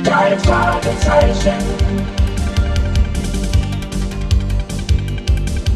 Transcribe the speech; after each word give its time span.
Die 0.00 0.08
drei 0.08 0.34
Fragezeichen. 0.38 1.58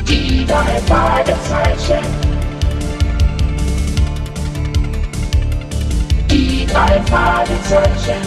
Die 0.09 0.47
drei 0.47 0.81
Fragezeichen. 0.87 2.07
Die 6.31 6.67
drei 6.67 7.03
Fragezeichen. 7.03 8.23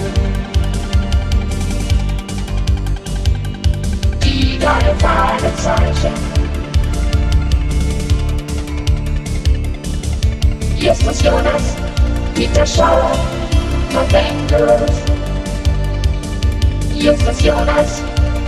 Die 4.23 4.59
drei 4.59 4.93
Fragezeichen. 4.99 6.13
Justus 10.77 11.23
Jonas, 11.23 11.75
Peter 12.35 12.67
Schauer, 12.67 13.17
von 13.89 15.16
Bengals. 16.97 17.03
Justus 17.03 17.41
Jonas, 17.41 18.03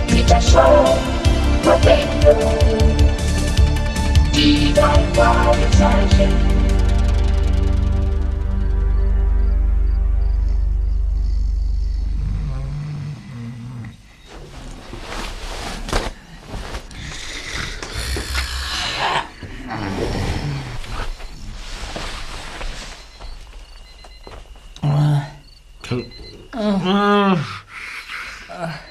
Peter 0.06 0.40
Schauer, 0.40 0.98
von 1.62 1.80
Bengals. 1.80 2.36
Die 4.34 4.72
drei 4.74 5.00
Fragezeichen. 5.14 6.49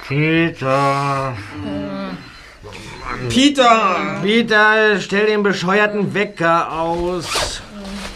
Peter. 0.10 1.36
Peter! 3.30 4.20
Peter, 4.24 5.00
stell 5.00 5.28
den 5.28 5.44
bescheuerten 5.44 6.16
Wecker 6.16 6.72
aus. 6.72 7.62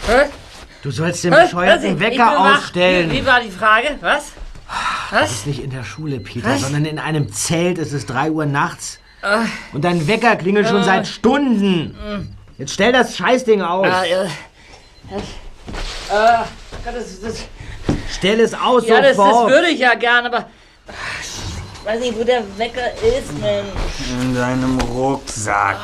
Hä? 0.08 0.26
Du 0.82 0.90
sollst 0.90 1.24
den 1.24 1.36
Hä? 1.36 1.44
bescheuerten? 1.44 1.94
Ich- 1.94 2.00
Wecker 2.00 2.32
bin 2.32 2.40
wach. 2.40 2.58
ausstellen. 2.58 3.12
Wie, 3.12 3.22
wie 3.22 3.26
war 3.28 3.42
die 3.42 3.52
Frage? 3.52 3.90
Was? 4.02 4.32
Das 5.12 5.22
Was? 5.22 5.32
ist 5.34 5.46
nicht 5.48 5.64
in 5.64 5.70
der 5.70 5.84
Schule, 5.84 6.20
Peter, 6.20 6.50
Was? 6.50 6.62
sondern 6.62 6.86
in 6.86 6.98
einem 6.98 7.32
Zelt. 7.32 7.78
Es 7.78 7.94
ist 7.94 8.08
3 8.08 8.32
Uhr 8.32 8.48
nachts. 8.48 8.98
Äh. 9.22 9.46
Und 9.72 9.84
dein 9.86 10.08
Wecker 10.08 10.36
klingelt 10.36 10.68
schon 10.68 10.84
seit 10.84 11.06
Stunden. 11.06 12.36
Jetzt 12.58 12.74
stell 12.74 12.92
das 12.92 13.16
Scheißding 13.18 13.62
aus. 13.62 13.86
Ah, 13.88 14.04
ja. 14.04 14.26
Ah, 16.12 16.46
das, 16.86 17.22
das, 17.22 17.46
Stell 18.12 18.40
es 18.40 18.56
aus 18.56 18.88
ja, 18.88 19.00
das, 19.00 19.16
das 19.16 19.16
sofort. 19.16 19.52
würde 19.52 19.68
ich 19.68 19.80
ja 19.80 19.94
gern, 19.94 20.26
aber 20.26 20.48
weiß 21.84 22.00
nicht, 22.00 22.18
wo 22.18 22.24
der 22.24 22.44
Wecker 22.58 22.94
ist, 22.96 23.38
Mensch. 23.40 24.22
In 24.22 24.34
deinem 24.36 24.80
Rucksack. 24.80 25.78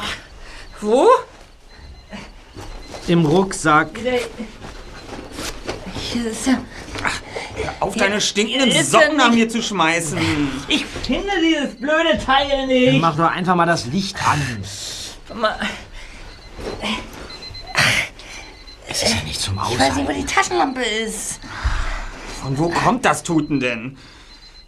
Wo? 0.81 1.07
Im 3.07 3.25
Rucksack. 3.25 3.89
Hier 5.95 6.25
ist 6.31 6.47
ja. 6.47 6.57
Auf 7.79 7.95
deine 7.95 8.19
stinkenden 8.21 8.71
ist 8.71 8.91
Socken 8.91 9.19
an 9.19 9.31
nicht- 9.31 9.39
mir 9.39 9.49
zu 9.49 9.61
schmeißen. 9.61 10.17
Ich 10.67 10.85
finde 10.85 11.29
dieses 11.41 11.75
blöde 11.75 12.17
Teil 12.23 12.67
nicht. 12.67 13.01
Mach 13.01 13.15
doch 13.17 13.29
einfach 13.29 13.55
mal 13.55 13.65
das 13.65 13.85
Licht 13.85 14.15
an. 14.27 14.63
Mal, 15.39 15.57
Es 18.87 19.03
ist 19.03 19.13
ja 19.13 19.21
nicht 19.23 19.39
zum 19.39 19.55
Ich 19.55 19.61
weiß 19.61 19.67
Aushalten. 19.91 19.95
nicht, 19.97 20.09
wo 20.09 20.13
die 20.13 20.25
Taschenlampe 20.25 20.81
ist. 20.81 21.39
Von 22.41 22.57
wo 22.57 22.69
kommt 22.69 23.05
das 23.05 23.21
Tuten 23.23 23.59
denn? 23.59 23.97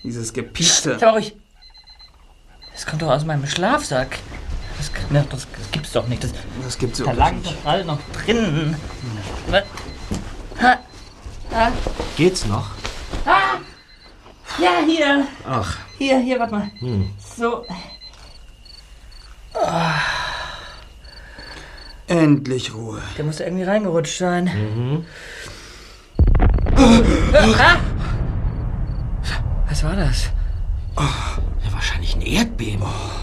Dieses 0.03 0.33
Gepiepste. 0.33 0.93
Sag 0.99 1.01
mal 1.01 1.09
ruhig. 1.11 1.35
Das 2.73 2.85
kommt 2.85 3.01
doch 3.01 3.09
aus 3.09 3.25
meinem 3.25 3.45
Schlafsack. 3.45 4.17
Das, 4.77 4.91
ne, 5.11 5.25
das, 5.29 5.47
das 5.57 5.71
gibt's 5.71 5.91
doch 5.91 6.07
nicht. 6.07 6.23
Das, 6.23 6.31
Das 6.63 6.77
gibt's 6.77 6.99
da 7.03 7.11
lag 7.11 7.31
nicht. 7.33 7.45
doch 7.45 7.61
gerade 7.63 7.85
noch 7.85 7.99
drin. 8.25 8.75
Was? 9.49 9.63
Ha. 10.61 10.79
Ha. 11.53 11.71
Geht's 12.17 12.45
noch? 12.45 12.71
Ah. 13.25 13.59
Ja, 14.59 14.79
hier. 14.85 15.27
Ach, 15.47 15.77
Hier, 15.97 16.19
hier, 16.19 16.39
warte 16.39 16.53
mal. 16.55 16.71
So. 17.37 17.65
Endlich 22.07 22.73
Ruhe. 22.73 23.01
Der 23.17 23.23
muss 23.25 23.39
irgendwie 23.39 23.63
reingerutscht 23.63 24.17
sein. 24.17 24.45
Mhm. 24.45 25.05
Ah. 27.59 27.77
Was 29.81 29.89
war 29.89 29.95
das? 29.95 30.29
ja, 30.95 31.73
wahrscheinlich 31.73 32.13
ein 32.15 32.21
Erdbeben. 32.21 32.83
Aus 32.83 33.20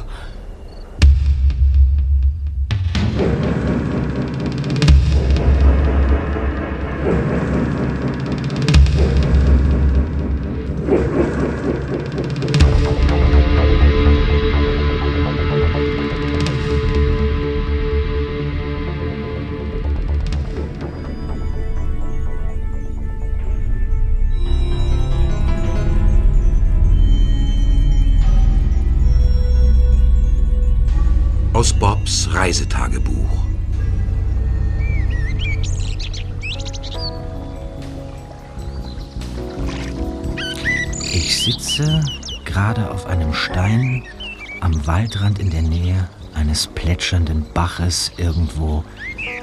Waldrand 44.98 45.38
in 45.38 45.50
der 45.50 45.62
Nähe 45.62 46.08
eines 46.34 46.66
plätschernden 46.66 47.46
Baches 47.54 48.10
irgendwo 48.16 48.82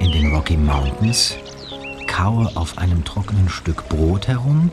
in 0.02 0.12
den 0.12 0.36
Rocky 0.36 0.58
Mountains, 0.58 1.38
kaue 2.08 2.52
auf 2.58 2.78
einem 2.78 3.06
trockenen 3.06 3.48
Stück 3.48 3.88
Brot 3.88 4.28
herum 4.28 4.70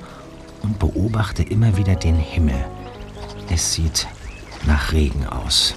und 0.65 0.81
beobachte 0.81 1.45
immer 1.45 1.77
wieder 1.77 1.95
den 1.95 2.17
Himmel. 2.17 2.65
Es 3.49 3.75
sieht 3.75 4.09
nach 4.67 4.93
Regen 4.93 5.25
aus. 5.25 5.73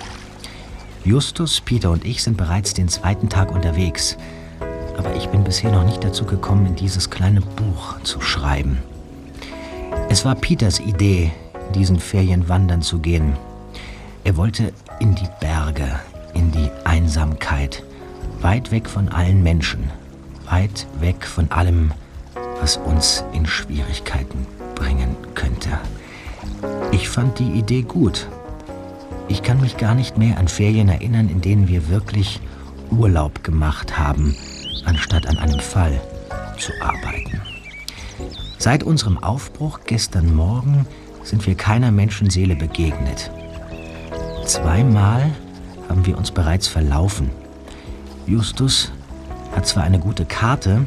Justus, 1.04 1.62
Peter 1.62 1.92
und 1.92 2.04
ich 2.04 2.24
sind 2.24 2.36
bereits 2.36 2.74
den 2.74 2.88
zweiten 2.88 3.30
Tag 3.30 3.52
unterwegs, 3.52 4.18
aber 4.98 5.16
ich 5.16 5.30
bin 5.30 5.44
bisher 5.44 5.72
noch 5.72 5.86
nicht 5.86 6.04
dazu 6.04 6.26
gekommen, 6.26 6.66
in 6.66 6.76
dieses 6.76 7.12
kleine 7.12 7.42
Buch 7.42 8.02
zu 8.02 8.22
schreiben. 8.22 8.80
Es 10.10 10.26
war 10.26 10.34
Peters 10.34 10.80
Idee, 10.80 11.32
diesen 11.76 12.00
Ferien 12.00 12.50
wandern 12.50 12.82
zu 12.82 12.98
gehen. 12.98 13.38
Er 14.26 14.38
wollte 14.38 14.74
in 15.00 15.14
die 15.14 15.30
Berge, 15.40 16.00
in 16.34 16.52
die 16.52 16.72
Einsamkeit, 16.84 17.84
weit 18.42 18.72
weg 18.72 18.90
von 18.90 19.08
allen 19.08 19.44
Menschen, 19.44 19.92
weit 20.50 20.88
weg 21.00 21.28
von 21.28 21.52
allem, 21.52 21.94
was 22.60 22.78
uns 22.78 23.24
in 23.34 23.46
Schwierigkeiten 23.46 24.48
bringen 24.74 25.16
könnte. 25.36 25.70
Ich 26.92 27.08
fand 27.08 27.38
die 27.38 27.52
Idee 27.52 27.84
gut. 27.84 28.28
Ich 29.28 29.44
kann 29.44 29.62
mich 29.62 29.78
gar 29.78 29.94
nicht 29.94 30.18
mehr 30.18 30.40
an 30.40 30.48
Ferien 30.48 30.90
erinnern, 30.90 31.30
in 31.30 31.42
denen 31.42 31.68
wir 31.68 31.88
wirklich 31.90 32.40
Urlaub 32.90 33.44
gemacht 33.44 34.00
haben, 34.00 34.36
anstatt 34.86 35.28
an 35.28 35.38
einem 35.38 35.60
Fall 35.60 36.02
zu 36.58 36.72
arbeiten. 36.82 37.42
Seit 38.58 38.82
unserem 38.82 39.20
Aufbruch 39.20 39.82
gestern 39.86 40.36
Morgen 40.36 40.88
sind 41.22 41.46
wir 41.46 41.54
keiner 41.54 41.92
Menschenseele 41.92 42.56
begegnet. 42.56 43.30
Zweimal 44.46 45.32
haben 45.90 46.06
wir 46.06 46.18
uns 46.18 46.32
bereits 46.32 46.68
verlaufen. 46.68 47.32
Justus 48.28 48.92
hat 49.56 49.68
zwar 49.68 49.84
eine 49.84 50.00
gute 50.00 50.26
Karte, 50.26 50.86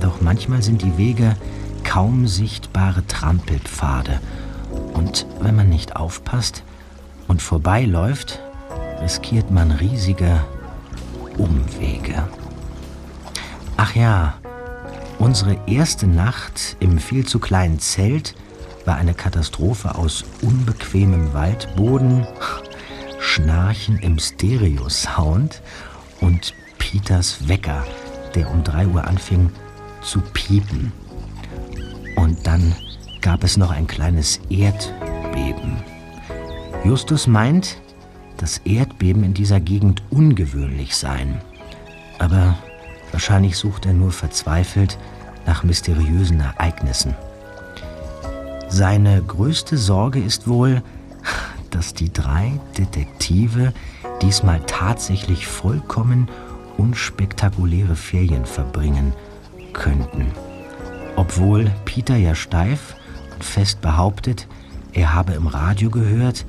doch 0.00 0.20
manchmal 0.20 0.62
sind 0.62 0.82
die 0.82 0.96
Wege 0.98 1.36
kaum 1.84 2.26
sichtbare 2.26 3.06
Trampelpfade. 3.06 4.20
Und 4.94 5.26
wenn 5.40 5.56
man 5.56 5.68
nicht 5.68 5.96
aufpasst 5.96 6.62
und 7.26 7.42
vorbeiläuft, 7.42 8.40
riskiert 9.00 9.50
man 9.50 9.70
riesige 9.70 10.44
Umwege. 11.36 12.28
Ach 13.76 13.94
ja, 13.94 14.34
Unsere 15.18 15.58
erste 15.66 16.06
Nacht 16.06 16.76
im 16.78 16.98
viel 16.98 17.26
zu 17.26 17.40
kleinen 17.40 17.80
Zelt 17.80 18.36
war 18.84 18.94
eine 18.94 19.14
Katastrophe 19.14 19.96
aus 19.96 20.24
unbequemem 20.42 21.34
Waldboden, 21.34 22.24
Schnarchen 23.28 23.98
im 23.98 24.18
Stereo-Sound 24.18 25.60
und 26.22 26.54
Peters 26.78 27.46
Wecker, 27.46 27.84
der 28.34 28.50
um 28.50 28.64
3 28.64 28.86
Uhr 28.86 29.06
anfing 29.06 29.50
zu 30.00 30.20
piepen. 30.32 30.92
Und 32.16 32.46
dann 32.46 32.74
gab 33.20 33.44
es 33.44 33.58
noch 33.58 33.70
ein 33.70 33.86
kleines 33.86 34.40
Erdbeben. 34.48 35.76
Justus 36.84 37.26
meint, 37.26 37.76
dass 38.38 38.62
Erdbeben 38.64 39.22
in 39.22 39.34
dieser 39.34 39.60
Gegend 39.60 40.02
ungewöhnlich 40.08 40.96
seien. 40.96 41.42
Aber 42.18 42.56
wahrscheinlich 43.12 43.58
sucht 43.58 43.84
er 43.84 43.92
nur 43.92 44.10
verzweifelt 44.10 44.98
nach 45.44 45.64
mysteriösen 45.64 46.40
Ereignissen. 46.40 47.14
Seine 48.70 49.22
größte 49.22 49.76
Sorge 49.76 50.18
ist 50.18 50.48
wohl, 50.48 50.82
dass 51.70 51.94
die 51.94 52.12
drei 52.12 52.52
Detektive 52.76 53.72
diesmal 54.22 54.60
tatsächlich 54.66 55.46
vollkommen 55.46 56.28
unspektakuläre 56.76 57.96
Ferien 57.96 58.46
verbringen 58.46 59.12
könnten. 59.72 60.32
Obwohl 61.16 61.70
Peter 61.84 62.16
ja 62.16 62.34
steif 62.34 62.94
und 63.34 63.44
fest 63.44 63.80
behauptet, 63.80 64.46
er 64.92 65.14
habe 65.14 65.32
im 65.32 65.46
Radio 65.46 65.90
gehört, 65.90 66.46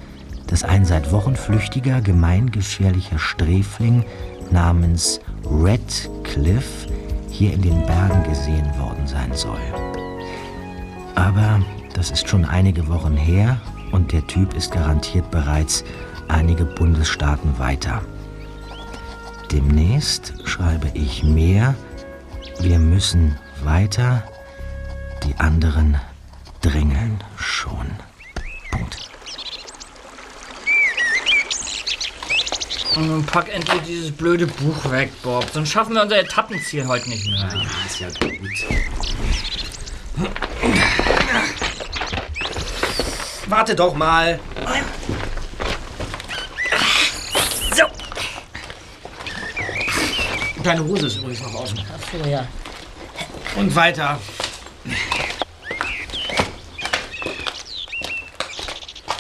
dass 0.48 0.64
ein 0.64 0.86
seit 0.86 1.12
Wochen 1.12 1.36
flüchtiger, 1.36 2.02
gemeingefährlicher 2.02 3.20
Sträfling 3.20 4.04
namens 4.52 5.20
Red 5.46 6.10
Cliff 6.24 6.88
hier 7.30 7.54
in 7.54 7.62
den 7.62 7.86
Bergen 7.86 8.24
gesehen 8.24 8.66
worden 8.80 9.06
sein 9.06 9.34
soll. 9.34 9.60
Aber 11.16 11.62
das 11.94 12.12
ist 12.12 12.28
schon 12.28 12.46
einige 12.46 12.88
Wochen 12.88 13.16
her 13.16 13.60
und 13.92 14.12
der 14.12 14.26
Typ 14.28 14.54
ist 14.54 14.72
garantiert 14.72 15.30
bereits 15.32 15.84
einige 16.28 16.66
Bundesstaaten 16.66 17.58
weiter. 17.60 18.02
Demnächst 19.52 20.34
schreibe 20.46 20.92
ich 20.94 21.24
mehr. 21.24 21.76
Wir 22.60 22.80
müssen 22.80 23.38
weiter. 23.64 24.24
Die 25.24 25.36
anderen 25.38 26.00
drängeln 26.62 27.24
schon. 27.38 27.88
Punkt. 28.72 29.10
Und 32.96 33.08
nun 33.08 33.26
pack 33.26 33.54
endlich 33.54 33.82
dieses 33.88 34.12
blöde 34.12 34.46
Buch 34.48 34.92
weg, 34.92 35.12
Bob. 35.24 35.46
Sonst 35.52 35.72
schaffen 35.72 35.96
wir 35.96 36.04
unser 36.04 36.20
Etappenziel 36.20 36.88
heute 36.88 37.10
nicht 37.10 37.28
mehr. 37.28 37.50
Ist 37.88 38.00
ja 38.00 38.08
gut. 38.10 38.40
Warte 43.50 43.74
doch 43.74 43.96
mal. 43.96 44.40
So. 47.76 47.84
Deine 50.62 50.84
Hose 50.84 51.08
ist 51.08 51.18
übrigens 51.18 51.42
noch 51.42 51.56
außen. 51.56 51.80
Ach 51.80 52.12
so, 52.12 52.30
ja. 52.30 52.48
Und 53.56 53.76
weiter. 53.76 54.20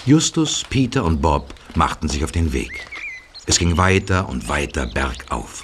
Justus, 0.05 0.63
Peter 0.69 1.03
und 1.03 1.21
Bob 1.21 1.55
machten 1.73 2.07
sich 2.07 2.23
auf 2.23 2.31
den 2.31 2.53
Weg. 2.53 2.85
Es 3.47 3.57
ging 3.57 3.77
weiter 3.77 4.29
und 4.29 4.47
weiter 4.47 4.85
bergauf. 4.85 5.63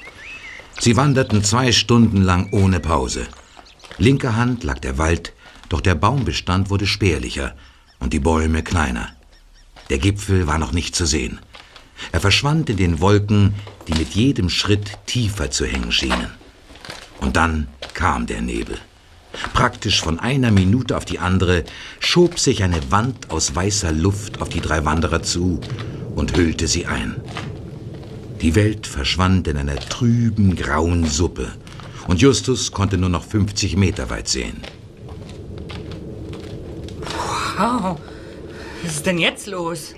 Sie 0.79 0.97
wanderten 0.97 1.43
zwei 1.43 1.71
Stunden 1.71 2.23
lang 2.23 2.49
ohne 2.51 2.79
Pause. 2.79 3.27
Linker 3.99 4.35
Hand 4.35 4.63
lag 4.63 4.79
der 4.79 4.97
Wald, 4.97 5.33
doch 5.69 5.81
der 5.81 5.93
Baumbestand 5.93 6.71
wurde 6.71 6.87
spärlicher 6.87 7.53
und 7.99 8.13
die 8.13 8.19
Bäume 8.19 8.63
kleiner. 8.63 9.09
Der 9.89 9.99
Gipfel 9.99 10.47
war 10.47 10.57
noch 10.57 10.71
nicht 10.71 10.95
zu 10.95 11.05
sehen. 11.05 11.39
Er 12.11 12.19
verschwand 12.19 12.69
in 12.69 12.77
den 12.77 12.99
Wolken, 12.99 13.55
die 13.87 13.93
mit 13.93 14.15
jedem 14.15 14.49
Schritt 14.49 14.97
tiefer 15.05 15.51
zu 15.51 15.65
hängen 15.65 15.91
schienen. 15.91 16.31
Und 17.19 17.35
dann 17.35 17.67
kam 17.93 18.25
der 18.25 18.41
Nebel. 18.41 18.77
Praktisch 19.53 20.01
von 20.01 20.19
einer 20.19 20.51
Minute 20.51 20.95
auf 20.95 21.05
die 21.05 21.19
andere 21.19 21.63
schob 21.99 22.39
sich 22.39 22.63
eine 22.63 22.91
Wand 22.91 23.31
aus 23.31 23.55
weißer 23.55 23.91
Luft 23.91 24.41
auf 24.41 24.49
die 24.49 24.61
drei 24.61 24.85
Wanderer 24.85 25.23
zu 25.23 25.59
und 26.15 26.35
hüllte 26.35 26.67
sie 26.67 26.85
ein. 26.85 27.15
Die 28.41 28.55
Welt 28.55 28.87
verschwand 28.87 29.47
in 29.47 29.57
einer 29.57 29.75
trüben, 29.77 30.55
grauen 30.55 31.05
Suppe, 31.05 31.51
und 32.07 32.21
Justus 32.21 32.71
konnte 32.71 32.97
nur 32.97 33.09
noch 33.09 33.23
50 33.23 33.75
Meter 33.77 34.09
weit 34.09 34.27
sehen. 34.27 34.61
Wow. 37.57 37.99
Was 38.83 38.95
ist 38.95 39.05
denn 39.05 39.17
jetzt 39.17 39.47
los? 39.47 39.93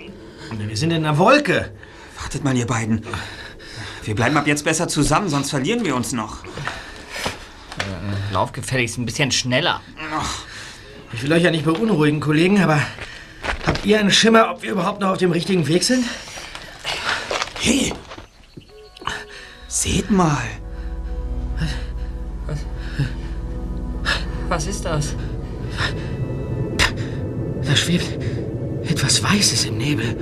Wir 0.50 0.76
sind 0.76 0.92
in 0.92 1.04
einer 1.04 1.18
Wolke. 1.18 1.72
Wartet 2.20 2.44
mal, 2.44 2.56
ihr 2.56 2.66
beiden. 2.66 3.04
Wir 4.04 4.14
bleiben 4.14 4.36
ab 4.36 4.46
jetzt 4.46 4.64
besser 4.64 4.88
zusammen, 4.88 5.28
sonst 5.28 5.50
verlieren 5.50 5.84
wir 5.84 5.94
uns 5.94 6.12
noch. 6.12 6.44
Lauf 8.32 8.52
gefälligst 8.52 8.98
ein 8.98 9.06
bisschen 9.06 9.30
schneller. 9.30 9.80
Ich 11.12 11.22
will 11.22 11.32
euch 11.32 11.42
ja 11.42 11.50
nicht 11.50 11.64
beunruhigen, 11.64 12.20
Kollegen, 12.20 12.62
aber 12.62 12.80
habt 13.66 13.84
ihr 13.84 13.98
einen 13.98 14.10
Schimmer, 14.10 14.50
ob 14.50 14.62
wir 14.62 14.72
überhaupt 14.72 15.00
noch 15.00 15.10
auf 15.10 15.18
dem 15.18 15.32
richtigen 15.32 15.66
Weg 15.66 15.82
sind? 15.82 16.04
Hey! 17.60 17.92
Seht 19.66 20.10
mal! 20.10 20.44
Was 24.48 24.66
ist 24.66 24.84
das? 24.84 25.14
Schwebt 27.78 28.18
etwas 28.90 29.22
Weißes 29.22 29.66
im 29.66 29.78
Nebel. 29.78 30.16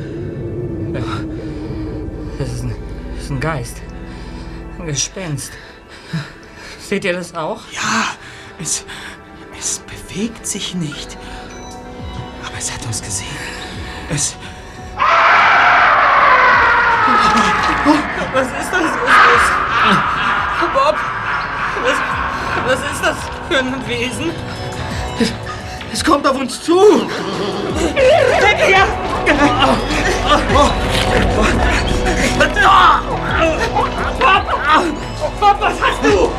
Das 2.38 2.52
ist 2.52 2.64
ein, 2.64 2.76
das 3.14 3.24
ist 3.24 3.30
ein 3.30 3.40
Geist. 3.40 3.82
Ein 4.78 4.86
Gespenst. 4.86 5.52
Seht 6.78 7.04
ihr 7.06 7.14
das 7.14 7.34
auch? 7.34 7.62
Ja, 7.72 8.14
es, 8.60 8.84
es 9.58 9.80
bewegt 9.80 10.46
sich 10.46 10.74
nicht. 10.74 11.16
Aber 12.46 12.58
es 12.58 12.70
hat 12.70 12.84
uns 12.86 13.02
gesehen. 13.02 13.26
Es. 14.10 14.36
Was 18.34 18.46
ist 18.48 18.70
das? 18.70 18.82
Justus? 18.82 19.44
Bob? 20.74 20.96
Was, 21.82 21.98
was 22.66 22.92
ist 22.92 23.02
das 23.02 23.16
für 23.48 23.58
ein 23.58 23.88
Wesen? 23.88 24.55
Es 25.96 26.04
kommt 26.04 26.26
auf 26.26 26.36
uns 26.36 26.62
zu. 26.62 26.78
Bob, 35.40 35.56
was 35.58 35.74
hast 35.80 36.04
du? 36.04 36.30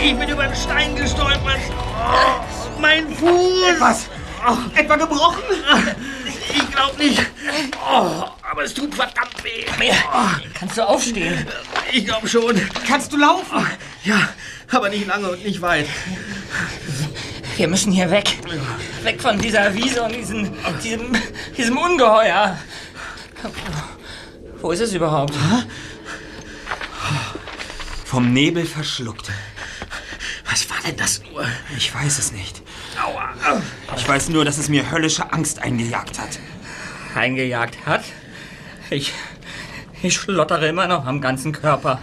Ich 0.00 0.16
bin 0.16 0.28
über 0.28 0.42
einen 0.42 0.54
Stein 0.54 0.94
gestolpert. 0.94 1.58
Mein 2.78 3.12
Fuß. 3.16 3.80
Was? 3.80 4.06
Etwa 4.76 4.94
gebrochen? 4.94 5.42
Ich 6.48 6.70
glaube 6.70 6.96
nicht. 6.98 7.26
Aber 8.48 8.62
es 8.62 8.72
tut 8.72 8.94
verdammt 8.94 9.42
weh. 9.42 9.64
Kannst 10.54 10.78
du 10.78 10.88
aufstehen? 10.88 11.48
Ich 11.90 12.06
glaube 12.06 12.28
schon. 12.28 12.60
Kannst 12.86 13.12
du 13.12 13.16
laufen? 13.16 13.66
Ja, 14.04 14.28
aber 14.70 14.88
nicht 14.88 15.08
lange 15.08 15.30
und 15.30 15.44
nicht 15.44 15.60
weit. 15.60 15.88
Wir 17.56 17.68
müssen 17.68 17.90
hier 17.90 18.10
weg. 18.10 18.38
Weg 19.02 19.20
von 19.20 19.38
dieser 19.38 19.74
Wiese 19.74 20.02
und 20.02 20.14
diesen, 20.14 20.52
diesem, 20.82 21.16
diesem 21.56 21.78
Ungeheuer. 21.78 22.58
Wo 24.60 24.72
ist 24.72 24.80
es 24.80 24.92
überhaupt? 24.92 25.34
Vom 28.04 28.32
Nebel 28.32 28.66
verschluckt. 28.66 29.30
Was 30.50 30.68
war 30.68 30.76
denn 30.86 30.96
das 30.96 31.22
nur? 31.30 31.46
Ich 31.76 31.94
weiß 31.94 32.18
es 32.18 32.32
nicht. 32.32 32.62
Aua. 33.02 33.30
Ich 33.96 34.06
weiß 34.06 34.28
nur, 34.28 34.44
dass 34.44 34.58
es 34.58 34.68
mir 34.68 34.90
höllische 34.90 35.32
Angst 35.32 35.60
eingejagt 35.60 36.18
hat. 36.18 36.38
Eingejagt 37.14 37.86
hat? 37.86 38.04
Ich, 38.90 39.14
ich 40.02 40.14
schlottere 40.14 40.68
immer 40.68 40.86
noch 40.86 41.06
am 41.06 41.22
ganzen 41.22 41.52
Körper. 41.52 42.00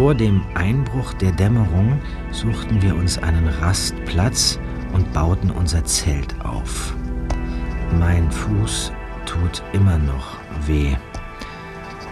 Vor 0.00 0.14
dem 0.14 0.40
Einbruch 0.54 1.12
der 1.12 1.30
Dämmerung 1.30 2.00
suchten 2.30 2.80
wir 2.80 2.96
uns 2.96 3.18
einen 3.18 3.46
Rastplatz 3.46 4.58
und 4.94 5.12
bauten 5.12 5.50
unser 5.50 5.84
Zelt 5.84 6.34
auf. 6.42 6.94
Mein 7.98 8.30
Fuß 8.30 8.92
tut 9.26 9.62
immer 9.74 9.98
noch 9.98 10.38
weh. 10.64 10.96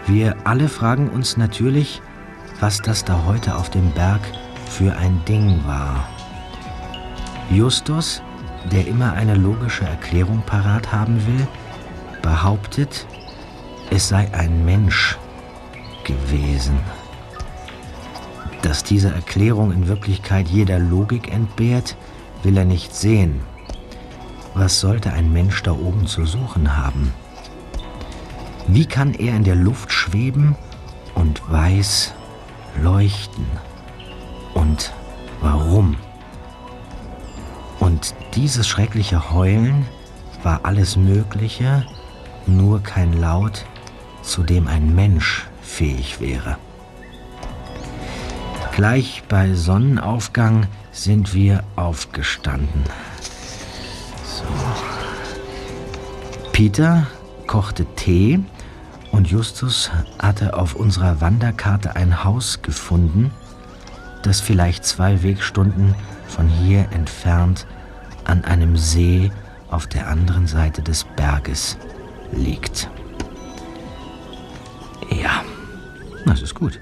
Wir 0.06 0.36
alle 0.44 0.68
fragen 0.68 1.08
uns 1.08 1.38
natürlich, 1.38 2.02
was 2.60 2.76
das 2.76 3.06
da 3.06 3.24
heute 3.24 3.56
auf 3.56 3.70
dem 3.70 3.90
Berg 3.92 4.20
für 4.66 4.94
ein 4.94 5.24
Ding 5.26 5.58
war. 5.66 6.06
Justus, 7.48 8.20
der 8.70 8.86
immer 8.86 9.14
eine 9.14 9.34
logische 9.34 9.86
Erklärung 9.86 10.42
parat 10.44 10.92
haben 10.92 11.26
will, 11.26 11.48
behauptet, 12.20 13.06
es 13.88 14.08
sei 14.08 14.30
ein 14.34 14.66
Mensch 14.66 15.16
gewesen. 16.04 16.78
Dass 18.62 18.82
diese 18.82 19.12
Erklärung 19.12 19.72
in 19.72 19.88
Wirklichkeit 19.88 20.48
jeder 20.48 20.78
Logik 20.78 21.32
entbehrt, 21.32 21.96
will 22.42 22.56
er 22.56 22.64
nicht 22.64 22.94
sehen. 22.94 23.40
Was 24.54 24.80
sollte 24.80 25.12
ein 25.12 25.32
Mensch 25.32 25.62
da 25.62 25.72
oben 25.72 26.06
zu 26.06 26.26
suchen 26.26 26.76
haben? 26.76 27.12
Wie 28.66 28.86
kann 28.86 29.14
er 29.14 29.36
in 29.36 29.44
der 29.44 29.54
Luft 29.54 29.92
schweben 29.92 30.56
und 31.14 31.40
weiß 31.50 32.12
leuchten? 32.82 33.46
Und 34.54 34.92
warum? 35.40 35.96
Und 37.78 38.14
dieses 38.34 38.66
schreckliche 38.66 39.32
Heulen 39.32 39.86
war 40.42 40.60
alles 40.64 40.96
Mögliche, 40.96 41.86
nur 42.46 42.82
kein 42.82 43.12
Laut, 43.12 43.64
zu 44.22 44.42
dem 44.42 44.66
ein 44.66 44.94
Mensch 44.94 45.46
fähig 45.62 46.20
wäre. 46.20 46.58
Gleich 48.78 49.24
bei 49.28 49.54
Sonnenaufgang 49.54 50.68
sind 50.92 51.34
wir 51.34 51.64
aufgestanden. 51.74 52.84
So. 54.24 54.44
Peter 56.52 57.08
kochte 57.48 57.86
Tee 57.96 58.38
und 59.10 59.28
Justus 59.28 59.90
hatte 60.20 60.56
auf 60.56 60.76
unserer 60.76 61.20
Wanderkarte 61.20 61.96
ein 61.96 62.22
Haus 62.22 62.62
gefunden, 62.62 63.32
das 64.22 64.40
vielleicht 64.40 64.84
zwei 64.84 65.24
Wegstunden 65.24 65.96
von 66.28 66.46
hier 66.46 66.86
entfernt 66.92 67.66
an 68.26 68.44
einem 68.44 68.76
See 68.76 69.32
auf 69.72 69.88
der 69.88 70.06
anderen 70.06 70.46
Seite 70.46 70.82
des 70.82 71.02
Berges 71.16 71.76
liegt. 72.30 72.88
Ja, 75.10 75.42
das 76.26 76.42
ist 76.42 76.54
gut. 76.54 76.78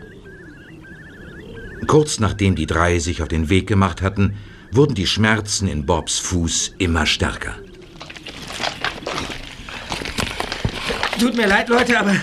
Kurz 1.87 2.19
nachdem 2.21 2.57
die 2.57 2.67
drei 2.67 2.99
sich 2.99 3.23
auf 3.23 3.29
den 3.29 3.49
Weg 3.49 3.67
gemacht 3.67 4.03
hatten, 4.03 4.37
wurden 4.73 4.95
die 4.95 5.07
Schmerzen 5.07 5.69
in 5.69 5.87
Bobs 5.87 6.19
Fuß 6.19 6.75
immer 6.79 7.07
stärker. 7.07 7.55
Tut 11.19 11.37
mir 11.37 11.47
leid, 11.47 11.69
Leute, 11.69 11.99
aber 11.99 12.17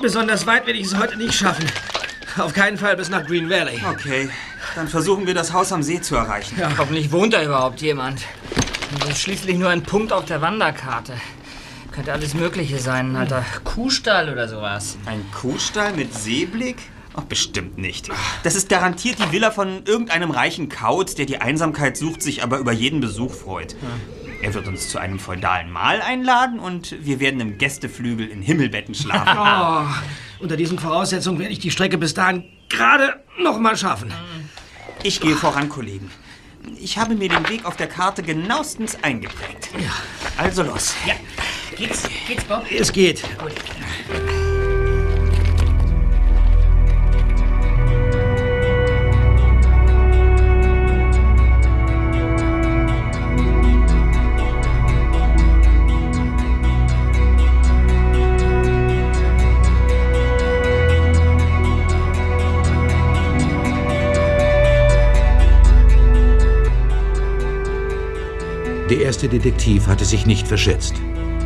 besonders 0.00 0.46
weit 0.46 0.66
werde 0.66 0.78
ich 0.78 0.86
es 0.86 0.96
heute 0.96 1.16
nicht 1.16 1.34
schaffen. 1.34 1.66
Auf 2.38 2.52
keinen 2.52 2.78
Fall 2.78 2.96
bis 2.96 3.10
nach 3.10 3.24
Green 3.26 3.50
Valley. 3.50 3.80
Okay, 3.88 4.28
dann 4.74 4.88
versuchen 4.88 5.26
wir 5.26 5.34
das 5.34 5.52
Haus 5.52 5.72
am 5.72 5.82
See 5.82 6.00
zu 6.00 6.16
erreichen. 6.16 6.56
Hoffentlich 6.78 7.12
wohnt 7.12 7.34
da 7.34 7.42
überhaupt 7.42 7.80
jemand. 7.80 8.22
Das 9.00 9.10
ist 9.10 9.20
schließlich 9.20 9.58
nur 9.58 9.68
ein 9.68 9.82
Punkt 9.82 10.12
auf 10.12 10.24
der 10.24 10.40
Wanderkarte. 10.40 11.14
Könnte 11.92 12.12
alles 12.12 12.34
Mögliche 12.34 12.78
sein. 12.78 13.10
Ein 13.10 13.16
alter 13.16 13.44
Kuhstall 13.62 14.30
oder 14.30 14.48
sowas. 14.48 14.96
Ein 15.06 15.24
Kuhstall 15.32 15.92
mit 15.92 16.14
Seeblick? 16.14 16.78
Ach, 17.16 17.22
bestimmt 17.24 17.78
nicht. 17.78 18.08
Das 18.42 18.54
ist 18.54 18.68
garantiert 18.68 19.18
die 19.18 19.32
Villa 19.32 19.50
von 19.50 19.84
irgendeinem 19.84 20.30
reichen 20.30 20.68
Kaut, 20.68 21.16
der 21.18 21.26
die 21.26 21.38
Einsamkeit 21.38 21.96
sucht, 21.96 22.22
sich 22.22 22.42
aber 22.42 22.58
über 22.58 22.72
jeden 22.72 23.00
Besuch 23.00 23.32
freut. 23.32 23.76
Er 24.42 24.52
wird 24.52 24.66
uns 24.66 24.88
zu 24.88 24.98
einem 24.98 25.18
feudalen 25.18 25.70
Mahl 25.70 26.02
einladen 26.02 26.58
und 26.58 26.96
wir 27.00 27.20
werden 27.20 27.40
im 27.40 27.56
Gästeflügel 27.56 28.28
in 28.28 28.42
Himmelbetten 28.42 28.94
schlafen. 28.94 29.38
Oh, 29.44 30.42
unter 30.42 30.56
diesen 30.56 30.78
Voraussetzungen 30.78 31.38
werde 31.38 31.52
ich 31.52 31.58
die 31.58 31.70
Strecke 31.70 31.96
bis 31.96 32.14
dahin 32.14 32.44
gerade 32.68 33.22
noch 33.38 33.58
mal 33.58 33.76
schaffen. 33.76 34.12
Ich 35.02 35.20
gehe 35.20 35.36
voran, 35.36 35.68
Kollegen. 35.68 36.10
Ich 36.80 36.98
habe 36.98 37.14
mir 37.14 37.28
den 37.28 37.48
Weg 37.48 37.64
auf 37.64 37.76
der 37.76 37.86
Karte 37.86 38.22
genauestens 38.22 38.96
eingeprägt. 39.02 39.70
Ja. 39.78 39.92
Also 40.36 40.62
los. 40.62 40.94
Ja, 41.06 41.14
geht's, 41.76 42.02
geht's, 42.26 42.44
Bob? 42.44 42.64
Es 42.70 42.92
geht. 42.92 43.22
Der 68.90 69.00
erste 69.00 69.28
Detektiv 69.28 69.86
hatte 69.86 70.04
sich 70.04 70.26
nicht 70.26 70.46
verschätzt. 70.46 70.94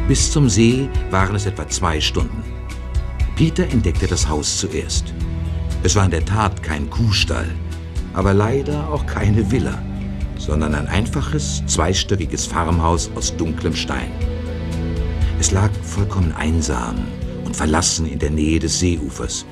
Bis 0.08 0.32
zum 0.32 0.48
See 0.48 0.88
waren 1.10 1.36
es 1.36 1.46
etwa 1.46 1.68
zwei 1.68 2.00
Stunden. 2.00 2.42
Peter 3.36 3.62
entdeckte 3.62 4.08
das 4.08 4.28
Haus 4.28 4.58
zuerst. 4.58 5.14
Es 5.84 5.94
war 5.94 6.04
in 6.04 6.10
der 6.10 6.24
Tat 6.24 6.64
kein 6.64 6.90
Kuhstall, 6.90 7.48
aber 8.12 8.34
leider 8.34 8.88
auch 8.88 9.06
keine 9.06 9.52
Villa, 9.52 9.80
sondern 10.36 10.74
ein 10.74 10.88
einfaches, 10.88 11.62
zweistöckiges 11.66 12.44
Farmhaus 12.46 13.08
aus 13.14 13.36
dunklem 13.36 13.76
Stein. 13.76 14.10
Es 15.38 15.52
lag 15.52 15.70
vollkommen 15.84 16.32
einsam 16.32 16.96
und 17.44 17.54
verlassen 17.54 18.06
in 18.06 18.18
der 18.18 18.30
Nähe 18.30 18.58
des 18.58 18.80
Seeufers. 18.80 19.46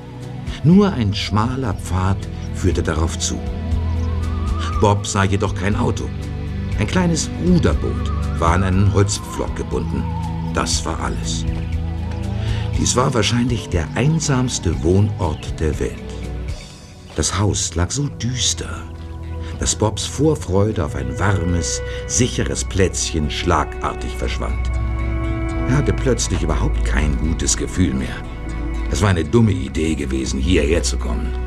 Nur 0.65 0.91
ein 0.91 1.13
schmaler 1.13 1.73
Pfad 1.75 2.17
führte 2.53 2.83
darauf 2.83 3.17
zu. 3.17 3.39
Bob 4.81 5.07
sah 5.07 5.23
jedoch 5.23 5.55
kein 5.55 5.77
Auto. 5.77 6.09
Ein 6.79 6.87
kleines 6.87 7.29
Ruderboot 7.43 8.11
war 8.39 8.53
an 8.53 8.63
einen 8.63 8.93
Holzpflock 8.93 9.55
gebunden. 9.55 10.03
Das 10.53 10.85
war 10.85 10.99
alles. 10.99 11.43
Dies 12.77 12.95
war 12.95 13.11
wahrscheinlich 13.13 13.69
der 13.69 13.87
einsamste 13.95 14.83
Wohnort 14.83 15.59
der 15.59 15.79
Welt. 15.79 16.03
Das 17.15 17.39
Haus 17.39 17.73
lag 17.73 17.89
so 17.89 18.07
düster, 18.07 18.83
dass 19.59 19.75
Bobs 19.75 20.05
Vorfreude 20.05 20.85
auf 20.85 20.95
ein 20.95 21.17
warmes, 21.17 21.81
sicheres 22.05 22.63
Plätzchen 22.63 23.31
schlagartig 23.31 24.15
verschwand. 24.15 24.69
Er 25.69 25.77
hatte 25.77 25.93
plötzlich 25.93 26.43
überhaupt 26.43 26.85
kein 26.85 27.17
gutes 27.17 27.57
Gefühl 27.57 27.95
mehr. 27.95 28.15
Es 28.91 29.01
war 29.01 29.09
eine 29.09 29.25
dumme 29.25 29.51
Idee 29.51 29.95
gewesen, 29.95 30.39
hierher 30.39 30.83
zu 30.83 30.97
kommen. 30.97 31.46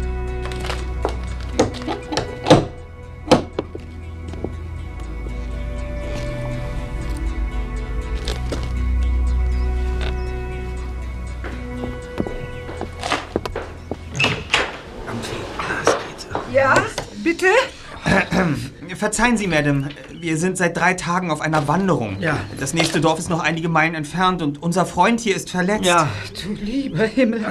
Verzeihen 19.00 19.38
Sie, 19.38 19.46
Madame. 19.46 19.88
Wir 20.12 20.36
sind 20.36 20.58
seit 20.58 20.76
drei 20.76 20.92
Tagen 20.92 21.30
auf 21.30 21.40
einer 21.40 21.66
Wanderung. 21.66 22.18
Ja. 22.20 22.36
Das 22.58 22.74
nächste 22.74 23.00
Dorf 23.00 23.18
ist 23.18 23.30
noch 23.30 23.40
einige 23.40 23.70
Meilen 23.70 23.94
entfernt 23.94 24.42
und 24.42 24.62
unser 24.62 24.84
Freund 24.84 25.20
hier 25.20 25.34
ist 25.34 25.48
verletzt. 25.48 25.86
Ja, 25.86 26.06
Du 26.44 26.52
lieber 26.52 27.04
Himmel. 27.04 27.42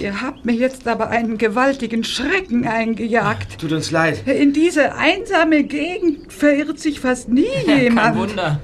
Ihr 0.00 0.22
habt 0.22 0.46
mir 0.46 0.54
jetzt 0.54 0.88
aber 0.88 1.10
einen 1.10 1.36
gewaltigen 1.36 2.04
Schrecken 2.04 2.66
eingejagt. 2.66 3.60
tut 3.60 3.72
uns 3.72 3.90
leid. 3.90 4.26
In 4.26 4.54
diese 4.54 4.94
einsame 4.94 5.64
Gegend 5.64 6.32
verirrt 6.32 6.80
sich 6.80 7.00
fast 7.00 7.28
nie 7.28 7.44
jemand. 7.66 8.16
Kein 8.16 8.28
Wunder. 8.30 8.60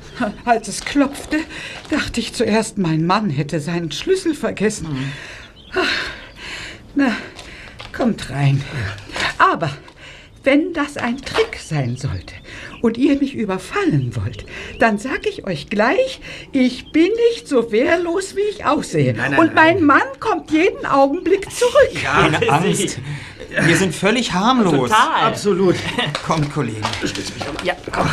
Als 0.46 0.68
es 0.68 0.80
klopfte, 0.86 1.36
dachte 1.90 2.20
ich 2.20 2.32
zuerst, 2.32 2.78
mein 2.78 3.04
Mann 3.04 3.28
hätte 3.28 3.60
seinen 3.60 3.92
Schlüssel 3.92 4.32
vergessen. 4.32 5.12
Ach, 5.74 5.86
Na, 6.94 7.12
kommt 7.92 8.30
rein. 8.30 8.64
Aber 9.36 9.70
wenn 10.44 10.72
das 10.72 10.96
ein 10.96 11.18
Trick 11.18 11.58
sein 11.60 11.96
sollte 11.96 12.34
und 12.82 12.96
ihr 12.96 13.18
mich 13.18 13.34
überfallen 13.34 14.12
wollt, 14.14 14.44
dann 14.78 14.98
sag 14.98 15.26
ich 15.26 15.46
euch 15.46 15.68
gleich, 15.68 16.20
ich 16.52 16.92
bin 16.92 17.10
nicht 17.30 17.48
so 17.48 17.72
wehrlos, 17.72 18.36
wie 18.36 18.42
ich 18.42 18.64
aussehe. 18.64 19.14
Nein, 19.14 19.32
nein, 19.32 19.40
und 19.40 19.54
mein 19.54 19.76
nein. 19.76 19.84
Mann 19.84 20.20
kommt 20.20 20.50
jeden 20.50 20.86
Augenblick 20.86 21.50
zurück. 21.50 21.94
Keine 22.02 22.48
Angst. 22.50 22.98
Wir 23.50 23.76
sind 23.76 23.94
völlig 23.94 24.32
harmlos. 24.32 24.90
Total. 24.90 25.26
Absolut. 25.26 25.76
Kommt, 26.26 26.52
Kollegen. 26.52 26.82
Ja, 27.64 27.74
komm. 27.90 28.08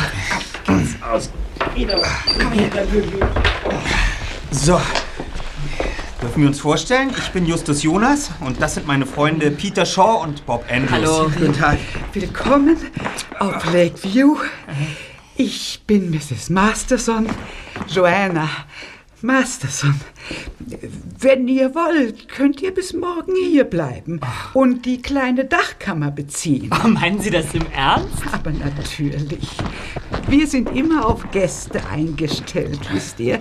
So. 4.50 4.80
Dürfen 6.22 6.40
wir 6.40 6.48
uns 6.48 6.60
vorstellen? 6.60 7.10
Ich 7.18 7.30
bin 7.32 7.44
Justus 7.44 7.82
Jonas 7.82 8.30
und 8.40 8.60
das 8.62 8.74
sind 8.74 8.86
meine 8.86 9.04
Freunde 9.04 9.50
Peter 9.50 9.84
Shaw 9.84 10.22
und 10.22 10.46
Bob 10.46 10.64
Andrews. 10.70 10.90
Hallo. 10.90 11.30
Guten 11.30 11.52
Tag. 11.52 11.78
Willkommen 12.14 12.78
auf 13.38 13.70
Lakeview. 13.70 14.36
Ich 15.36 15.82
bin 15.86 16.10
Mrs. 16.10 16.48
Masterson, 16.48 17.26
Joanna 17.88 18.48
Masterson. 19.20 20.00
Wenn 21.18 21.48
ihr 21.48 21.74
wollt, 21.74 22.30
könnt 22.30 22.62
ihr 22.62 22.72
bis 22.72 22.94
morgen 22.94 23.34
hier 23.50 23.64
bleiben 23.64 24.20
und 24.54 24.86
die 24.86 25.02
kleine 25.02 25.44
Dachkammer 25.44 26.10
beziehen. 26.10 26.70
Oh, 26.82 26.88
meinen 26.88 27.20
Sie 27.20 27.30
das 27.30 27.52
im 27.52 27.66
Ernst? 27.74 28.22
Aber 28.32 28.52
natürlich. 28.52 29.48
Wir 30.28 30.46
sind 30.46 30.74
immer 30.74 31.06
auf 31.06 31.30
Gäste 31.30 31.86
eingestellt, 31.86 32.80
wisst 32.90 33.20
ihr. 33.20 33.38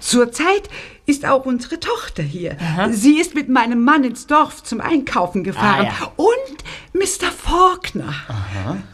Zurzeit 0.00 0.68
ist 1.06 1.24
auch 1.26 1.46
unsere 1.46 1.80
Tochter 1.80 2.22
hier. 2.22 2.56
Sie 2.90 3.18
ist 3.18 3.34
mit 3.34 3.48
meinem 3.48 3.82
Mann 3.82 4.04
ins 4.04 4.26
Dorf 4.26 4.62
zum 4.62 4.80
Einkaufen 4.80 5.42
gefahren. 5.42 5.88
Ah, 5.90 6.00
ja. 6.00 6.12
Und 6.16 6.64
Mr. 6.92 7.30
Faulkner. 7.30 8.14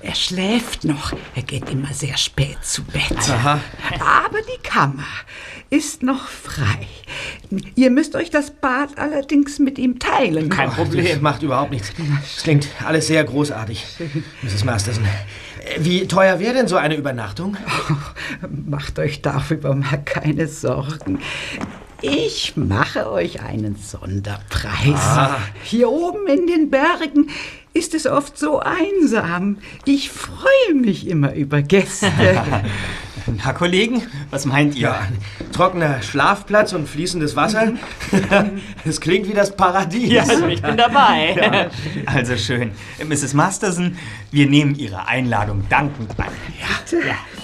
Er 0.00 0.14
schläft 0.14 0.84
noch. 0.84 1.12
Er 1.34 1.42
geht 1.42 1.68
immer 1.70 1.92
sehr 1.92 2.16
spät 2.16 2.58
zu 2.62 2.84
Bett. 2.84 3.16
Aha. 3.28 3.60
Aber 4.00 4.38
die 4.42 4.62
Kammer 4.62 5.04
ist 5.70 6.02
noch 6.02 6.28
frei. 6.28 6.86
Ihr 7.74 7.90
müsst 7.90 8.14
euch 8.14 8.30
das 8.30 8.52
Bad 8.52 8.96
allerdings 8.98 9.58
mit 9.58 9.78
ihm 9.78 9.98
teilen. 9.98 10.48
Kein 10.48 10.70
Problem. 10.70 11.04
Das 11.04 11.20
macht 11.20 11.42
überhaupt 11.42 11.72
nichts. 11.72 11.92
Es 12.36 12.42
klingt 12.44 12.68
alles 12.84 13.08
sehr 13.08 13.24
großartig, 13.24 13.84
Mrs. 14.42 14.64
Masterson. 14.64 15.04
Wie 15.78 16.06
teuer 16.06 16.38
wäre 16.38 16.54
denn 16.54 16.68
so 16.68 16.76
eine 16.76 16.96
Übernachtung? 16.96 17.56
Macht 18.66 18.98
euch 18.98 19.22
darüber 19.22 19.74
mal 19.74 20.02
keine 20.04 20.46
Sorgen. 20.46 21.20
Ich 22.02 22.54
mache 22.56 23.10
euch 23.10 23.40
einen 23.40 23.76
Sonderpreis. 23.76 25.00
Ah. 25.00 25.38
Hier 25.62 25.88
oben 25.88 26.26
in 26.26 26.46
den 26.46 26.70
Bergen 26.70 27.30
ist 27.72 27.94
es 27.94 28.06
oft 28.06 28.38
so 28.38 28.60
einsam. 28.60 29.58
Ich 29.84 30.10
freue 30.10 30.74
mich 30.74 31.06
immer 31.08 31.34
über 31.34 31.62
Gäste. 31.62 32.10
Na, 33.44 33.52
Kollegen, 33.52 34.02
was 34.30 34.44
meint 34.44 34.74
ihr? 34.74 34.82
Ja, 34.82 35.08
trockener 35.52 36.02
Schlafplatz 36.02 36.72
und 36.72 36.88
fließendes 36.88 37.36
Wasser. 37.36 37.72
Es 38.84 39.00
klingt 39.00 39.28
wie 39.28 39.32
das 39.32 39.56
Paradies. 39.56 40.12
Ja, 40.12 40.22
also 40.22 40.46
ich 40.46 40.60
bin 40.62 40.76
dabei. 40.76 41.70
Also 42.06 42.36
schön. 42.36 42.72
Mrs. 43.02 43.34
Masterson, 43.34 43.96
wir 44.30 44.46
nehmen 44.48 44.74
Ihre 44.74 45.06
Einladung 45.06 45.66
dankend 45.68 46.10
an. 46.18 46.26
Ja. 46.60 47.14
Auch 47.14 47.43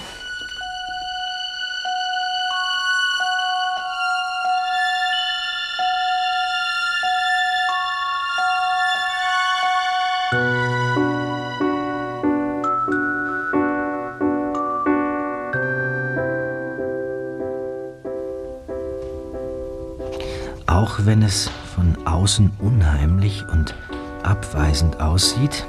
wenn 21.11 21.23
es 21.23 21.51
von 21.75 21.97
außen 22.07 22.49
unheimlich 22.59 23.43
und 23.51 23.75
abweisend 24.23 25.01
aussieht, 25.01 25.67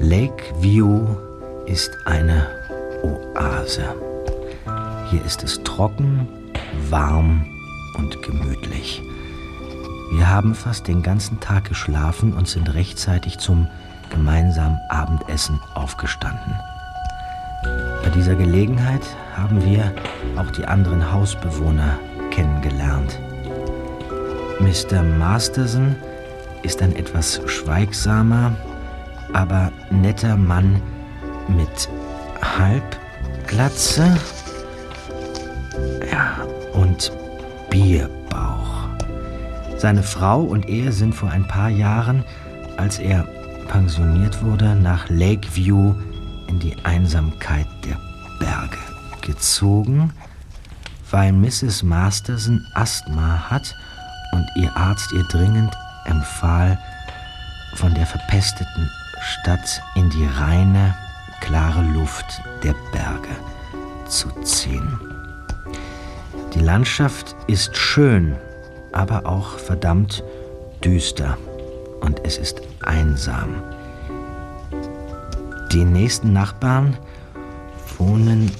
Lakeview 0.00 1.16
ist 1.64 1.96
eine 2.04 2.46
Oase. 3.02 3.86
Hier 5.08 5.24
ist 5.24 5.42
es 5.42 5.62
trocken, 5.62 6.28
warm 6.90 7.46
und 7.96 8.22
gemütlich. 8.22 9.00
Wir 10.12 10.28
haben 10.28 10.54
fast 10.54 10.86
den 10.88 11.02
ganzen 11.02 11.40
Tag 11.40 11.64
geschlafen 11.64 12.34
und 12.34 12.46
sind 12.46 12.74
rechtzeitig 12.74 13.38
zum 13.38 13.68
gemeinsamen 14.10 14.78
Abendessen 14.90 15.58
aufgestanden. 15.72 16.54
Bei 18.02 18.10
dieser 18.10 18.34
Gelegenheit 18.34 19.06
haben 19.34 19.64
wir 19.64 19.90
auch 20.36 20.50
die 20.50 20.66
anderen 20.66 21.10
Hausbewohner 21.10 21.98
kennengelernt. 22.30 23.18
Mr. 24.60 25.02
Masterson 25.02 25.96
ist 26.62 26.82
ein 26.82 26.96
etwas 26.96 27.40
schweigsamer, 27.46 28.56
aber 29.32 29.70
netter 29.90 30.36
Mann 30.36 30.80
mit 31.48 31.88
Halbglatze 32.40 34.16
ja, 36.10 36.46
und 36.72 37.12
Bierbauch. 37.70 38.88
Seine 39.76 40.02
Frau 40.02 40.42
und 40.42 40.68
er 40.68 40.90
sind 40.90 41.14
vor 41.14 41.30
ein 41.30 41.46
paar 41.46 41.68
Jahren, 41.68 42.24
als 42.78 42.98
er 42.98 43.24
pensioniert 43.68 44.42
wurde, 44.42 44.74
nach 44.74 45.08
Lakeview 45.10 45.94
in 46.48 46.58
die 46.58 46.76
Einsamkeit 46.84 47.66
der 47.84 47.98
Berge 48.38 48.78
gezogen, 49.20 50.12
weil 51.10 51.32
Mrs. 51.32 51.82
Masterson 51.82 52.64
Asthma 52.74 53.50
hat 53.50 53.74
und 54.46 54.62
ihr 54.62 54.76
Arzt 54.76 55.12
ihr 55.12 55.24
dringend 55.24 55.76
empfahl, 56.04 56.78
von 57.74 57.94
der 57.94 58.06
verpesteten 58.06 58.90
Stadt 59.20 59.82
in 59.94 60.08
die 60.10 60.26
reine, 60.26 60.94
klare 61.40 61.82
Luft 61.82 62.42
der 62.62 62.74
Berge 62.92 63.36
zu 64.06 64.28
ziehen. 64.42 64.98
Die 66.54 66.60
Landschaft 66.60 67.36
ist 67.46 67.76
schön, 67.76 68.36
aber 68.92 69.26
auch 69.26 69.58
verdammt 69.58 70.22
düster 70.82 71.36
und 72.00 72.24
es 72.24 72.38
ist 72.38 72.62
einsam. 72.82 73.62
Die 75.72 75.84
nächsten 75.84 76.32
Nachbarn 76.32 76.96
wohnen 77.98 78.50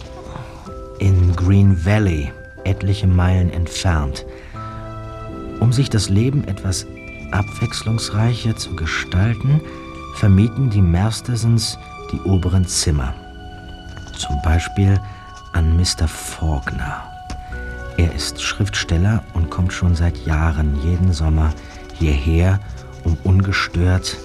in 0.99 1.35
Green 1.37 1.85
Valley, 1.85 2.33
etliche 2.65 3.07
Meilen 3.07 3.51
entfernt. 3.51 4.27
Um 5.67 5.73
sich 5.73 5.91
das 5.91 6.09
Leben 6.09 6.47
etwas 6.47 6.87
abwechslungsreicher 7.33 8.55
zu 8.55 8.77
gestalten, 8.77 9.61
vermieten 10.15 10.71
die 10.71 10.81
Mastersons 10.81 11.77
die 12.13 12.21
oberen 12.21 12.65
Zimmer. 12.69 13.13
Zum 14.17 14.41
Beispiel 14.45 15.01
an 15.55 15.77
Mr. 15.77 16.07
Faulkner. 16.07 17.03
Er 17.97 18.15
ist 18.15 18.41
Schriftsteller 18.41 19.25
und 19.35 19.51
kommt 19.51 19.73
schon 19.73 19.97
seit 19.97 20.25
Jahren 20.25 20.81
jeden 20.85 21.13
Sommer 21.13 21.53
hierher, 21.95 22.61
um 23.03 23.19
ungestört 23.25 24.17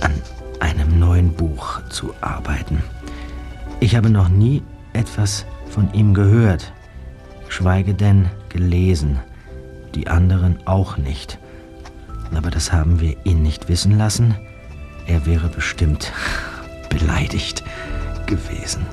an 0.00 0.14
einem 0.60 0.98
neuen 0.98 1.34
Buch 1.34 1.82
zu 1.90 2.14
arbeiten. 2.22 2.82
Ich 3.80 3.96
habe 3.96 4.08
noch 4.08 4.30
nie 4.30 4.62
etwas 4.94 5.44
von 5.68 5.92
ihm 5.92 6.14
gehört, 6.14 6.72
schweige 7.50 7.92
denn 7.92 8.30
gelesen, 8.48 9.20
die 9.94 10.08
anderen 10.08 10.66
auch 10.66 10.96
nicht. 10.96 11.38
Aber 12.34 12.50
das 12.50 12.72
haben 12.72 13.00
wir 13.00 13.16
ihn 13.24 13.42
nicht 13.42 13.68
wissen 13.68 13.98
lassen. 13.98 14.34
Er 15.06 15.26
wäre 15.26 15.48
bestimmt 15.48 16.12
beleidigt 16.88 17.62
gewesen. 18.26 18.86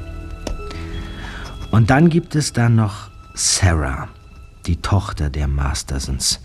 Und 1.71 1.89
dann 1.89 2.09
gibt 2.09 2.35
es 2.35 2.51
da 2.51 2.67
noch 2.67 3.09
Sarah, 3.33 4.09
die 4.65 4.77
Tochter 4.77 5.29
der 5.29 5.47
Mastersons. 5.47 6.41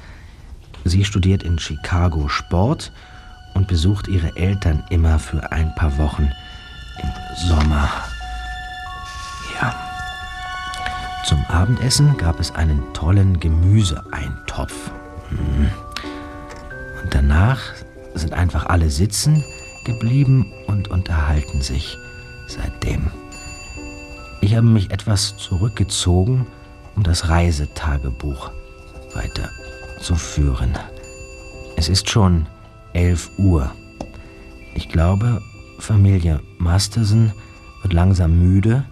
Sie 0.84 1.04
studiert 1.04 1.42
in 1.42 1.58
Chicago 1.58 2.28
Sport 2.28 2.92
und 3.54 3.68
besucht 3.68 4.06
ihre 4.06 4.36
Eltern 4.36 4.84
immer 4.90 5.18
für 5.18 5.50
ein 5.50 5.74
paar 5.74 5.96
Wochen 5.98 6.30
im 7.02 7.48
Sommer. 7.48 7.90
Zum 11.24 11.42
Abendessen 11.46 12.16
gab 12.18 12.38
es 12.38 12.54
einen 12.54 12.82
tollen 12.92 13.40
Gemüseeintopf. 13.40 14.90
Mm. 15.30 15.66
Und 17.02 17.14
danach 17.14 17.60
sind 18.14 18.34
einfach 18.34 18.66
alle 18.66 18.90
sitzen 18.90 19.42
geblieben 19.84 20.52
und 20.66 20.88
unterhalten 20.88 21.62
sich 21.62 21.96
seitdem. 22.46 23.10
Ich 24.42 24.54
habe 24.54 24.66
mich 24.66 24.90
etwas 24.90 25.37
zurückgezogen, 25.38 26.46
um 26.94 27.02
das 27.02 27.28
Reisetagebuch 27.30 28.50
weiterzuführen. 29.14 30.74
Es 31.76 31.88
ist 31.88 32.10
schon 32.10 32.46
11 32.92 33.30
Uhr. 33.38 33.72
Ich 34.74 34.90
glaube, 34.90 35.40
Familie 35.78 36.40
Masterson 36.58 37.32
wird 37.82 37.94
langsam 37.94 38.38
müde, 38.38 38.84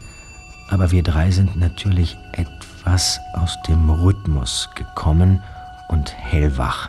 aber 0.72 0.90
wir 0.90 1.02
drei 1.02 1.30
sind 1.30 1.54
natürlich 1.54 2.16
etwas 2.32 3.20
aus 3.34 3.58
dem 3.68 3.90
Rhythmus 3.90 4.70
gekommen 4.74 5.42
und 5.88 6.14
hellwach. 6.14 6.88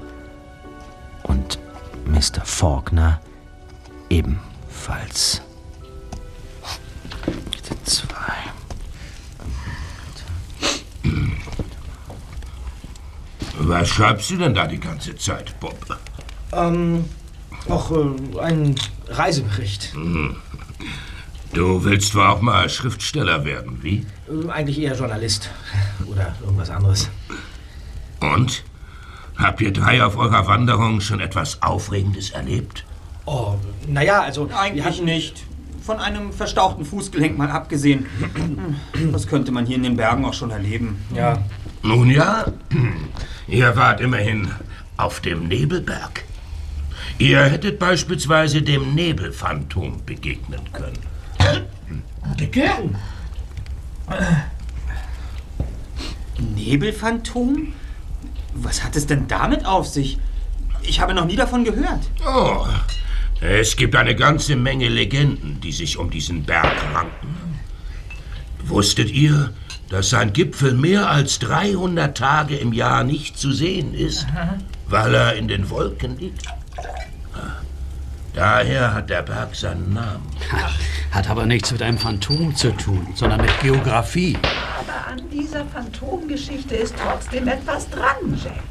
Und 1.23 1.59
Mr. 2.05 2.45
Faulkner 2.45 3.19
ebenfalls. 4.09 5.41
Zwei. 7.83 8.33
Was 13.59 13.89
schreibst 13.89 14.29
du 14.29 14.37
denn 14.37 14.53
da 14.53 14.65
die 14.65 14.79
ganze 14.79 15.13
Zeit, 15.17 15.59
Bob? 15.59 15.75
Ähm, 16.53 17.03
auch 17.67 17.91
äh, 17.91 18.39
ein 18.39 18.75
Reisebericht. 19.09 19.93
Du 21.53 21.83
willst 21.83 22.13
zwar 22.13 22.33
auch 22.33 22.41
mal 22.41 22.67
Schriftsteller 22.69 23.45
werden, 23.45 23.79
wie? 23.83 24.05
Äh, 24.27 24.49
eigentlich 24.49 24.79
eher 24.79 24.95
Journalist. 24.95 25.49
Oder 26.07 26.35
irgendwas 26.41 26.69
anderes. 26.69 27.09
Und? 28.19 28.63
Habt 29.35 29.61
ihr 29.61 29.71
drei 29.73 30.03
auf 30.03 30.15
eurer 30.17 30.47
Wanderung 30.47 31.01
schon 31.01 31.19
etwas 31.19 31.61
Aufregendes 31.63 32.29
erlebt? 32.31 32.85
Oh, 33.25 33.55
naja, 33.87 34.21
also. 34.21 34.49
Eigentlich 34.55 34.85
hatten- 34.85 35.05
nicht. 35.05 35.43
von 35.83 35.97
einem 35.99 36.31
verstauchten 36.31 36.85
Fußgelenk 36.85 37.37
mal 37.37 37.51
abgesehen. 37.51 38.05
Das 39.11 39.27
könnte 39.27 39.51
man 39.51 39.65
hier 39.65 39.75
in 39.75 39.83
den 39.83 39.97
Bergen 39.97 40.23
auch 40.25 40.33
schon 40.33 40.49
erleben. 40.51 40.97
Ja. 41.13 41.43
Nun 41.83 42.09
ja, 42.09 42.45
ihr 43.47 43.75
wart 43.75 43.99
immerhin 44.01 44.49
auf 44.97 45.19
dem 45.19 45.47
Nebelberg. 45.47 46.23
Ihr 47.17 47.43
hättet 47.43 47.79
beispielsweise 47.79 48.61
dem 48.61 48.95
Nebelphantom 48.95 50.03
begegnen 50.05 50.61
können. 50.71 50.97
Dicke? 52.35 52.69
Nebelphantom? 56.37 57.73
Was 58.53 58.83
hat 58.83 58.95
es 58.95 59.07
denn 59.07 59.27
damit 59.27 59.65
auf 59.65 59.87
sich? 59.87 60.17
Ich 60.81 60.99
habe 60.99 61.13
noch 61.13 61.25
nie 61.25 61.35
davon 61.35 61.63
gehört. 61.63 62.09
Oh, 62.27 62.65
es 63.41 63.75
gibt 63.75 63.95
eine 63.95 64.15
ganze 64.15 64.55
Menge 64.55 64.89
Legenden, 64.89 65.59
die 65.61 65.71
sich 65.71 65.97
um 65.97 66.09
diesen 66.09 66.43
Berg 66.43 66.75
ranken. 66.93 67.59
Wusstet 68.65 69.11
ihr, 69.11 69.53
dass 69.89 70.09
sein 70.09 70.33
Gipfel 70.33 70.73
mehr 70.73 71.09
als 71.09 71.39
300 71.39 72.17
Tage 72.17 72.55
im 72.55 72.73
Jahr 72.73 73.03
nicht 73.03 73.37
zu 73.37 73.51
sehen 73.51 73.93
ist, 73.93 74.25
weil 74.87 75.13
er 75.13 75.35
in 75.35 75.47
den 75.47 75.69
Wolken 75.69 76.17
liegt? 76.17 76.47
Daher 78.33 78.93
hat 78.93 79.09
der 79.09 79.21
Berg 79.21 79.55
seinen 79.55 79.93
Namen. 79.93 80.27
Hat 81.11 81.29
aber 81.29 81.45
nichts 81.45 81.71
mit 81.71 81.83
einem 81.83 81.99
Phantom 81.99 82.55
zu 82.55 82.71
tun, 82.71 83.07
sondern 83.13 83.41
mit 83.41 83.59
Geografie. 83.59 84.35
Aber 84.79 85.11
an 85.11 85.21
dieser 85.29 85.63
Phantomgeschichte 85.65 86.75
ist 86.75 86.95
trotzdem 86.97 87.47
etwas 87.47 87.87
dran, 87.87 88.39
Jack. 88.43 88.63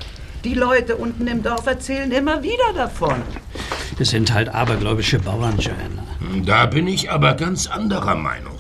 Die 0.43 0.55
Leute 0.55 0.97
unten 0.97 1.29
im 1.29 1.41
Dorf 1.45 1.67
erzählen 1.67 2.11
immer 2.11 2.43
wieder 2.43 2.73
davon. 2.75 3.23
Das 3.97 4.11
sind 4.11 4.33
halt 4.33 4.49
abergläubische 4.49 5.21
Bauern, 5.21 5.57
Joanna. 5.59 6.03
Da 6.45 6.67
bin 6.67 6.89
ich 6.89 7.13
aber 7.13 7.35
ganz 7.35 7.69
anderer 7.69 8.17
Meinung. 8.17 8.59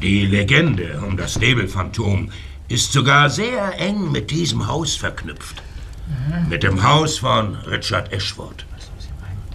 Die 0.00 0.24
Legende 0.24 1.02
um 1.04 1.16
das 1.16 1.40
Nebelphantom 1.40 2.30
ist 2.68 2.92
sogar 2.92 3.28
sehr 3.30 3.80
eng 3.80 4.12
mit 4.12 4.30
diesem 4.30 4.68
Haus 4.68 4.94
verknüpft. 4.94 5.62
Mit 6.48 6.62
dem 6.62 6.84
Haus 6.84 7.18
von 7.18 7.56
Richard 7.66 8.12
Ashford. 8.12 8.64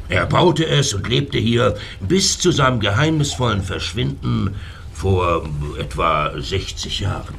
Er 0.09 0.25
baute 0.25 0.65
es 0.65 0.93
und 0.93 1.07
lebte 1.07 1.37
hier 1.37 1.77
bis 1.99 2.39
zu 2.39 2.51
seinem 2.51 2.79
geheimnisvollen 2.79 3.61
Verschwinden 3.61 4.55
vor 4.91 5.47
etwa 5.77 6.31
60 6.35 6.99
Jahren. 7.01 7.35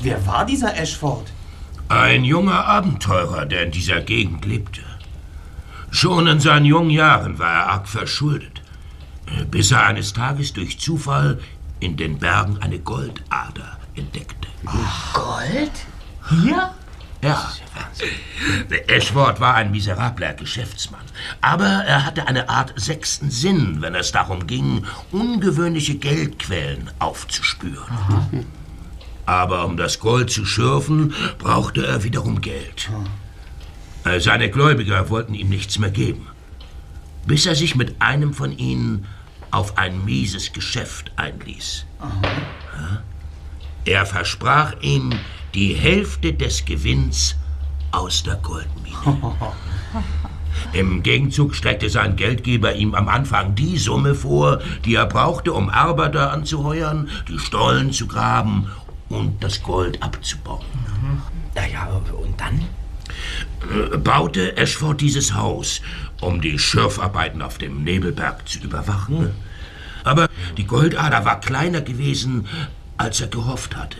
Wer 0.00 0.24
war 0.26 0.46
dieser 0.46 0.76
Ashford? 0.76 1.32
Ein 1.88 2.24
junger 2.24 2.64
Abenteurer, 2.64 3.46
der 3.46 3.64
in 3.64 3.72
dieser 3.72 4.00
Gegend 4.00 4.44
lebte. 4.44 4.80
Schon 5.90 6.26
in 6.26 6.40
seinen 6.40 6.66
jungen 6.66 6.90
Jahren 6.90 7.38
war 7.38 7.52
er 7.52 7.66
arg 7.70 7.88
verschuldet, 7.88 8.62
bis 9.50 9.72
er 9.72 9.86
eines 9.86 10.12
Tages 10.12 10.52
durch 10.52 10.78
Zufall 10.78 11.40
in 11.80 11.96
den 11.96 12.18
Bergen 12.18 12.58
eine 12.60 12.78
Goldader 12.78 13.78
entdeckte. 13.94 14.48
Gold? 15.12 15.72
Hier? 16.42 16.70
Ja. 17.26 17.52
Ashford 18.88 19.40
war 19.40 19.54
ein 19.54 19.70
miserabler 19.70 20.34
Geschäftsmann, 20.34 21.04
aber 21.40 21.64
er 21.64 22.04
hatte 22.04 22.26
eine 22.28 22.48
Art 22.48 22.72
sechsten 22.76 23.30
Sinn, 23.30 23.78
wenn 23.80 23.94
es 23.94 24.12
darum 24.12 24.46
ging, 24.46 24.84
ungewöhnliche 25.12 25.96
Geldquellen 25.96 26.90
aufzuspüren. 26.98 28.44
Aber 29.24 29.64
um 29.64 29.76
das 29.76 29.98
Gold 29.98 30.30
zu 30.30 30.44
schürfen, 30.44 31.14
brauchte 31.38 31.86
er 31.86 32.04
wiederum 32.04 32.40
Geld. 32.40 32.90
Seine 34.18 34.50
Gläubiger 34.50 35.10
wollten 35.10 35.34
ihm 35.34 35.48
nichts 35.48 35.78
mehr 35.78 35.90
geben, 35.90 36.28
bis 37.26 37.46
er 37.46 37.56
sich 37.56 37.74
mit 37.74 38.00
einem 38.00 38.34
von 38.34 38.56
ihnen 38.56 39.06
auf 39.50 39.78
ein 39.78 40.04
mieses 40.04 40.52
Geschäft 40.52 41.10
einließ. 41.16 41.86
Ja? 42.00 43.02
Er 43.86 44.04
versprach 44.04 44.74
ihm 44.80 45.12
die 45.54 45.72
Hälfte 45.72 46.32
des 46.32 46.64
Gewinns 46.64 47.36
aus 47.92 48.24
der 48.24 48.34
Goldmine. 48.34 48.96
Im 50.72 51.04
Gegenzug 51.04 51.54
streckte 51.54 51.88
sein 51.88 52.16
Geldgeber 52.16 52.74
ihm 52.74 52.96
am 52.96 53.08
Anfang 53.08 53.54
die 53.54 53.78
Summe 53.78 54.16
vor, 54.16 54.60
die 54.84 54.96
er 54.96 55.06
brauchte, 55.06 55.52
um 55.52 55.68
Arbeiter 55.68 56.32
anzuheuern, 56.32 57.08
die 57.28 57.38
Stollen 57.38 57.92
zu 57.92 58.08
graben 58.08 58.66
und 59.08 59.42
das 59.44 59.62
Gold 59.62 60.02
abzubauen. 60.02 60.64
Naja, 61.54 61.88
und 62.20 62.40
dann? 62.40 62.62
Äh, 63.70 63.96
Baute 63.98 64.56
Ashford 64.56 65.00
dieses 65.00 65.34
Haus, 65.34 65.80
um 66.20 66.40
die 66.40 66.58
Schürfarbeiten 66.58 67.40
auf 67.40 67.58
dem 67.58 67.84
Nebelberg 67.84 68.48
zu 68.48 68.58
überwachen. 68.58 69.30
Aber 70.02 70.28
die 70.56 70.66
Goldader 70.66 71.24
war 71.24 71.40
kleiner 71.40 71.80
gewesen, 71.80 72.46
als 72.98 73.20
er 73.20 73.28
gehofft 73.28 73.76
hatte. 73.76 73.98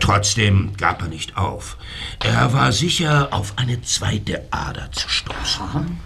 Trotzdem 0.00 0.76
gab 0.76 1.00
er 1.02 1.08
nicht 1.08 1.36
auf. 1.36 1.78
Er 2.22 2.52
war 2.52 2.72
sicher, 2.72 3.28
auf 3.30 3.54
eine 3.56 3.80
zweite 3.82 4.46
Ader 4.50 4.92
zu 4.92 5.08
stoßen. 5.08 5.98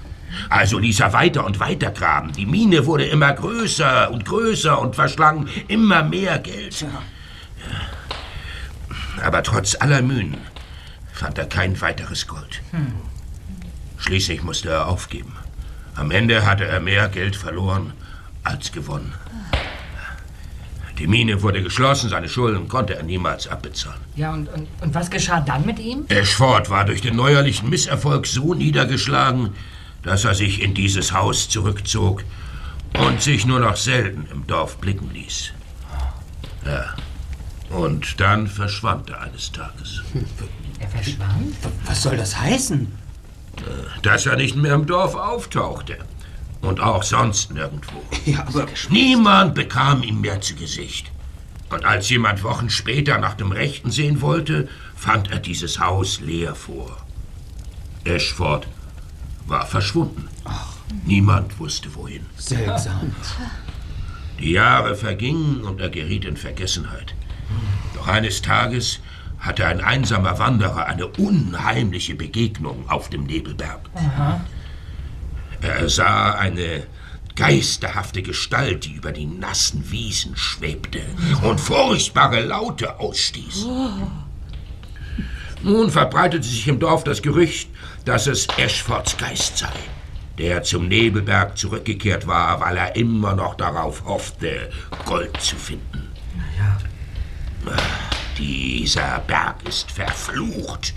Also 0.49 0.79
ließ 0.79 1.01
er 1.01 1.13
weiter 1.13 1.45
und 1.45 1.59
weiter 1.59 1.91
graben. 1.91 2.33
Die 2.33 2.47
Mine 2.47 2.87
wurde 2.87 3.07
immer 3.07 3.33
größer 3.33 4.11
und 4.11 4.25
größer 4.25 4.79
und 4.79 4.95
verschlang 4.95 5.49
immer 5.69 6.03
mehr 6.05 6.39
Geld. 6.39 6.83
Ja. 6.83 7.03
Aber 9.25 9.43
trotz 9.43 9.75
aller 9.75 10.03
Mühen 10.03 10.37
fand 11.13 11.39
er 11.39 11.47
kein 11.47 11.81
weiteres 11.81 12.27
Gold. 12.27 12.63
Schließlich 13.99 14.43
musste 14.43 14.71
er 14.71 14.87
aufgeben. 14.89 15.35
Am 15.95 16.11
Ende 16.11 16.47
hatte 16.47 16.65
er 16.65 16.81
mehr 16.81 17.09
Geld 17.09 17.37
verloren 17.37 17.93
als 18.43 18.73
gewonnen. 18.73 19.13
Die 21.03 21.09
Mine 21.09 21.43
wurde 21.43 21.65
geschlossen, 21.65 22.11
seine 22.11 22.29
Schulden 22.29 22.69
konnte 22.69 22.95
er 22.95 23.03
niemals 23.03 23.49
abbezahlen. 23.49 23.99
Ja, 24.15 24.33
und, 24.33 24.49
und, 24.51 24.69
und 24.81 24.95
was 24.95 25.11
geschah 25.11 25.41
dann 25.41 25.67
mit 25.67 25.81
ihm? 25.81 26.05
Ashford 26.09 26.71
war 26.71 26.85
durch 26.85 27.01
den 27.01 27.17
neuerlichen 27.17 27.69
Misserfolg 27.69 28.25
so 28.25 28.55
niedergeschlagen, 28.55 29.51
dass 30.05 30.25
er 30.25 30.37
sich 30.37 30.63
in 30.63 30.75
dieses 30.75 31.13
Haus 31.13 31.49
zurückzog 31.49 32.23
und 33.05 33.21
sich 33.21 33.45
nur 33.47 33.59
noch 33.59 33.75
selten 33.75 34.29
im 34.31 34.47
Dorf 34.47 34.79
blicken 34.79 35.11
ließ. 35.13 35.51
Ja. 36.67 36.95
Und 37.77 38.21
dann 38.21 38.47
verschwand 38.47 39.11
er 39.11 39.23
eines 39.23 39.51
Tages. 39.51 40.03
Er 40.79 40.87
verschwand? 40.87 41.57
Was 41.85 42.01
soll 42.01 42.17
das 42.17 42.39
heißen? 42.39 42.87
Dass 44.03 44.27
er 44.27 44.37
nicht 44.37 44.55
mehr 44.55 44.75
im 44.75 44.87
Dorf 44.87 45.17
auftauchte. 45.17 45.99
Und 46.63 46.81
auch 46.81 47.03
sonst 47.03 47.53
nirgendwo. 47.53 48.03
Ja, 48.25 48.47
aber 48.47 48.67
Niemand 48.89 49.55
bekam 49.55 50.03
ihm 50.03 50.21
mehr 50.21 50.41
zu 50.41 50.55
Gesicht. 50.55 51.11
Und 51.71 51.85
als 51.85 52.09
jemand 52.09 52.43
Wochen 52.45 52.71
später 52.71 53.19
nach 53.19 53.35
dem 53.35 53.51
Rechten 53.51 53.91
sehen 53.91 54.21
wollte, 54.21 54.69
fand 54.95 55.31
er 55.31 55.39
dieses 55.39 55.81
Haus 55.81 56.21
leer 56.21 56.55
vor. 56.55 56.97
Ashford 58.05 58.67
war 59.47 59.67
verschwunden. 59.67 60.29
Niemand 61.05 61.59
wusste 61.59 61.95
wohin. 61.95 62.27
seltsam. 62.37 63.15
Die 64.39 64.53
Jahre 64.53 64.95
vergingen 64.97 65.63
und 65.63 65.81
er 65.81 65.89
geriet 65.89 66.25
in 66.25 66.37
Vergessenheit. 66.37 67.15
Doch 67.95 68.07
eines 68.09 68.43
Tages 68.43 69.01
hatte 69.39 69.67
ein 69.67 69.81
einsamer 69.81 70.39
Wanderer 70.39 70.87
eine 70.87 71.07
unheimliche 71.07 72.15
Begegnung 72.15 72.89
auf 72.89 73.09
dem 73.09 73.25
Nebelberg. 73.25 73.81
Er 75.63 75.89
sah 75.89 76.33
eine 76.33 76.87
geisterhafte 77.37 78.23
Gestalt, 78.23 78.85
die 78.85 78.93
über 78.93 79.13
die 79.13 79.27
nassen 79.27 79.91
Wiesen 79.91 80.37
schwebte 80.37 81.01
und 81.43 81.61
furchtbare 81.61 82.43
Laute 82.43 82.99
ausstieß. 82.99 83.67
Nun 85.63 85.91
verbreitete 85.91 86.47
sich 86.47 86.67
im 86.67 86.81
Dorf 86.81 87.05
das 87.05 87.23
Gerücht, 87.23 87.71
dass 88.05 88.27
es 88.27 88.49
Ashfords 88.59 89.17
Geist 89.17 89.59
sei, 89.59 89.73
der 90.37 90.65
zum 90.65 90.89
Nebelberg 90.89 91.57
zurückgekehrt 91.57 92.27
war, 92.27 92.61
weil 92.61 92.77
er 92.77 92.97
immer 92.97 93.35
noch 93.35 93.55
darauf 93.55 94.05
hoffte, 94.05 94.71
Gold 95.05 95.41
zu 95.41 95.57
finden. 95.57 96.11
Dieser 98.37 99.21
Berg 99.21 99.69
ist 99.69 99.91
verflucht. 99.93 100.95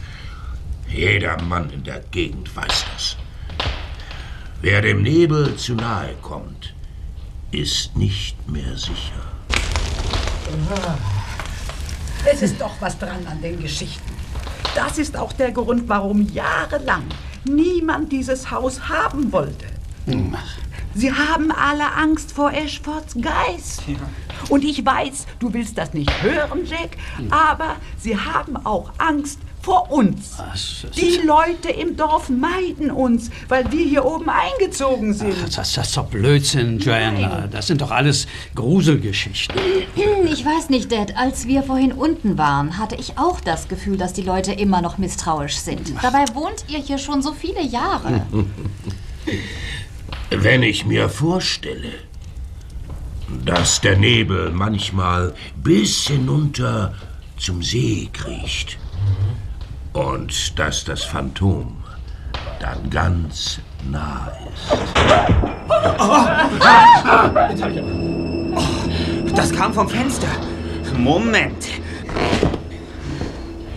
Jeder 0.88 1.40
Mann 1.44 1.70
in 1.70 1.84
der 1.84 2.00
Gegend 2.00 2.56
weiß 2.56 2.86
das. 2.94 3.18
Wer 4.66 4.82
dem 4.82 5.04
Nebel 5.04 5.56
zu 5.58 5.76
nahe 5.76 6.16
kommt, 6.24 6.74
ist 7.52 7.96
nicht 7.96 8.50
mehr 8.50 8.76
sicher. 8.76 9.22
Es 12.26 12.42
ist 12.42 12.60
doch 12.60 12.72
was 12.80 12.98
dran 12.98 13.28
an 13.30 13.40
den 13.44 13.62
Geschichten. 13.62 14.12
Das 14.74 14.98
ist 14.98 15.16
auch 15.16 15.34
der 15.34 15.52
Grund, 15.52 15.88
warum 15.88 16.28
jahrelang 16.34 17.04
niemand 17.44 18.12
dieses 18.12 18.50
Haus 18.50 18.90
haben 18.90 19.32
wollte. 19.32 19.68
Sie 20.96 21.14
haben 21.14 21.52
alle 21.52 21.94
Angst 21.94 22.32
vor 22.32 22.52
Ashfords 22.52 23.16
Geist. 23.22 23.84
Und 24.50 24.64
ich 24.64 24.84
weiß, 24.84 25.28
du 25.38 25.54
willst 25.54 25.78
das 25.78 25.94
nicht 25.94 26.24
hören, 26.24 26.66
Jack, 26.66 26.98
aber 27.30 27.76
sie 28.00 28.18
haben 28.18 28.58
auch 28.66 28.92
Angst 28.98 29.38
vor 29.66 29.92
uns. 29.92 30.38
Was? 30.38 30.86
Die 30.96 31.26
Leute 31.26 31.70
im 31.70 31.98
Dorf 31.98 32.30
meiden 32.30 32.92
uns, 32.92 33.32
weil 33.48 33.72
wir 33.72 33.84
hier 33.84 34.06
oben 34.06 34.30
eingezogen 34.30 35.16
sind. 35.16 35.34
Das, 35.44 35.74
das 35.74 35.88
ist 35.88 35.98
doch 35.98 36.06
Blödsinn, 36.06 36.78
Joanna. 36.78 37.48
Das 37.48 37.66
sind 37.66 37.82
doch 37.82 37.90
alles 37.90 38.28
Gruselgeschichten. 38.54 39.60
Ich 40.26 40.46
weiß 40.46 40.70
nicht, 40.70 40.92
Dad. 40.92 41.18
Als 41.18 41.48
wir 41.48 41.64
vorhin 41.64 41.94
unten 41.94 42.38
waren, 42.38 42.78
hatte 42.78 42.96
ich 42.96 43.18
auch 43.18 43.40
das 43.40 43.68
Gefühl, 43.68 43.98
dass 43.98 44.14
die 44.14 44.22
Leute 44.22 44.54
immer 44.54 44.84
noch 44.84 45.00
misstrauisch 45.00 45.56
sind. 45.56 45.94
Dabei 46.00 46.26
wohnt 46.36 46.66
ihr 46.68 46.78
hier 46.78 47.00
schon 47.00 47.24
so 47.24 47.34
viele 47.34 47.64
Jahre. 47.64 48.22
Wenn 50.30 50.62
ich 50.62 50.86
mir 50.86 51.10
vorstelle, 51.10 51.92
dass 53.44 53.82
der 53.82 53.98
Nebel 53.98 54.52
manchmal 54.52 55.34
bis 55.56 56.06
hinunter 56.06 56.94
zum 57.38 57.64
See 57.64 58.10
kriecht 58.14 58.78
und 59.96 60.60
dass 60.60 60.84
das 60.84 61.04
Phantom 61.04 61.82
dann 62.60 62.90
ganz 62.90 63.60
nah 63.90 64.30
ist. 64.54 64.78
Das 69.36 69.52
kam 69.54 69.74
vom 69.74 69.88
Fenster. 69.88 70.28
Moment. 70.98 71.68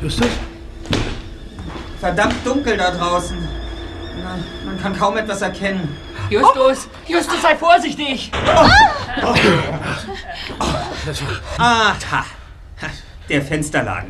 Justus? 0.03 0.29
Verdammt 2.01 2.45
dunkel 2.45 2.77
da 2.77 2.91
draußen. 2.91 3.37
Man 4.65 4.83
kann 4.83 4.99
kaum 4.99 5.17
etwas 5.17 5.43
erkennen. 5.43 5.97
Justus, 6.31 6.89
Justus, 7.07 7.41
sei 7.41 7.57
vorsichtig! 7.57 8.31
Ah, 11.59 11.95
da. 12.11 12.25
Der 13.29 13.43
Fensterladen. 13.43 14.09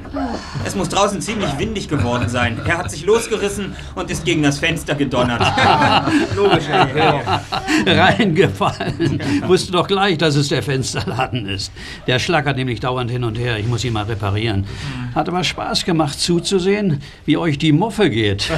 Es 0.64 0.74
muss 0.76 0.88
draußen 0.88 1.20
ziemlich 1.20 1.58
windig 1.58 1.88
geworden 1.88 2.28
sein. 2.28 2.60
Er 2.64 2.78
hat 2.78 2.90
sich 2.90 3.04
losgerissen 3.04 3.74
und 3.96 4.10
ist 4.10 4.24
gegen 4.24 4.42
das 4.42 4.58
Fenster 4.60 4.94
gedonnert. 4.94 5.42
Logische 6.36 6.70
Erklärung. 6.70 7.22
Reingefallen. 7.86 9.20
Wusste 9.46 9.72
doch 9.72 9.88
gleich, 9.88 10.18
dass 10.18 10.36
es 10.36 10.48
der 10.48 10.62
Fensterladen 10.62 11.46
ist. 11.46 11.72
Der 12.06 12.18
schlackert 12.18 12.56
nämlich 12.56 12.80
dauernd 12.80 13.10
hin 13.10 13.24
und 13.24 13.38
her. 13.38 13.58
Ich 13.58 13.66
muss 13.66 13.84
ihn 13.84 13.92
mal 13.92 14.04
reparieren. 14.04 14.66
Hat 15.14 15.28
aber 15.28 15.42
Spaß 15.42 15.84
gemacht 15.84 16.20
zuzusehen, 16.20 17.02
wie 17.24 17.36
euch 17.36 17.58
die 17.58 17.72
Muffe 17.72 18.10
geht. 18.10 18.48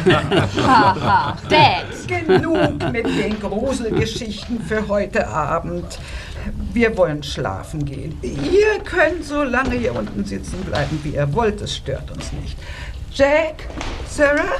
Haha, 0.63 1.37
Dad. 1.49 1.87
Genug 2.07 2.93
mit 2.93 3.07
den 3.07 3.41
Gruselgeschichten 3.41 4.61
für 4.61 4.87
heute 4.89 5.27
Abend. 5.29 5.99
Wir 6.73 6.97
wollen 6.97 7.23
schlafen 7.23 7.85
gehen. 7.85 8.19
Ihr 8.23 8.81
könnt 8.85 9.25
so 9.25 9.43
lange 9.43 9.77
hier 9.77 9.95
unten 9.95 10.25
sitzen 10.25 10.61
bleiben, 10.63 11.01
wie 11.03 11.11
ihr 11.11 11.33
wollt. 11.35 11.61
Es 11.61 11.77
stört 11.77 12.11
uns 12.11 12.33
nicht. 12.33 12.57
Jack, 13.13 13.69
Sarah, 14.09 14.57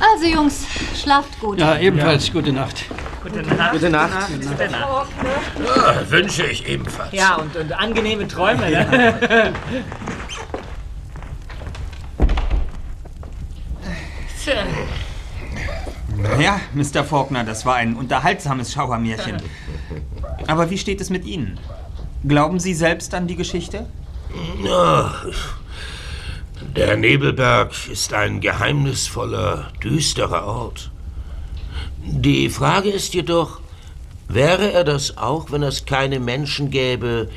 Also, 0.00 0.26
Jungs, 0.26 0.66
schlaft 1.00 1.40
gut. 1.40 1.58
Ja, 1.58 1.78
ebenfalls 1.78 2.30
gute 2.32 2.52
Nacht. 2.52 2.84
Gute 3.22 3.42
Nacht. 3.42 3.72
Gute 3.72 3.90
Nacht. 3.90 4.28
Gute 4.30 4.70
Nacht. 4.70 5.08
Ja, 5.76 6.10
wünsche 6.10 6.44
ich 6.46 6.68
ebenfalls. 6.68 7.12
Ja, 7.12 7.36
und, 7.36 7.54
und 7.56 7.72
angenehme 7.72 8.26
Träume. 8.28 8.68
Ne? 8.70 9.52
Tja, 14.44 14.54
Ja, 16.40 16.60
Mr. 16.74 17.04
Faulkner, 17.04 17.44
das 17.44 17.64
war 17.64 17.76
ein 17.76 17.94
unterhaltsames 17.96 18.72
Schauermärchen. 18.72 19.36
Aber 20.46 20.70
wie 20.70 20.78
steht 20.78 21.00
es 21.00 21.10
mit 21.10 21.24
Ihnen? 21.24 21.58
Glauben 22.26 22.60
Sie 22.60 22.74
selbst 22.74 23.14
an 23.14 23.26
die 23.26 23.36
Geschichte? 23.36 23.86
Ja, 24.64 25.14
der 26.76 26.96
Nebelberg 26.96 27.72
ist 27.90 28.14
ein 28.14 28.40
geheimnisvoller, 28.40 29.72
düsterer 29.82 30.46
Ort. 30.46 30.90
Die 32.04 32.48
Frage 32.48 32.90
ist 32.90 33.14
jedoch, 33.14 33.60
wäre 34.28 34.72
er 34.72 34.84
das 34.84 35.18
auch, 35.18 35.50
wenn 35.50 35.62
es 35.62 35.84
keine 35.84 36.18
Menschen 36.20 36.70
gäbe, 36.70 37.28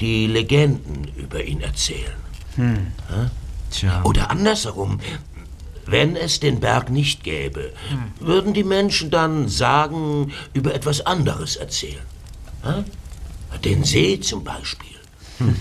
die 0.00 0.26
Legenden 0.26 1.08
über 1.16 1.44
ihn 1.44 1.60
erzählen? 1.60 2.16
Tja. 3.70 4.02
Oder 4.04 4.30
andersherum, 4.30 5.00
wenn 5.86 6.16
es 6.16 6.40
den 6.40 6.60
Berg 6.60 6.90
nicht 6.90 7.22
gäbe, 7.22 7.72
würden 8.18 8.54
die 8.54 8.64
Menschen 8.64 9.10
dann 9.10 9.48
Sagen 9.48 10.32
über 10.52 10.74
etwas 10.74 11.06
anderes 11.06 11.56
erzählen? 11.56 12.02
Den 13.64 13.84
See 13.84 14.20
zum 14.20 14.44
Beispiel. 14.44 14.96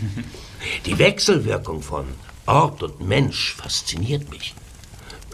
Die 0.85 0.97
Wechselwirkung 0.97 1.81
von 1.81 2.05
Ort 2.45 2.83
und 2.83 3.01
Mensch 3.01 3.53
fasziniert 3.55 4.29
mich. 4.29 4.53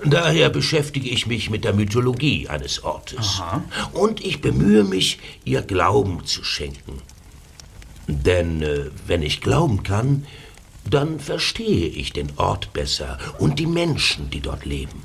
Daher 0.04 0.50
beschäftige 0.50 1.10
ich 1.10 1.26
mich 1.26 1.50
mit 1.50 1.64
der 1.64 1.74
Mythologie 1.74 2.50
eines 2.50 2.84
Ortes. 2.84 3.42
Und 3.94 4.24
ich 4.24 4.42
bemühe 4.42 4.84
mich, 4.84 5.20
ihr 5.46 5.62
Glauben 5.62 6.26
zu 6.26 6.44
schenken. 6.44 7.02
Denn 8.08 8.62
äh, 8.62 8.92
wenn 9.08 9.24
ich 9.24 9.42
glauben 9.42 9.84
kann, 9.84 10.28
dann 10.88 11.20
verstehe 11.20 11.88
ich 11.88 12.14
den 12.14 12.38
Ort 12.38 12.72
besser 12.74 13.18
und 13.40 13.58
die 13.58 13.66
Menschen, 13.66 14.30
die 14.30 14.42
dort 14.42 14.66
leben. 14.66 15.02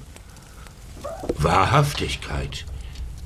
Wahrhaftigkeit 1.39 2.67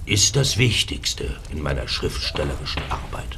ist 0.06 0.36
das 0.36 0.58
Wichtigste 0.58 1.36
in 1.50 1.62
meiner 1.62 1.88
schriftstellerischen 1.88 2.82
Arbeit. 2.90 3.36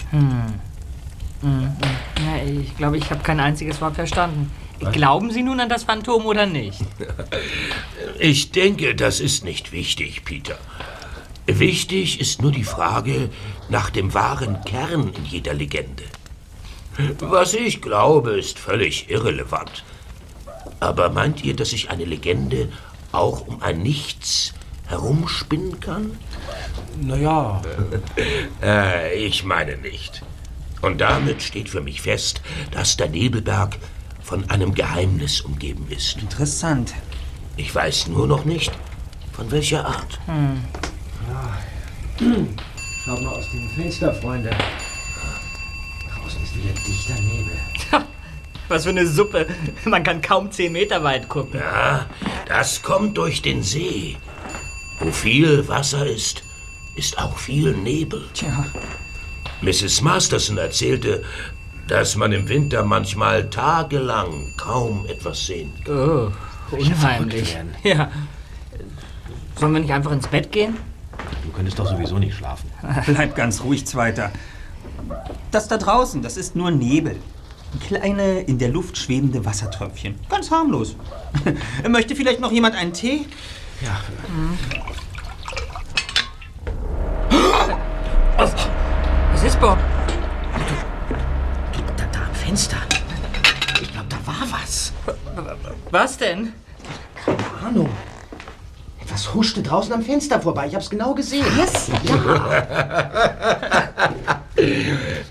ja, 1.43 2.61
ich 2.63 2.77
glaube, 2.77 2.99
ich 2.99 3.11
habe 3.11 3.23
kein 3.23 3.41
einziges 3.41 3.81
Wort 3.81 3.95
verstanden. 3.95 4.51
Glauben 4.93 5.31
Sie 5.31 5.43
nun 5.43 5.61
an 5.61 5.69
das 5.69 5.85
Phantom 5.85 6.27
oder 6.27 6.47
nicht? 6.47 6.81
Ich 8.19 8.51
denke, 8.51 8.95
das 8.95 9.21
ist 9.21 9.45
nicht 9.45 9.73
wichtig, 9.73 10.25
Peter. 10.25 10.57
Wichtig 11.47 12.19
ist 12.19 12.41
nur 12.41 12.51
die 12.51 12.65
Frage 12.65 13.29
nach 13.69 13.91
dem 13.91 14.15
wahren 14.15 14.63
Kern 14.65 15.13
in 15.13 15.25
jeder 15.27 15.53
Legende. 15.53 16.05
Was 17.21 17.53
ich 17.53 17.83
glaube, 17.83 18.39
ist 18.39 18.59
völlig 18.59 19.11
irrelevant. 19.11 19.85
Aber 20.81 21.11
meint 21.11 21.45
ihr, 21.45 21.55
dass 21.55 21.71
sich 21.71 21.91
eine 21.91 22.07
Legende 22.07 22.73
auch 23.13 23.47
um 23.47 23.63
ein 23.63 23.83
Nichts 23.83 24.55
herumspinnen 24.87 25.81
kann? 25.81 26.13
Naja, 27.01 27.63
Äh, 28.63 29.15
ich 29.15 29.45
meine 29.45 29.77
nicht. 29.77 30.23
Und 30.83 31.01
damit 31.01 31.43
steht 31.43 31.69
für 31.69 31.81
mich 31.81 32.01
fest, 32.03 32.41
dass 32.71 32.97
der 32.97 33.09
Nebelberg 33.09 33.77
von 34.23 34.49
einem 34.51 34.75
Geheimnis 34.75 35.41
umgeben 35.41 35.87
ist. 35.91 36.19
Interessant. 36.19 36.95
Ich 37.57 37.75
weiß 37.75 38.09
nur 38.09 38.27
noch 38.27 38.45
nicht, 38.45 38.73
von 39.33 39.51
welcher 39.51 39.87
Art. 39.87 40.19
schaut 43.05 43.23
mal 43.23 43.31
aus 43.31 43.51
dem 43.51 43.69
Fenster, 43.71 44.13
Freunde. 44.15 44.51
Draußen 44.51 46.43
ist 46.43 46.57
wieder 46.57 46.73
dichter 46.87 47.15
Nebel. 47.15 48.07
Was 48.69 48.83
für 48.85 48.91
eine 48.91 49.07
Suppe. 49.07 49.47
Man 49.85 50.03
kann 50.03 50.21
kaum 50.21 50.51
10 50.51 50.73
Meter 50.73 51.03
weit 51.05 51.29
gucken. 51.29 51.61
Ja, 51.61 52.07
das 52.47 52.83
kommt 52.83 53.17
durch 53.17 53.41
den 53.43 53.63
See. 53.63 54.17
Wo 54.99 55.11
viel 55.11 55.67
Wasser 55.69 56.07
ist, 56.07 56.43
ist 56.97 57.19
auch 57.19 57.37
viel 57.37 57.77
Nebel. 57.77 58.25
Tja. 58.35 58.67
Mrs. 59.63 60.01
Masterson 60.03 60.59
erzählte, 60.59 61.23
dass 61.89 62.17
man 62.17 62.33
im 62.33 62.49
Winter 62.49 62.85
manchmal 62.85 63.49
tagelang 63.49 64.53
kaum 64.57 65.07
etwas 65.07 65.47
sehen 65.47 65.73
kann. 65.85 65.97
Oh, 65.97 66.77
unheimlich. 66.77 67.57
Ja. 67.85 68.11
Sollen 69.59 69.73
wir 69.73 69.81
nicht 69.81 69.93
einfach 69.93 70.13
ins 70.13 70.27
Bett 70.27 70.51
gehen? 70.53 70.77
Du 71.45 71.51
könntest 71.51 71.79
doch 71.79 71.89
sowieso 71.89 72.19
nicht 72.19 72.35
schlafen. 72.35 72.71
Bleib 73.07 73.37
ganz 73.37 73.63
ruhig, 73.63 73.87
Zweiter. 73.87 74.31
Das 75.51 75.69
da 75.69 75.77
draußen, 75.77 76.23
das 76.23 76.37
ist 76.37 76.57
nur 76.57 76.71
Nebel. 76.71 77.17
Kleine, 77.87 78.41
in 78.41 78.59
der 78.59 78.69
Luft 78.69 78.97
schwebende 78.97 79.45
Wassertröpfchen. 79.45 80.17
Ganz 80.29 80.51
harmlos. 80.51 80.97
Möchte 81.89 82.17
vielleicht 82.17 82.41
noch 82.41 82.53
jemand 82.53 82.75
einen 82.75 82.93
Tee? 82.93 83.27
Was 88.39 89.43
ist, 89.43 89.61
Bob? 89.61 89.79
Du, 91.73 91.81
da, 91.97 92.05
da 92.11 92.21
am 92.27 92.35
Fenster. 92.35 92.79
Ich 93.81 93.93
glaube, 93.93 94.07
da 94.09 94.17
war 94.27 94.47
was. 94.51 94.93
Was 95.91 96.17
denn? 96.17 96.55
Ahnung. 97.65 97.91
Was 99.09 99.35
huschte 99.35 99.63
draußen 99.63 99.93
am 99.93 100.03
Fenster 100.03 100.41
vorbei? 100.41 100.69
Ich 100.69 100.75
hab's 100.75 100.89
genau 100.89 101.15
gesehen. 101.15 101.45
Was? 101.57 101.91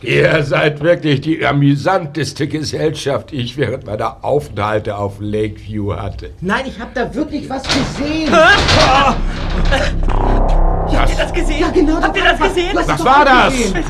Ihr 0.02 0.44
seid 0.44 0.82
wirklich 0.82 1.22
die 1.22 1.44
amüsanteste 1.46 2.48
Gesellschaft, 2.48 3.32
die 3.32 3.38
ich 3.38 3.58
während 3.58 3.86
meiner 3.86 4.24
Aufenthalte 4.24 4.98
auf 4.98 5.16
Lakeview 5.20 5.94
hatte. 5.96 6.32
Nein, 6.42 6.66
ich 6.68 6.80
hab 6.80 6.94
da 6.94 7.14
wirklich 7.14 7.50
was 7.50 7.64
gesehen. 7.64 8.32
Was, 8.32 9.16
Habt 10.96 11.10
ihr 11.10 11.18
das 11.18 11.34
gesehen? 11.34 11.60
Ja, 11.62 11.70
genau. 11.70 12.02
Habt 12.02 12.16
ihr 12.18 12.24
das 12.24 12.40
gesehen? 12.40 12.70
Was 12.74 12.88
es 12.88 13.04
war 13.06 13.26
das? 13.26 13.54
gesehen. 13.54 13.84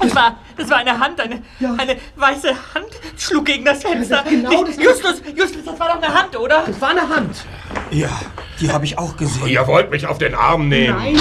Das 0.00 0.14
war, 0.14 0.36
das 0.58 0.68
war 0.70 0.76
eine 0.78 0.98
Hand, 1.00 1.18
eine, 1.20 1.36
eine 1.78 1.96
weiße 2.16 2.48
Hand 2.48 2.88
schlug 3.16 3.46
gegen 3.46 3.64
das 3.64 3.82
Fenster. 3.82 4.16
das- 4.22 4.28
genau 4.30 4.50
Nicht- 4.50 4.68
das- 4.78 4.84
Justus, 4.84 5.22
Justus, 5.34 5.64
das 5.64 5.80
war 5.80 5.88
doch 5.88 6.02
eine 6.02 6.12
Hand, 6.14 6.38
oder? 6.38 6.64
Das 6.66 6.78
war 6.80 6.90
eine 6.90 7.00
Hand. 7.08 7.34
Ja, 7.90 8.10
die 8.60 8.70
habe 8.70 8.84
ich 8.84 8.98
auch 8.98 9.16
gesehen. 9.16 9.46
Ihr 9.48 9.66
wollt 9.66 9.90
mich 9.90 10.06
auf 10.06 10.18
den 10.18 10.34
Arm 10.34 10.68
nehmen. 10.68 10.94
Nein. 10.98 11.16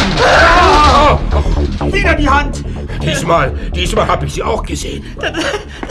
Wieder 1.94 2.14
die 2.16 2.28
Hand! 2.30 2.64
Diesmal, 3.02 3.52
diesmal 3.74 4.08
habe 4.08 4.26
ich 4.26 4.34
sie 4.34 4.44
auch 4.44 4.64
gesehen. 4.64 5.16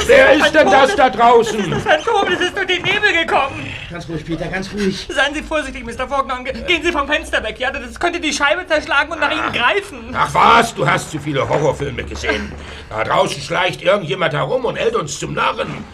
Wer 0.06 0.34
ist 0.34 0.54
denn 0.54 0.70
das 0.70 0.94
da 0.96 1.10
draußen? 1.10 1.70
Das 1.70 1.82
Phantom, 1.82 2.26
das 2.30 2.40
ist 2.40 2.56
durch 2.56 2.66
den 2.66 2.82
Nebel 2.82 3.12
gekommen. 3.12 3.66
Ganz 3.90 4.08
ruhig, 4.08 4.24
Peter, 4.24 4.46
ganz 4.46 4.72
ruhig. 4.72 5.08
Seien 5.10 5.34
Sie 5.34 5.42
vorsichtig, 5.42 5.84
Mr. 5.84 6.08
Faulkner. 6.08 6.42
Gehen 6.42 6.82
Sie 6.82 6.92
vom 6.92 7.06
Fenster 7.06 7.42
weg, 7.42 7.58
ja? 7.58 7.70
Das 7.70 7.98
könnte 7.98 8.20
die 8.20 8.32
Scheibe 8.32 8.66
zerschlagen 8.66 9.12
und 9.12 9.20
nach 9.20 9.30
Ihnen 9.30 9.52
greifen. 9.52 10.14
Ach 10.14 10.32
was, 10.32 10.74
du 10.74 10.86
hast 10.86 11.10
zu 11.10 11.18
viele 11.18 11.48
Horrorfilme 11.48 12.04
gesehen. 12.04 12.52
Da 12.88 13.04
draußen 13.04 13.42
schleicht 13.42 13.82
irgendjemand 13.82 14.34
herum 14.34 14.64
und 14.64 14.76
hält 14.76 14.96
uns 14.96 15.18
zum 15.18 15.34
Narren. 15.34 15.84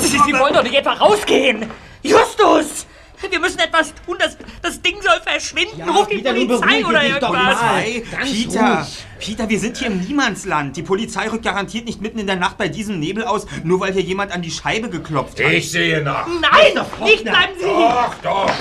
Sie, 0.00 0.18
Sie 0.18 0.38
wollen 0.38 0.54
doch 0.54 0.62
nicht 0.62 0.74
etwa 0.74 0.92
rausgehen. 0.92 1.70
Justus! 2.02 2.86
Wir 3.30 3.40
müssen 3.40 3.58
etwas 3.58 3.94
tun. 4.06 4.16
Das, 4.18 4.36
das 4.60 4.80
Ding 4.82 5.00
soll 5.02 5.20
verschwinden. 5.24 5.78
Ja, 5.78 5.86
Ruf 5.86 6.08
die 6.08 6.16
Peter, 6.16 6.32
Polizei 6.32 6.84
oder 6.84 7.00
dich 7.00 7.14
doch 7.14 7.32
irgendwas. 7.32 7.60
mal. 7.60 7.80
Hey, 7.80 8.04
Ganz 8.10 8.30
Peter, 8.30 8.76
ruhig. 8.78 9.04
Peter, 9.18 9.48
wir 9.48 9.58
sind 9.60 9.76
hier 9.76 9.86
im 9.88 10.00
Niemandsland. 10.00 10.76
Die 10.76 10.82
Polizei 10.82 11.28
rückt 11.28 11.44
garantiert 11.44 11.84
nicht 11.86 12.00
mitten 12.00 12.18
in 12.18 12.26
der 12.26 12.36
Nacht 12.36 12.58
bei 12.58 12.68
diesem 12.68 12.98
Nebel 13.00 13.24
aus, 13.24 13.46
nur 13.64 13.80
weil 13.80 13.92
hier 13.92 14.02
jemand 14.02 14.32
an 14.32 14.42
die 14.42 14.50
Scheibe 14.50 14.88
geklopft 14.90 15.42
hat. 15.42 15.50
Ich 15.52 15.70
sehe 15.70 16.02
nach. 16.02 16.26
Nein, 16.26 16.84
nicht 17.04 17.24
bleiben 17.24 17.52
Sie! 17.58 17.64
Doch, 17.66 18.14
doch. 18.22 18.52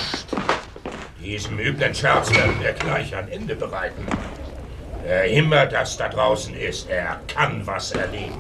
Diesem 1.24 1.60
üblen 1.60 1.94
Scherz 1.94 2.34
werden 2.34 2.56
wir 2.60 2.74
gleich 2.74 3.16
ein 3.16 3.28
Ende 3.30 3.56
bereiten. 3.56 4.06
Wer 5.04 5.26
immer 5.26 5.66
das 5.66 5.98
da 5.98 6.08
draußen 6.10 6.56
ist, 6.56 6.90
er 6.90 7.20
kann 7.28 7.66
was 7.66 7.92
erleben. 7.92 8.40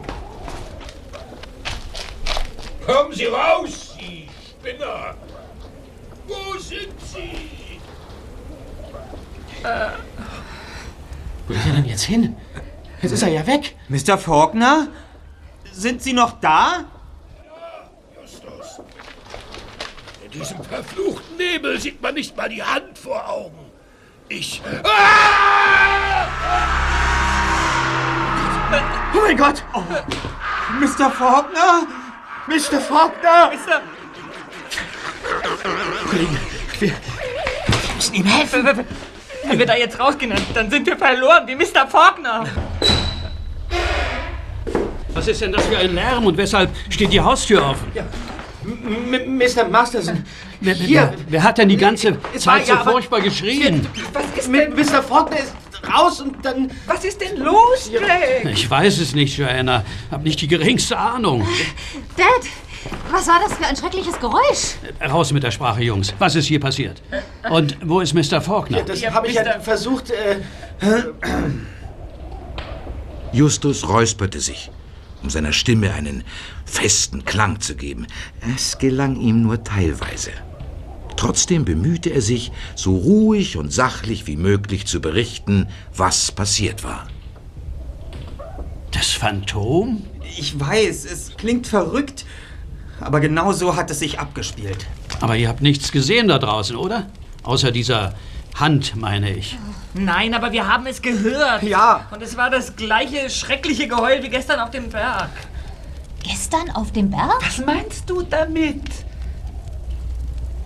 Kommen 2.86 3.13
Sie 3.13 3.25
raus, 3.25 3.95
Sie 3.99 4.27
Spinner! 4.60 5.15
Wo 6.32 6.58
sind 6.58 6.94
Sie? 7.02 7.80
Wo 11.48 11.54
ist 11.54 11.65
er 11.65 11.74
denn 11.74 11.86
jetzt 11.86 12.04
hin? 12.04 12.38
Jetzt 13.02 13.12
ist 13.12 13.24
er 13.24 13.30
ja 13.30 13.46
weg. 13.46 13.76
Mr. 13.89 14.17
Faulkner? 14.17 14.88
Sind 15.72 16.02
Sie 16.02 16.13
noch 16.13 16.39
da? 16.39 16.86
Justus. 18.22 18.80
In 20.24 20.32
diesem 20.32 20.63
verfluchten 20.63 21.36
Nebel 21.38 21.80
sieht 21.80 22.02
man 22.02 22.13
nicht 22.13 22.38
mal 22.38 22.48
die 22.48 22.63
Hand 22.63 22.98
vor 22.98 23.28
Augen. 23.28 23.72
Ich. 24.30 24.62
Ah! 24.84 25.82
Oh 29.13 29.20
mein 29.22 29.36
Gott. 29.36 29.63
Mr. 30.80 31.12
Faulkner? 31.12 31.88
Mr. 32.48 32.80
Faulkner. 32.80 33.52
Mr. 33.52 33.82
Kollegen, 36.12 36.38
wir 36.80 36.91
müssen 37.95 38.13
ihm 38.15 38.26
helfen. 38.26 38.65
Wenn 38.65 38.86
wenn 39.50 39.58
wir 39.60 39.65
da 39.65 39.76
jetzt 39.76 40.00
rausgehen, 40.00 40.32
dann, 40.32 40.41
dann 40.54 40.69
sind 40.69 40.86
wir 40.86 40.95
verloren, 40.97 41.47
wie 41.47 41.56
Mr. 41.56 41.88
Faulkner. 41.89 42.45
Was 45.13 45.28
ist 45.28 45.41
denn 45.41 45.52
das 45.52 45.65
für 45.65 45.78
ein 45.78 45.93
Lärm 45.95 46.26
und 46.26 46.38
weshalb 46.38 46.69
steht 46.89 47.12
die 47.12 47.19
Haustür 47.19 47.65
offen? 47.65 47.91
M 48.63 49.38
Mr. 49.38 49.67
Masterson. 49.69 50.24
Wer, 50.62 50.76
Hier. 50.76 51.02
wer, 51.02 51.13
wer 51.30 51.43
hat 51.43 51.58
denn 51.58 51.69
die 51.69 51.78
ganze 51.78 52.17
Es 52.34 52.45
war 52.45 52.58
Zeit 52.58 52.67
so 52.67 52.74
ja, 52.74 52.82
aber- 52.82 52.91
furchtbar 52.91 53.21
geschrien? 53.21 53.88
Was 54.13 54.24
ist 54.38 54.54
denn, 54.54 54.74
Mr. 54.74 55.02
Faulkner 55.02 55.39
ist 55.39 55.54
raus 55.91 56.21
und 56.21 56.45
dann... 56.45 56.69
was 56.86 57.04
ist 57.04 57.19
denn 57.19 57.38
los, 57.38 57.89
Jack? 57.91 58.45
Ich 58.45 58.69
weiß 58.69 59.00
es 59.00 59.15
nicht, 59.15 59.36
Joanna. 59.38 59.84
Hab 60.12 60.24
nicht 60.24 60.39
die 60.39 60.47
geringste 60.47 60.95
Ahnung. 60.97 61.47
Dad, 62.15 62.28
was 63.12 63.28
war 63.28 63.39
das 63.44 63.54
für 63.54 63.65
ein 63.65 63.76
schreckliches 63.76 64.20
Geräusch? 64.20 64.76
Raus 65.10 65.32
mit 65.32 65.44
der 65.44 65.52
Sprache, 65.52 65.84
Jungs. 65.84 66.13
Was 66.20 66.36
ist 66.36 66.46
hier 66.46 66.60
passiert? 66.60 67.02
Und 67.50 67.78
wo 67.84 68.00
ist 68.02 68.13
Mr. 68.13 68.41
Faulkner? 68.41 68.82
Das 68.84 69.02
Ja, 69.02 69.13
habe 69.13 69.28
ich 69.28 69.36
ja 69.36 69.60
versucht... 69.60 70.12
Äh, 70.12 70.41
Justus 73.34 73.88
räusperte 73.88 74.39
sich, 74.39 74.72
um 75.24 75.30
seiner 75.30 75.54
Stimme 75.54 75.94
einen 75.94 76.24
festen 76.65 77.24
Klang 77.24 77.62
zu 77.62 77.76
geben. 77.76 78.08
Es 78.56 78.78
gelang 78.78 79.15
ihm 79.20 79.41
nur 79.41 79.63
teilweise. 79.63 80.32
Trotzdem 81.15 81.65
bemühte 81.65 82.10
er 82.10 82.22
sich, 82.22 82.52
so 82.76 82.96
ruhig 82.96 83.56
und 83.58 83.72
sachlich 83.72 84.26
wie 84.28 84.38
möglich 84.38 84.88
zu 84.88 85.00
berichten, 85.02 85.67
was 85.96 86.32
passiert 86.32 86.84
war. 86.84 87.08
Das 88.91 89.12
Phantom? 89.12 90.04
Ich 90.38 90.60
weiß, 90.60 91.06
es 91.06 91.38
klingt 91.38 91.67
verrückt, 91.67 92.26
aber 93.02 93.20
genau 93.20 93.52
so 93.52 93.76
hat 93.76 93.92
es 93.92 94.00
sich 94.00 94.20
abgespielt. 94.20 94.88
Aber 95.20 95.36
ihr 95.36 95.50
habt 95.50 95.62
nichts 95.62 95.92
gesehen 95.92 96.28
da 96.28 96.40
draußen, 96.40 96.76
oder? 96.76 97.08
Außer 97.44 97.72
dieser 97.72 98.14
Hand, 98.56 98.96
meine 98.96 99.36
ich. 99.36 99.58
Nein, 99.94 100.34
aber 100.34 100.52
wir 100.52 100.68
haben 100.68 100.86
es 100.86 101.02
gehört. 101.02 101.64
Ja. 101.64 102.08
Und 102.12 102.22
es 102.22 102.38
war 102.38 102.50
das 102.50 102.76
gleiche 102.76 103.30
schreckliche 103.30 103.88
Geheul 103.88 104.24
wie 104.24 104.30
gestern 104.30 104.60
auf 104.60 104.72
dem 104.72 104.90
Berg. 104.90 105.30
Gestern 106.24 106.70
auf 106.72 106.92
dem 106.92 107.10
Berg? 107.10 107.42
Was 107.42 107.66
meinst 107.66 108.10
du 108.10 108.22
damit? 108.22 108.84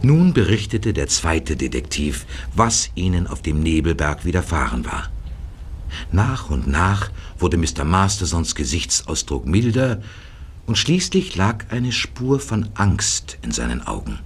Nun 0.01 0.33
berichtete 0.33 0.93
der 0.93 1.07
zweite 1.07 1.55
Detektiv, 1.55 2.25
was 2.53 2.91
ihnen 2.93 3.25
auf 3.25 3.41
dem 3.41 3.61
Nebelberg 3.61 4.25
widerfahren 4.25 4.85
war. 4.85 5.09
Nach 6.11 6.49
und 6.49 6.67
nach 6.67 7.09
wurde 7.39 7.57
Mr. 7.57 7.83
Mastersons 7.83 8.53
Gesichtsausdruck 8.53 9.47
milder 9.47 10.01
und 10.65 10.77
schließlich 10.77 11.35
lag 11.35 11.65
eine 11.69 11.91
Spur 11.91 12.39
von 12.39 12.69
Angst 12.75 13.37
in 13.41 13.51
seinen 13.51 13.85
Augen. 13.85 14.19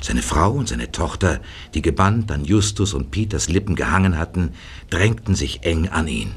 Seine 0.00 0.22
Frau 0.22 0.52
und 0.52 0.68
seine 0.68 0.90
Tochter, 0.90 1.40
die 1.74 1.82
gebannt 1.82 2.32
an 2.32 2.44
Justus 2.44 2.94
und 2.94 3.10
Peters 3.10 3.48
Lippen 3.48 3.76
gehangen 3.76 4.16
hatten, 4.18 4.54
drängten 4.90 5.34
sich 5.34 5.64
eng 5.64 5.88
an 5.88 6.08
ihn. 6.08 6.32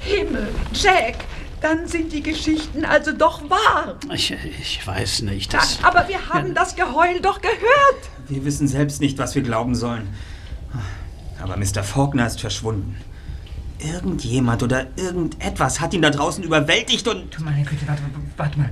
Himmel, 0.00 0.48
Jack, 0.74 1.24
dann 1.60 1.86
sind 1.86 2.12
die 2.12 2.22
Geschichten 2.22 2.84
also 2.84 3.12
doch 3.12 3.48
wahr. 3.48 3.96
Ich, 4.12 4.32
ich 4.60 4.86
weiß 4.86 5.22
nicht. 5.22 5.54
Das, 5.54 5.78
Aber 5.82 6.08
wir 6.08 6.28
haben 6.28 6.54
das 6.54 6.76
Geheul 6.76 7.20
doch 7.22 7.40
gehört. 7.40 8.10
Wir 8.28 8.44
wissen 8.44 8.68
selbst 8.68 9.00
nicht, 9.00 9.18
was 9.18 9.34
wir 9.34 9.42
glauben 9.42 9.74
sollen. 9.74 10.08
Aber 11.40 11.56
Mr. 11.56 11.82
Faulkner 11.82 12.26
ist 12.26 12.40
verschwunden. 12.40 12.96
Irgendjemand 13.84 14.62
oder 14.62 14.86
irgendetwas 14.96 15.80
hat 15.80 15.94
ihn 15.94 16.02
da 16.02 16.10
draußen 16.10 16.44
überwältigt 16.44 17.06
und... 17.08 17.36
Du 17.36 17.42
meine 17.42 17.64
Güte, 17.64 17.86
warte, 17.86 18.02
warte 18.36 18.58
mal. 18.58 18.70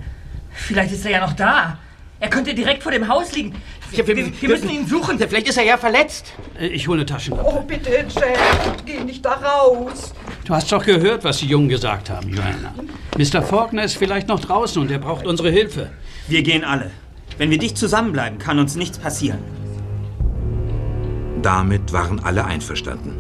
Vielleicht 0.53 0.93
ist 0.93 1.05
er 1.05 1.11
ja 1.13 1.21
noch 1.21 1.33
da. 1.33 1.79
Er 2.21 2.29
könnte 2.29 2.55
direkt 2.55 2.83
vor 2.83 2.93
dem 2.93 3.09
Haus 3.09 3.33
liegen. 3.33 3.55
Wir, 3.91 4.07
wir, 4.07 4.17
wir 4.17 4.49
müssen 4.49 4.69
ihn 4.69 4.87
suchen. 4.87 5.19
Vielleicht 5.19 5.49
ist 5.49 5.57
er 5.57 5.65
ja 5.65 5.79
verletzt. 5.79 6.35
Äh, 6.59 6.69
ich 6.69 6.87
hole 6.87 6.99
eine 6.99 7.07
Taschenlampe. 7.07 7.51
Oh, 7.51 7.63
bitte, 7.63 7.91
Jack, 7.91 8.85
geh 8.85 9.01
nicht 9.01 9.25
da 9.25 9.33
raus. 9.33 10.13
Du 10.45 10.55
hast 10.55 10.71
doch 10.71 10.85
gehört, 10.85 11.25
was 11.25 11.39
die 11.39 11.47
Jungen 11.47 11.69
gesagt 11.69 12.11
haben, 12.11 12.29
Joanna. 12.29 12.75
Mr. 13.17 13.43
Faulkner 13.43 13.85
ist 13.85 13.97
vielleicht 13.97 14.29
noch 14.29 14.41
draußen 14.41 14.81
und 14.81 14.91
er 14.91 14.99
braucht 14.99 15.27
unsere 15.27 15.51
Hilfe. 15.51 15.91
Wir 16.29 16.43
gehen 16.43 16.63
alle. 16.63 16.91
Wenn 17.39 17.51
wir 17.51 17.59
dicht 17.59 17.79
zusammenbleiben, 17.79 18.39
kann 18.39 18.59
uns 18.59 18.77
nichts 18.77 18.99
passieren. 18.99 19.39
Damit 21.41 21.93
waren 21.93 22.21
alle 22.21 22.45
einverstanden. 22.45 23.20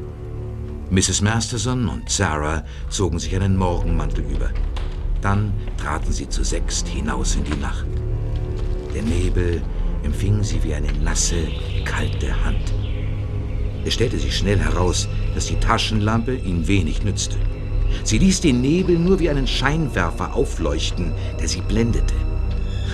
Mrs. 0.90 1.20
Masterson 1.20 1.88
und 1.88 2.10
Sarah 2.10 2.64
zogen 2.88 3.20
sich 3.20 3.36
einen 3.36 3.56
Morgenmantel 3.56 4.24
über. 4.24 4.50
Dann 5.22 5.52
traten 5.76 6.10
sie 6.12 6.28
zu 6.28 6.42
sechst 6.42 6.88
hinaus 6.88 7.36
in 7.36 7.44
die 7.44 7.56
Nacht. 7.60 7.86
Der 8.92 9.02
Nebel 9.02 9.62
empfing 10.02 10.42
sie 10.42 10.60
wie 10.64 10.74
eine 10.74 10.92
nasse, 10.94 11.46
kalte 11.84 12.44
Hand. 12.44 12.72
Es 13.84 13.94
stellte 13.94 14.18
sich 14.18 14.36
schnell 14.36 14.58
heraus, 14.58 15.06
dass 15.32 15.46
die 15.46 15.60
Taschenlampe 15.60 16.34
ihnen 16.34 16.66
wenig 16.66 17.04
nützte. 17.04 17.36
Sie 18.02 18.18
ließ 18.18 18.40
den 18.40 18.60
Nebel 18.60 18.98
nur 18.98 19.20
wie 19.20 19.30
einen 19.30 19.46
Scheinwerfer 19.46 20.34
aufleuchten, 20.34 21.12
der 21.38 21.46
sie 21.46 21.60
blendete. 21.60 22.14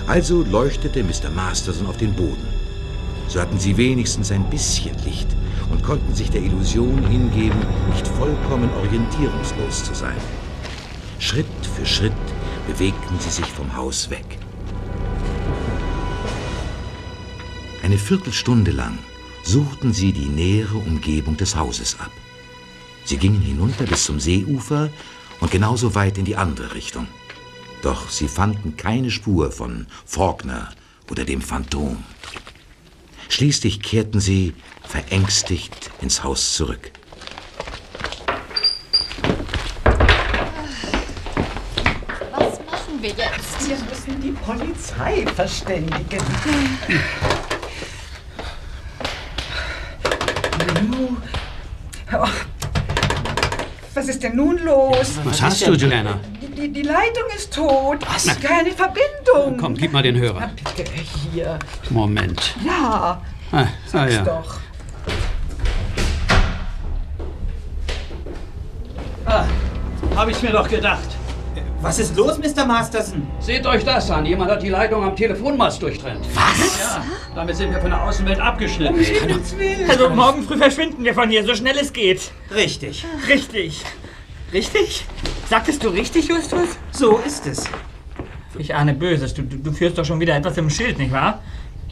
Also 0.06 0.44
leuchtete 0.44 1.02
Mr. 1.02 1.30
Masterson 1.34 1.86
auf 1.86 1.96
den 1.96 2.14
Boden. 2.14 2.46
So 3.28 3.40
hatten 3.40 3.58
sie 3.58 3.78
wenigstens 3.78 4.30
ein 4.30 4.48
bisschen 4.50 4.94
Licht 5.06 5.34
und 5.70 5.82
konnten 5.82 6.14
sich 6.14 6.30
der 6.30 6.42
Illusion 6.42 7.06
hingeben, 7.06 7.58
nicht 7.92 8.06
vollkommen 8.06 8.70
orientierungslos 8.74 9.84
zu 9.84 9.94
sein. 9.94 10.16
Schritt 11.18 11.46
für 11.74 11.86
Schritt 11.86 12.12
bewegten 12.66 13.18
sie 13.20 13.30
sich 13.30 13.46
vom 13.46 13.74
Haus 13.76 14.10
weg. 14.10 14.38
Eine 17.82 17.98
Viertelstunde 17.98 18.72
lang 18.72 18.98
suchten 19.42 19.92
sie 19.92 20.12
die 20.12 20.26
nähere 20.26 20.76
Umgebung 20.76 21.36
des 21.36 21.54
Hauses 21.56 21.98
ab. 22.00 22.10
Sie 23.04 23.16
gingen 23.16 23.40
hinunter 23.40 23.84
bis 23.84 24.04
zum 24.04 24.18
Seeufer 24.18 24.90
und 25.40 25.50
genauso 25.52 25.94
weit 25.94 26.18
in 26.18 26.24
die 26.24 26.36
andere 26.36 26.74
Richtung. 26.74 27.06
Doch 27.82 28.10
sie 28.10 28.26
fanden 28.26 28.76
keine 28.76 29.10
Spur 29.10 29.52
von 29.52 29.86
Faulkner 30.04 30.70
oder 31.10 31.24
dem 31.24 31.40
Phantom. 31.40 31.98
Schließlich 33.28 33.80
kehrten 33.80 34.18
sie 34.18 34.54
verängstigt 34.96 35.90
ins 36.00 36.24
Haus 36.24 36.54
zurück. 36.54 36.90
Polizei 44.44 45.26
verständigen. 45.34 46.20
Oh. 52.12 52.26
Was 53.94 54.08
ist 54.08 54.22
denn 54.22 54.36
nun 54.36 54.58
los? 54.64 55.18
Was 55.24 55.42
hast 55.42 55.66
du, 55.66 55.72
Joanna? 55.72 56.20
Die, 56.40 56.48
die, 56.48 56.72
die 56.72 56.82
Leitung 56.82 57.24
ist 57.34 57.52
tot. 57.52 57.98
Was? 58.08 58.26
Keine 58.40 58.70
Verbindung. 58.70 59.58
Komm, 59.58 59.74
gib 59.74 59.92
mal 59.92 60.02
den 60.02 60.16
Hörer. 60.16 60.40
Na 60.40 60.46
bitte, 60.74 60.90
hier. 61.32 61.58
Moment. 61.90 62.54
Ja, 62.64 63.20
Ah, 63.52 63.58
ah 63.62 63.66
sag's 63.86 64.14
ja. 64.14 64.22
doch. 64.24 64.60
Ah, 69.26 69.44
hab 70.14 70.28
ich's 70.28 70.40
mir 70.42 70.52
doch 70.52 70.68
gedacht. 70.68 71.16
Was 71.80 71.98
ist 71.98 72.16
los, 72.16 72.38
Mr. 72.38 72.64
Masterson? 72.64 73.26
Seht 73.40 73.66
euch 73.66 73.84
das 73.84 74.10
an. 74.10 74.24
Jemand 74.24 74.50
hat 74.50 74.62
die 74.62 74.68
Leitung 74.68 75.04
am 75.04 75.14
Telefonmast 75.14 75.82
durchtrennt. 75.82 76.24
Was? 76.34 76.78
Ja, 76.78 77.04
damit 77.34 77.56
sind 77.56 77.72
wir 77.72 77.80
von 77.80 77.90
der 77.90 78.02
Außenwelt 78.02 78.40
abgeschnitten. 78.40 78.98
Also 79.88 80.08
morgen 80.10 80.42
früh 80.44 80.56
verschwinden 80.56 81.04
wir 81.04 81.12
von 81.12 81.28
hier, 81.28 81.44
so 81.44 81.54
schnell 81.54 81.76
es 81.76 81.92
geht. 81.92 82.30
Richtig. 82.54 83.04
Richtig. 83.28 83.82
Richtig? 84.52 85.04
Sagtest 85.48 85.82
du 85.84 85.88
richtig, 85.88 86.28
Justus? 86.28 86.78
So 86.92 87.18
ist 87.18 87.46
es. 87.46 87.64
Ich 88.58 88.74
ahne 88.74 88.94
Böses. 88.94 89.34
Du, 89.34 89.42
du, 89.42 89.56
du 89.56 89.72
führst 89.72 89.98
doch 89.98 90.04
schon 90.04 90.20
wieder 90.20 90.34
etwas 90.36 90.56
im 90.56 90.70
Schild, 90.70 90.98
nicht 90.98 91.12
wahr? 91.12 91.42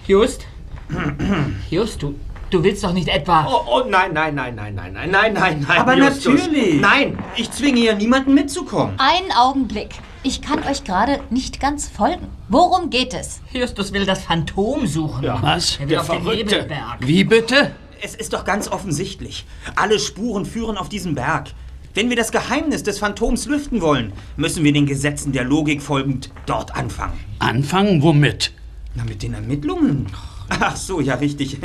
Just? 0.06 0.46
Just, 1.70 2.02
du, 2.02 2.14
du 2.54 2.62
willst 2.62 2.84
doch 2.84 2.92
nicht 2.92 3.08
etwa... 3.08 3.46
Oh, 3.48 3.62
oh, 3.66 3.88
nein, 3.88 4.12
nein, 4.12 4.34
nein, 4.34 4.54
nein, 4.54 4.74
nein, 4.74 4.92
nein, 4.92 5.10
nein, 5.10 5.32
nein, 5.32 5.64
nein. 5.66 5.78
Aber 5.78 5.96
Justus. 5.96 6.34
natürlich. 6.46 6.80
Nein. 6.80 7.18
Ich 7.36 7.50
zwinge 7.50 7.80
hier 7.80 7.94
niemanden 7.96 8.32
mitzukommen. 8.32 8.94
Einen 8.98 9.32
Augenblick. 9.32 9.90
Ich 10.22 10.40
kann 10.40 10.62
euch 10.64 10.84
gerade 10.84 11.20
nicht 11.30 11.60
ganz 11.60 11.88
folgen. 11.88 12.28
Worum 12.48 12.90
geht 12.90 13.12
es? 13.12 13.40
Justus 13.52 13.92
will 13.92 14.06
das 14.06 14.22
Phantom 14.22 14.86
suchen. 14.86 15.26
Was? 15.42 15.74
Er 15.74 15.80
will 15.80 15.88
Der 15.88 16.00
auf 16.00 16.08
den 16.08 16.22
Verrückte. 16.22 16.54
Nebelberg. 16.54 16.96
Wie 17.00 17.24
bitte? 17.24 17.72
Es 18.00 18.14
ist 18.14 18.32
doch 18.32 18.44
ganz 18.44 18.68
offensichtlich. 18.68 19.44
Alle 19.76 19.98
Spuren 19.98 20.46
führen 20.46 20.78
auf 20.78 20.88
diesen 20.88 21.14
Berg. 21.14 21.48
Wenn 21.94 22.08
wir 22.08 22.16
das 22.16 22.32
Geheimnis 22.32 22.82
des 22.82 22.98
Phantoms 22.98 23.46
lüften 23.46 23.80
wollen, 23.80 24.12
müssen 24.36 24.64
wir 24.64 24.72
den 24.72 24.86
Gesetzen 24.86 25.32
der 25.32 25.44
Logik 25.44 25.82
folgend 25.82 26.30
dort 26.46 26.74
anfangen. 26.74 27.18
Anfangen 27.38 28.02
womit? 28.02 28.52
Na, 28.94 29.04
mit 29.04 29.22
den 29.22 29.34
Ermittlungen. 29.34 30.06
Ach 30.48 30.76
so, 30.76 31.00
ja, 31.00 31.14
richtig. 31.14 31.58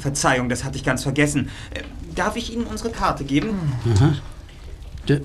Verzeihung, 0.00 0.48
das 0.48 0.64
hatte 0.64 0.76
ich 0.76 0.84
ganz 0.84 1.02
vergessen. 1.02 1.48
Äh, 1.74 1.82
Darf 2.14 2.36
ich 2.36 2.52
Ihnen 2.52 2.64
unsere 2.64 2.90
Karte 2.90 3.22
geben? 3.24 3.50
De, 5.08 5.20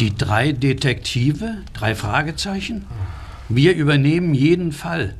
die 0.00 0.14
drei 0.14 0.50
Detektive? 0.50 1.58
Drei 1.72 1.94
Fragezeichen? 1.94 2.84
Wir 3.48 3.76
übernehmen 3.76 4.34
jeden 4.34 4.72
Fall. 4.72 5.14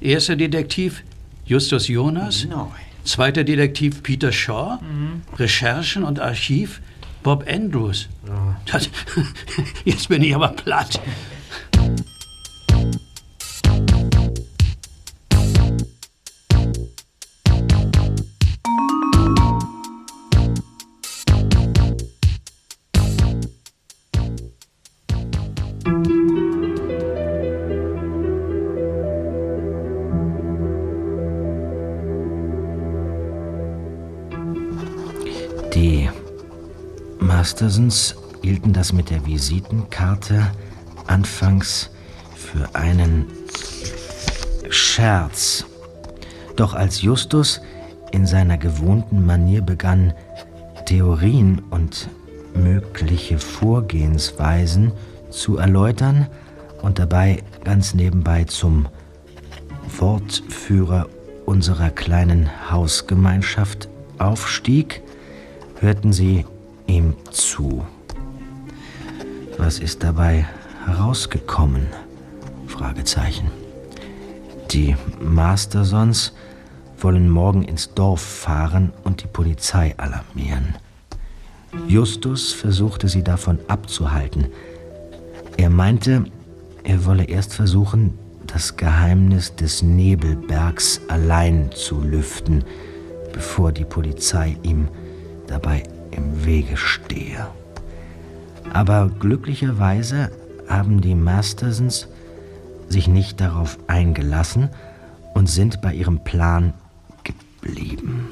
Erster 0.00 0.36
Detektiv 0.36 1.02
Justus 1.44 1.88
Jonas. 1.88 2.42
Genau. 2.42 2.72
Zweiter 3.04 3.44
Detektiv 3.44 4.02
Peter 4.02 4.32
Shaw. 4.32 4.78
Recherchen 5.36 6.04
und 6.04 6.20
Archiv 6.20 6.80
Bob 7.22 7.44
Andrews. 7.46 8.08
Das, 8.64 8.88
jetzt 9.84 10.08
bin 10.08 10.22
ich 10.22 10.34
aber 10.34 10.48
platt. 10.48 11.00
Mastersons 37.64 38.14
hielten 38.42 38.74
das 38.74 38.92
mit 38.92 39.08
der 39.08 39.24
Visitenkarte 39.24 40.50
anfangs 41.06 41.88
für 42.36 42.74
einen 42.74 43.24
Scherz. 44.68 45.64
Doch 46.56 46.74
als 46.74 47.00
Justus 47.00 47.62
in 48.12 48.26
seiner 48.26 48.58
gewohnten 48.58 49.24
Manier 49.24 49.62
begann, 49.62 50.12
Theorien 50.84 51.62
und 51.70 52.10
mögliche 52.54 53.38
Vorgehensweisen 53.38 54.92
zu 55.30 55.56
erläutern 55.56 56.26
und 56.82 56.98
dabei 56.98 57.42
ganz 57.64 57.94
nebenbei 57.94 58.44
zum 58.44 58.88
Wortführer 59.98 61.08
unserer 61.46 61.88
kleinen 61.88 62.70
Hausgemeinschaft 62.70 63.88
aufstieg, 64.18 65.00
hörten 65.80 66.12
sie 66.12 66.44
ihm 66.94 67.14
zu. 67.30 67.84
Was 69.58 69.80
ist 69.80 70.04
dabei 70.04 70.46
herausgekommen? 70.86 71.86
Fragezeichen. 72.68 73.50
Die 74.70 74.96
Mastersons 75.20 76.32
wollen 76.98 77.28
morgen 77.28 77.62
ins 77.62 77.94
Dorf 77.94 78.20
fahren 78.20 78.92
und 79.02 79.22
die 79.22 79.26
Polizei 79.26 79.94
alarmieren. 79.96 80.76
Justus 81.88 82.52
versuchte 82.52 83.08
sie 83.08 83.24
davon 83.24 83.58
abzuhalten. 83.66 84.46
Er 85.56 85.70
meinte, 85.70 86.24
er 86.84 87.04
wolle 87.04 87.24
erst 87.24 87.54
versuchen, 87.54 88.16
das 88.46 88.76
Geheimnis 88.76 89.56
des 89.56 89.82
Nebelbergs 89.82 91.00
allein 91.08 91.70
zu 91.72 92.00
lüften, 92.00 92.64
bevor 93.32 93.72
die 93.72 93.84
Polizei 93.84 94.56
ihm 94.62 94.86
dabei 95.48 95.82
im 96.16 96.44
Wege 96.44 96.76
stehe. 96.76 97.46
Aber 98.72 99.10
glücklicherweise 99.20 100.30
haben 100.68 101.00
die 101.00 101.14
Mastersons 101.14 102.08
sich 102.88 103.08
nicht 103.08 103.40
darauf 103.40 103.78
eingelassen 103.86 104.70
und 105.34 105.48
sind 105.48 105.80
bei 105.82 105.94
ihrem 105.94 106.22
Plan 106.24 106.74
geblieben. 107.24 108.28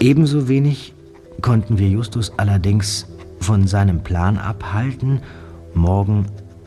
Ebenso 0.00 0.48
wenig 0.48 0.94
konnten 1.40 1.78
wir 1.78 1.88
Justus 1.88 2.32
allerdings 2.36 3.06
von 3.40 3.66
seinem 3.66 4.02
Plan 4.02 4.38
abhalten, 4.38 5.20
morgen 5.74 6.26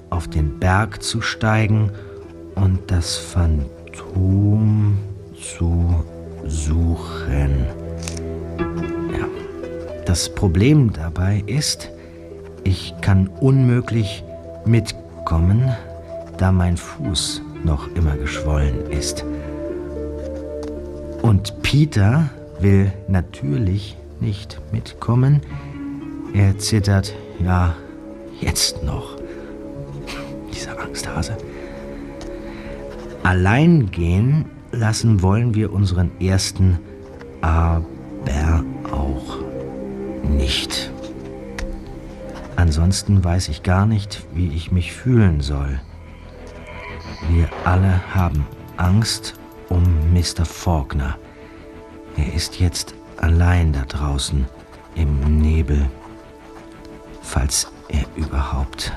auf 0.09 0.27
den 0.27 0.59
Berg 0.59 1.01
zu 1.01 1.21
steigen 1.21 1.91
und 2.55 2.79
das 2.87 3.15
Phantom 3.17 4.97
zu 5.35 6.03
suchen. 6.45 7.67
Das 10.05 10.29
Problem 10.29 10.93
dabei 10.93 11.43
ist, 11.47 11.89
ich 12.63 12.93
kann 13.01 13.27
unmöglich 13.27 14.23
mitkommen, 14.63 15.73
da 16.37 16.51
mein 16.51 16.77
Fuß 16.77 17.41
noch 17.63 17.87
immer 17.95 18.15
geschwollen 18.15 18.91
ist. 18.91 19.25
Und 21.23 21.61
Peter 21.63 22.29
will 22.59 22.93
natürlich 23.07 23.97
nicht 24.19 24.61
mitkommen. 24.71 25.41
Er 26.35 26.57
zittert, 26.59 27.15
ja, 27.43 27.75
jetzt 28.39 28.83
noch. 28.83 29.17
Dieser 30.53 30.79
Angsthase. 30.79 31.35
Allein 33.23 33.89
gehen 33.89 34.45
lassen 34.71 35.23
wollen 35.23 35.55
wir 35.55 35.73
unseren 35.73 36.11
ersten, 36.19 36.77
aber 37.41 37.83
nicht. 40.29 40.91
Ansonsten 42.55 43.23
weiß 43.23 43.49
ich 43.49 43.63
gar 43.63 43.85
nicht, 43.85 44.25
wie 44.33 44.47
ich 44.49 44.71
mich 44.71 44.93
fühlen 44.93 45.41
soll. 45.41 45.79
Wir 47.29 47.49
alle 47.63 48.01
haben 48.13 48.45
Angst 48.77 49.35
um 49.69 49.83
Mr. 50.13 50.45
Faulkner. 50.45 51.17
Er 52.17 52.33
ist 52.33 52.59
jetzt 52.59 52.93
allein 53.17 53.73
da 53.73 53.83
draußen 53.85 54.45
im 54.95 55.39
Nebel, 55.39 55.89
falls 57.21 57.71
er 57.89 58.05
überhaupt 58.15 58.93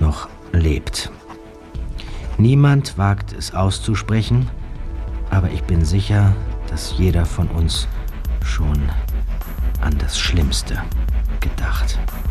noch 0.00 0.28
lebt. 0.52 1.10
Niemand 2.38 2.98
wagt 2.98 3.32
es 3.32 3.54
auszusprechen, 3.54 4.48
aber 5.30 5.50
ich 5.50 5.62
bin 5.62 5.84
sicher, 5.84 6.34
dass 6.68 6.98
jeder 6.98 7.24
von 7.24 7.48
uns 7.48 7.88
schon 8.44 8.90
an 9.80 9.96
das 9.98 10.18
Schlimmste 10.18 10.82
gedacht 11.40 11.98
hat. 11.98 12.26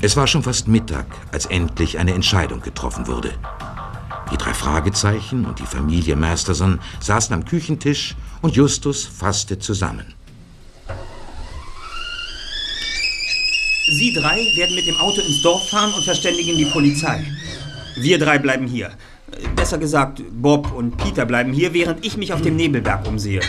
Es 0.00 0.16
war 0.16 0.26
schon 0.26 0.42
fast 0.42 0.68
Mittag, 0.68 1.06
als 1.32 1.46
endlich 1.46 1.98
eine 1.98 2.14
Entscheidung 2.14 2.60
getroffen 2.60 3.08
wurde. 3.08 3.34
Die 4.32 4.36
drei 4.36 4.52
Fragezeichen 4.52 5.46
und 5.46 5.58
die 5.58 5.66
Familie 5.66 6.16
Masterson 6.16 6.80
saßen 7.00 7.34
am 7.34 7.44
Küchentisch 7.44 8.14
und 8.42 8.56
Justus 8.56 9.06
fasste 9.06 9.58
zusammen. 9.58 10.14
Sie 13.90 14.12
drei 14.12 14.36
werden 14.54 14.74
mit 14.74 14.86
dem 14.86 14.96
Auto 14.96 15.22
ins 15.22 15.40
Dorf 15.40 15.70
fahren 15.70 15.94
und 15.94 16.04
verständigen 16.04 16.58
die 16.58 16.66
Polizei. 16.66 17.24
Wir 17.96 18.18
drei 18.18 18.38
bleiben 18.38 18.66
hier. 18.66 18.90
Besser 19.56 19.78
gesagt, 19.78 20.22
Bob 20.30 20.72
und 20.72 20.96
Peter 20.98 21.24
bleiben 21.24 21.52
hier, 21.52 21.72
während 21.72 22.04
ich 22.04 22.16
mich 22.16 22.32
auf 22.32 22.42
dem 22.42 22.56
Nebelberg 22.56 23.06
umsehe. 23.08 23.40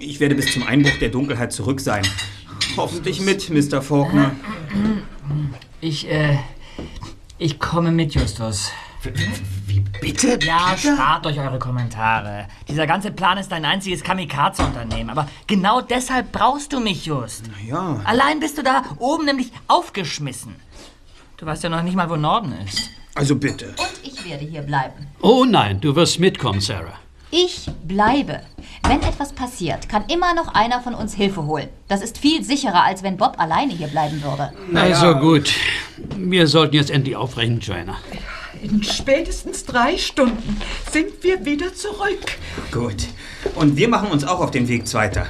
Ich 0.00 0.18
werde 0.18 0.34
bis 0.34 0.52
zum 0.52 0.64
Einbruch 0.64 0.96
der 1.00 1.10
Dunkelheit 1.10 1.52
zurück 1.52 1.80
sein. 1.80 2.02
Hoffentlich 2.76 3.20
mit, 3.20 3.50
Mr. 3.50 3.82
Faulkner. 3.82 4.32
Ich, 5.80 6.08
äh, 6.08 6.38
ich 7.38 7.58
komme 7.58 7.92
mit, 7.92 8.14
Justus. 8.14 8.70
Wie 9.66 9.80
bitte? 9.80 10.38
Ja, 10.42 10.76
spart 10.76 11.26
euch 11.26 11.38
eure 11.38 11.58
Kommentare. 11.58 12.46
Dieser 12.66 12.86
ganze 12.86 13.10
Plan 13.12 13.38
ist 13.38 13.52
ein 13.52 13.64
einziges 13.64 14.02
Kamikaze-Unternehmen. 14.02 15.10
Aber 15.10 15.28
genau 15.46 15.80
deshalb 15.80 16.32
brauchst 16.32 16.72
du 16.72 16.80
mich, 16.80 17.06
Just. 17.06 17.44
Ja. 17.66 18.00
Allein 18.04 18.40
bist 18.40 18.58
du 18.58 18.62
da 18.62 18.82
oben 18.98 19.24
nämlich 19.24 19.52
aufgeschmissen. 19.68 20.56
Du 21.36 21.46
weißt 21.46 21.62
ja 21.62 21.68
noch 21.68 21.82
nicht 21.82 21.94
mal, 21.94 22.10
wo 22.10 22.16
Norden 22.16 22.52
ist. 22.66 22.90
Also 23.14 23.36
bitte. 23.36 23.74
Und 23.78 23.92
ich 24.02 24.28
werde 24.28 24.44
hier 24.44 24.62
bleiben. 24.62 25.06
Oh 25.20 25.44
nein, 25.44 25.80
du 25.80 25.94
wirst 25.94 26.18
mitkommen, 26.18 26.60
Sarah. 26.60 26.98
Ich 27.30 27.68
bleibe. 27.84 28.40
Wenn 28.84 29.02
etwas 29.02 29.32
passiert, 29.32 29.88
kann 29.88 30.04
immer 30.08 30.34
noch 30.34 30.54
einer 30.54 30.80
von 30.80 30.94
uns 30.94 31.14
Hilfe 31.14 31.44
holen. 31.44 31.68
Das 31.86 32.00
ist 32.00 32.18
viel 32.18 32.42
sicherer, 32.42 32.84
als 32.84 33.02
wenn 33.02 33.16
Bob 33.16 33.38
alleine 33.38 33.72
hier 33.72 33.88
bleiben 33.88 34.22
würde. 34.22 34.52
Also 34.74 35.14
gut. 35.16 35.52
Wir 36.16 36.46
sollten 36.46 36.74
jetzt 36.74 36.90
endlich 36.90 37.16
aufbrechen, 37.16 37.60
Joanna. 37.60 37.96
In 38.62 38.82
spätestens 38.82 39.64
drei 39.64 39.96
Stunden 39.96 40.60
sind 40.90 41.22
wir 41.22 41.44
wieder 41.44 41.74
zurück. 41.74 42.38
Gut. 42.72 43.06
Und 43.54 43.76
wir 43.76 43.88
machen 43.88 44.10
uns 44.10 44.24
auch 44.24 44.40
auf 44.40 44.50
den 44.50 44.68
Weg 44.68 44.92
weiter. 44.94 45.26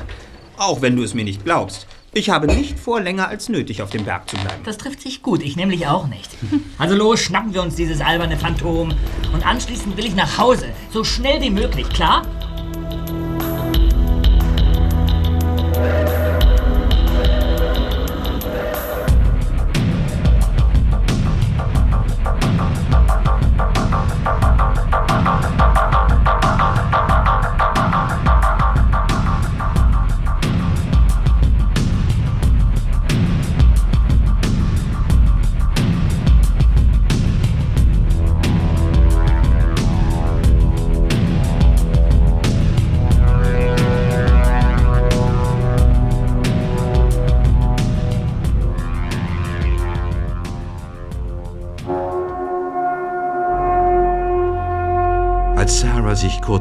Auch 0.57 0.81
wenn 0.83 0.97
du 0.97 1.03
es 1.03 1.15
mir 1.15 1.25
nicht 1.25 1.45
glaubst. 1.45 1.87
Ich 2.15 2.31
habe 2.31 2.47
nicht 2.47 2.79
vor, 2.79 3.01
länger 3.01 3.29
als 3.29 3.49
nötig 3.49 3.83
auf 3.83 3.91
dem 3.91 4.05
Berg 4.05 4.31
zu 4.31 4.37
bleiben. 4.37 4.63
Das 4.65 4.79
trifft 4.79 5.03
sich 5.03 5.23
gut, 5.23 5.43
ich 5.43 5.57
nämlich 5.57 5.87
auch 5.87 6.07
nicht. 6.09 6.31
Also 6.79 6.95
los, 6.95 7.21
schnappen 7.21 7.53
wir 7.53 7.63
uns 7.63 7.75
dieses 7.75 8.01
alberne 8.01 8.39
Phantom. 8.39 8.95
Und 9.33 9.47
anschließend 9.47 9.97
will 9.97 10.07
ich 10.07 10.15
nach 10.15 10.39
Hause. 10.39 10.69
So 10.91 11.05
schnell 11.05 11.41
wie 11.43 11.51
möglich, 11.51 11.89
klar? 11.91 12.23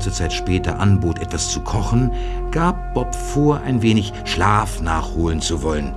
Kurze 0.08 0.20
Zeit 0.20 0.32
später 0.32 0.80
anbot, 0.80 1.20
etwas 1.20 1.50
zu 1.50 1.60
kochen, 1.60 2.12
gab 2.52 2.94
Bob 2.94 3.14
vor, 3.14 3.60
ein 3.60 3.82
wenig 3.82 4.14
Schlaf 4.24 4.80
nachholen 4.80 5.42
zu 5.42 5.64
wollen 5.64 5.94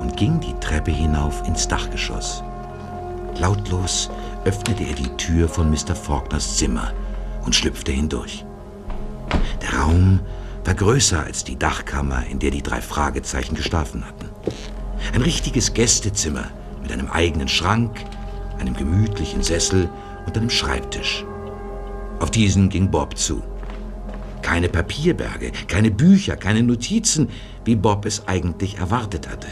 und 0.00 0.16
ging 0.16 0.40
die 0.40 0.54
Treppe 0.60 0.90
hinauf 0.90 1.46
ins 1.46 1.68
Dachgeschoss. 1.68 2.42
Lautlos 3.38 4.08
öffnete 4.46 4.84
er 4.84 4.94
die 4.94 5.14
Tür 5.18 5.46
von 5.46 5.70
Mr. 5.70 5.94
Faulkners 5.94 6.56
Zimmer 6.56 6.92
und 7.44 7.54
schlüpfte 7.54 7.92
hindurch. 7.92 8.46
Der 9.60 9.78
Raum 9.78 10.20
war 10.64 10.74
größer 10.74 11.22
als 11.22 11.44
die 11.44 11.58
Dachkammer, 11.58 12.24
in 12.30 12.38
der 12.38 12.50
die 12.50 12.62
drei 12.62 12.80
Fragezeichen 12.80 13.56
geschlafen 13.56 14.06
hatten. 14.06 14.30
Ein 15.12 15.20
richtiges 15.20 15.74
Gästezimmer 15.74 16.44
mit 16.80 16.92
einem 16.92 17.10
eigenen 17.10 17.48
Schrank, 17.48 18.02
einem 18.58 18.74
gemütlichen 18.74 19.42
Sessel 19.42 19.90
und 20.24 20.38
einem 20.38 20.48
Schreibtisch. 20.48 21.26
Auf 22.24 22.30
diesen 22.30 22.70
ging 22.70 22.90
Bob 22.90 23.18
zu. 23.18 23.42
Keine 24.40 24.70
Papierberge, 24.70 25.52
keine 25.68 25.90
Bücher, 25.90 26.36
keine 26.36 26.62
Notizen, 26.62 27.28
wie 27.66 27.76
Bob 27.76 28.06
es 28.06 28.26
eigentlich 28.26 28.78
erwartet 28.78 29.28
hatte. 29.28 29.48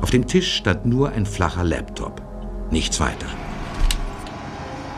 Auf 0.00 0.10
dem 0.10 0.28
Tisch 0.28 0.54
stand 0.54 0.86
nur 0.86 1.10
ein 1.10 1.26
flacher 1.26 1.64
Laptop, 1.64 2.22
nichts 2.70 3.00
weiter. 3.00 3.26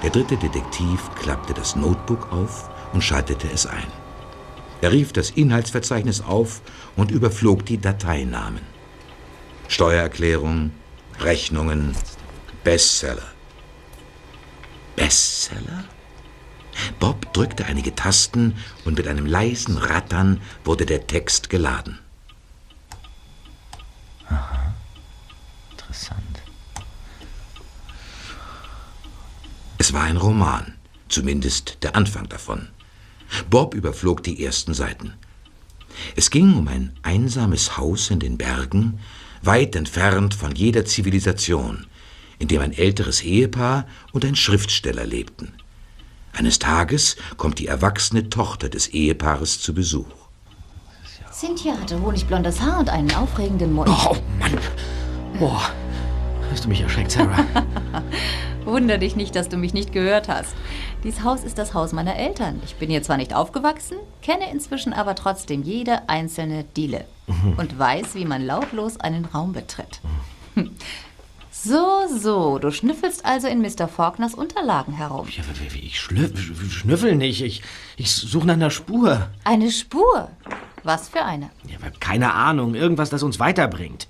Der 0.03 0.11
dritte 0.11 0.37
Detektiv 0.37 1.01
klappte 1.15 1.55
das 1.55 1.75
Notebook 1.75 2.31
auf 2.31 2.69
und 2.93 3.03
schaltete 3.03 3.49
es 3.51 3.65
ein. 3.65 3.89
Er 4.83 4.93
rief 4.93 5.15
das 5.15 5.31
Inhaltsverzeichnis 5.31 6.21
auf 6.21 6.61
und 6.97 7.11
überflog 7.11 7.65
die 7.65 7.79
Dateinamen. 7.79 8.61
Steuererklärung, 9.69 10.73
Rechnungen, 11.19 11.97
Bestseller. 12.63 13.33
Bestseller? 14.97 15.85
Bob 16.99 17.33
drückte 17.33 17.67
einige 17.67 17.95
Tasten 17.95 18.55
und 18.85 18.97
mit 18.97 19.07
einem 19.07 19.27
leisen 19.27 19.77
Rattern 19.77 20.41
wurde 20.65 20.87
der 20.87 21.07
Text 21.07 21.51
geladen. 21.51 21.99
Interessant. 25.71 26.43
Es 29.79 29.93
war 29.93 30.03
ein 30.05 30.17
Roman, 30.17 30.75
zumindest 31.09 31.79
der 31.83 31.97
Anfang 31.97 32.29
davon. 32.29 32.69
Bob 33.51 33.75
überflog 33.75 34.23
die 34.23 34.45
ersten 34.45 34.75
Seiten. 34.75 35.15
Es 36.17 36.31
ging 36.31 36.55
um 36.55 36.69
ein 36.69 36.93
einsames 37.03 37.77
Haus 37.77 38.11
in 38.11 38.19
den 38.19 38.39
Bergen, 38.39 39.01
weit 39.43 39.77
entfernt 39.77 40.35
von 40.35 40.55
jeder 40.55 40.85
Zivilisation, 40.85 41.87
in 42.39 42.49
dem 42.49 42.61
ein 42.61 42.73
älteres 42.73 43.23
Ehepaar 43.23 43.87
und 44.13 44.25
ein 44.25 44.37
Schriftsteller 44.37 45.05
lebten. 45.05 45.53
Eines 46.33 46.59
Tages 46.59 47.17
kommt 47.37 47.59
die 47.59 47.67
erwachsene 47.67 48.31
Tochter 48.31 48.69
des 48.69 48.89
Ehepaares 48.89 49.61
zu 49.61 49.75
Besuch. 49.75 50.07
Cynthia 51.31 51.75
hatte 51.79 52.01
honigblondes 52.01 52.61
Haar 52.61 52.81
und 52.81 52.89
einen 52.89 53.13
aufregenden 53.15 53.73
Mund. 53.73 53.91
Oh 53.91 54.17
Mann. 54.39 54.59
Boah. 55.39 55.71
Hast 56.51 56.65
du 56.65 56.69
mich 56.69 56.81
erschreckt, 56.81 57.13
Sarah? 57.13 57.45
Wunder 58.65 58.99
dich 58.99 59.17
nicht, 59.17 59.35
dass 59.35 59.49
du 59.49 59.57
mich 59.57 59.75
nicht 59.75 59.93
gehört 59.93 60.29
hast. 60.29 60.55
Dies 61.03 61.25
Haus 61.25 61.43
ist 61.43 61.59
das 61.59 61.75
Haus 61.75 61.93
meiner 61.93 62.17
Eltern. 62.17 62.61
Ich 62.65 62.77
bin 62.77 62.91
hier 62.91 63.03
zwar 63.03 63.17
nicht 63.17 63.35
aufgewachsen, 63.35 63.97
kenne 64.23 64.51
inzwischen 64.51 64.93
aber 64.93 65.15
trotzdem 65.15 65.63
jede 65.63 66.09
einzelne 66.09 66.65
Diele 66.77 67.05
und 67.57 67.79
weiß, 67.79 68.15
wie 68.15 68.25
man 68.25 68.45
lautlos 68.45 69.01
einen 69.01 69.25
Raum 69.25 69.53
betritt. 69.53 70.01
So, 71.65 72.09
so, 72.09 72.59
du 72.59 72.73
schnüffelst 72.73 73.25
also 73.25 73.47
in 73.47 73.61
Mr. 73.61 73.87
Faulkners 73.87 74.35
Unterlagen 74.35 74.95
herum. 74.95 75.29
Ja, 75.29 75.45
ich 75.81 76.01
schnüffel 76.01 77.15
nicht. 77.15 77.41
Ich, 77.43 77.63
ich 77.97 78.11
suche 78.11 78.49
nach 78.49 78.55
einer 78.55 78.71
Spur. 78.71 79.29
Eine 79.45 79.71
Spur. 79.71 80.29
Was 80.83 81.09
für 81.09 81.23
eine? 81.25 81.51
Ja, 81.69 81.79
keine 82.01 82.35
Ahnung. 82.35 82.75
Irgendwas, 82.75 83.11
das 83.11 83.23
uns 83.23 83.39
weiterbringt. 83.39 84.09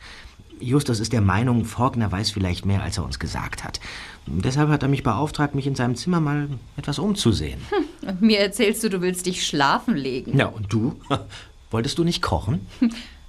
Justus 0.61 0.99
ist 0.99 1.13
der 1.13 1.21
Meinung, 1.21 1.67
Faulkner 1.67 2.11
weiß 2.11 2.31
vielleicht 2.31 2.65
mehr, 2.65 2.83
als 2.83 2.97
er 2.97 3.05
uns 3.05 3.19
gesagt 3.19 3.65
hat. 3.65 3.81
Deshalb 4.27 4.71
hat 4.71 4.83
er 4.83 4.89
mich 4.89 5.03
beauftragt, 5.03 5.55
mich 5.55 5.67
in 5.67 5.75
seinem 5.75 5.97
Zimmer 5.97 6.21
mal 6.21 6.49
etwas 6.79 6.99
umzusehen. 6.99 7.61
Und 8.01 8.23
mir 8.23 8.39
erzählst 8.39 8.83
du, 8.83 8.89
du 8.89 9.03
willst 9.03 9.27
dich 9.27 9.47
schlafen 9.47 9.95
legen. 9.95 10.39
Ja, 10.39 10.47
und 10.47 10.73
du? 10.73 10.99
Wolltest 11.71 11.99
du 11.99 12.05
nicht 12.05 12.23
kochen? 12.23 12.67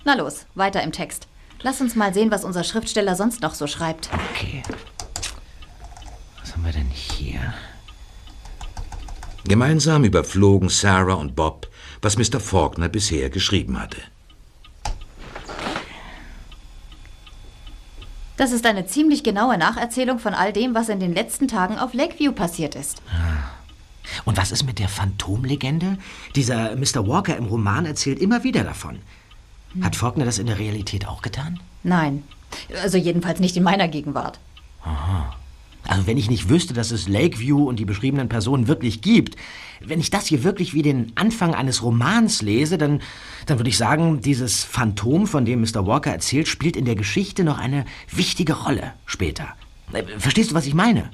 Na 0.06 0.16
los, 0.16 0.46
weiter 0.56 0.82
im 0.82 0.94
Text. 0.94 1.28
Lass 1.64 1.80
uns 1.80 1.96
mal 1.96 2.14
sehen, 2.14 2.30
was 2.30 2.44
unser 2.44 2.66
Schriftsteller 2.66 3.16
sonst 3.16 3.42
noch 3.42 3.56
so 3.56 3.68
schreibt. 3.68 4.10
Okay. 4.32 4.62
Was 6.42 6.54
haben 6.54 6.66
wir 6.66 6.74
denn 6.74 6.90
hier? 6.90 7.54
Gemeinsam 9.46 10.04
überflogen 10.04 10.68
Sarah 10.70 11.16
und 11.16 11.36
Bob, 11.36 11.70
was 12.02 12.18
Mr. 12.18 12.42
Faulkner 12.42 12.90
bisher 12.90 13.30
geschrieben 13.30 13.80
hatte. 13.80 13.98
Das 18.36 18.52
ist 18.52 18.66
eine 18.66 18.86
ziemlich 18.86 19.24
genaue 19.24 19.58
Nacherzählung 19.58 20.20
von 20.20 20.34
all 20.34 20.52
dem, 20.52 20.74
was 20.76 20.90
in 20.90 21.00
den 21.00 21.14
letzten 21.14 21.48
Tagen 21.48 21.78
auf 21.78 21.94
Lakeview 21.94 22.34
passiert 22.34 22.76
ist. 22.76 23.02
Und 24.26 24.38
was 24.38 24.52
ist 24.52 24.66
mit 24.66 24.80
der 24.80 24.90
Phantomlegende? 24.90 25.98
Dieser 26.36 26.76
Mr. 26.76 27.08
Walker 27.08 27.38
im 27.38 27.46
Roman 27.46 27.86
erzählt 27.86 28.20
immer 28.20 28.44
wieder 28.44 28.64
davon. 28.64 29.00
Hat 29.82 29.96
Faulkner 29.96 30.26
das 30.26 30.40
in 30.40 30.48
der 30.48 30.60
Realität 30.60 31.08
auch 31.08 31.22
getan? 31.22 31.60
Nein. 31.84 32.24
Also 32.82 32.98
jedenfalls 32.98 33.40
nicht 33.40 33.58
in 33.58 33.64
meiner 33.64 33.88
Gegenwart. 33.88 34.40
Aha. 34.84 35.36
Also 35.86 36.08
wenn 36.08 36.18
ich 36.18 36.30
nicht 36.30 36.50
wüsste, 36.50 36.74
dass 36.74 36.92
es 36.92 37.10
Lakeview 37.10 37.68
und 37.68 37.78
die 37.78 37.86
beschriebenen 37.86 38.30
Personen 38.30 38.68
wirklich 38.68 39.02
gibt, 39.02 39.36
wenn 39.82 40.00
ich 40.00 40.10
das 40.10 40.28
hier 40.28 40.44
wirklich 40.44 40.74
wie 40.74 40.82
den 40.82 41.12
Anfang 41.16 41.54
eines 41.54 41.84
Romans 41.84 42.42
lese, 42.42 42.78
dann, 42.78 43.02
dann 43.48 43.60
würde 43.60 43.70
ich 43.70 43.78
sagen, 43.78 44.22
dieses 44.22 44.64
Phantom, 44.64 45.28
von 45.28 45.44
dem 45.44 45.62
Mr. 45.62 45.86
Walker 45.86 46.12
erzählt, 46.12 46.48
spielt 46.48 46.78
in 46.78 46.86
der 46.86 46.96
Geschichte 46.96 47.44
noch 47.44 47.58
eine 47.58 47.84
wichtige 48.10 48.54
Rolle 48.54 48.94
später. 49.06 49.48
Äh, 49.92 50.04
Verstehst 50.20 50.52
du, 50.52 50.56
was 50.56 50.66
ich 50.66 50.74
meine? 50.74 51.10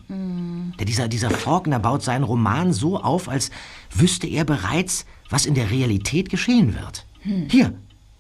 Der, 0.78 0.86
dieser, 0.86 1.08
dieser 1.08 1.32
Faulkner 1.32 1.80
baut 1.80 2.04
seinen 2.04 2.24
Roman 2.24 2.72
so 2.72 3.00
auf, 3.00 3.28
als 3.28 3.50
wüsste 3.92 4.28
er 4.28 4.46
bereits, 4.46 5.06
was 5.30 5.48
in 5.48 5.56
der 5.56 5.72
Realität 5.72 6.30
geschehen 6.30 6.76
wird. 6.76 7.06
Hier, 7.50 7.74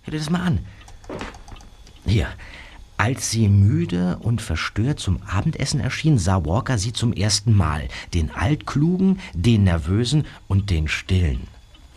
hör 0.10 0.12
dir 0.12 0.20
das 0.20 0.30
mal 0.32 0.41
an. 0.41 0.66
Hier. 2.05 2.28
Als 2.97 3.30
sie 3.32 3.47
müde 3.47 4.18
und 4.22 4.41
verstört 4.41 4.99
zum 4.99 5.22
Abendessen 5.24 5.80
erschien, 5.80 6.18
sah 6.18 6.43
Walker 6.45 6.78
sie 6.78 6.91
zum 6.91 7.14
ersten 7.14 7.53
Mal. 7.53 7.88
Den 8.14 8.32
Altklugen, 8.32 9.20
den 9.34 9.64
Nervösen 9.64 10.26
und 10.47 10.70
den 10.70 10.88
Stillen. 10.88 11.47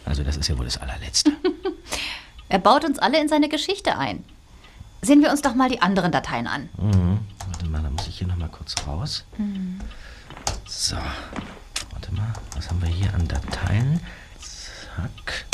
Also 0.04 0.22
das 0.22 0.36
ist 0.36 0.48
ja 0.48 0.58
wohl 0.58 0.66
das 0.66 0.78
allerletzte. 0.78 1.32
Er 2.48 2.58
baut 2.58 2.84
uns 2.84 2.98
alle 2.98 3.18
in 3.18 3.28
seine 3.30 3.48
Geschichte 3.48 3.96
ein. 3.96 4.22
Sehen 5.00 5.22
wir 5.22 5.30
uns 5.30 5.40
doch 5.40 5.54
mal 5.54 5.70
die 5.70 5.80
anderen 5.80 6.12
Dateien 6.12 6.46
an. 6.46 6.68
Mhm. 6.76 7.18
Warte 7.46 7.66
mal, 7.66 7.82
da 7.82 7.88
muss 7.88 8.06
ich 8.06 8.18
hier 8.18 8.26
noch 8.26 8.36
mal 8.36 8.50
kurz 8.50 8.74
raus. 8.86 9.24
So, 10.66 10.96
warte 11.92 12.14
mal, 12.14 12.30
was 12.54 12.68
haben 12.68 12.82
wir 12.82 12.90
hier 12.90 13.14
an 13.14 13.26
Dateien? 13.26 14.00
Zack. 14.38 15.46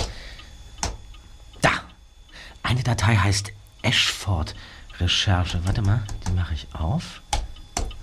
Eine 2.68 2.82
Datei 2.82 3.16
heißt 3.16 3.50
Ashford 3.80 4.54
Recherche. 5.00 5.58
Warte 5.64 5.80
mal, 5.80 6.02
die 6.26 6.32
mache 6.32 6.52
ich 6.52 6.66
auf. 6.74 7.22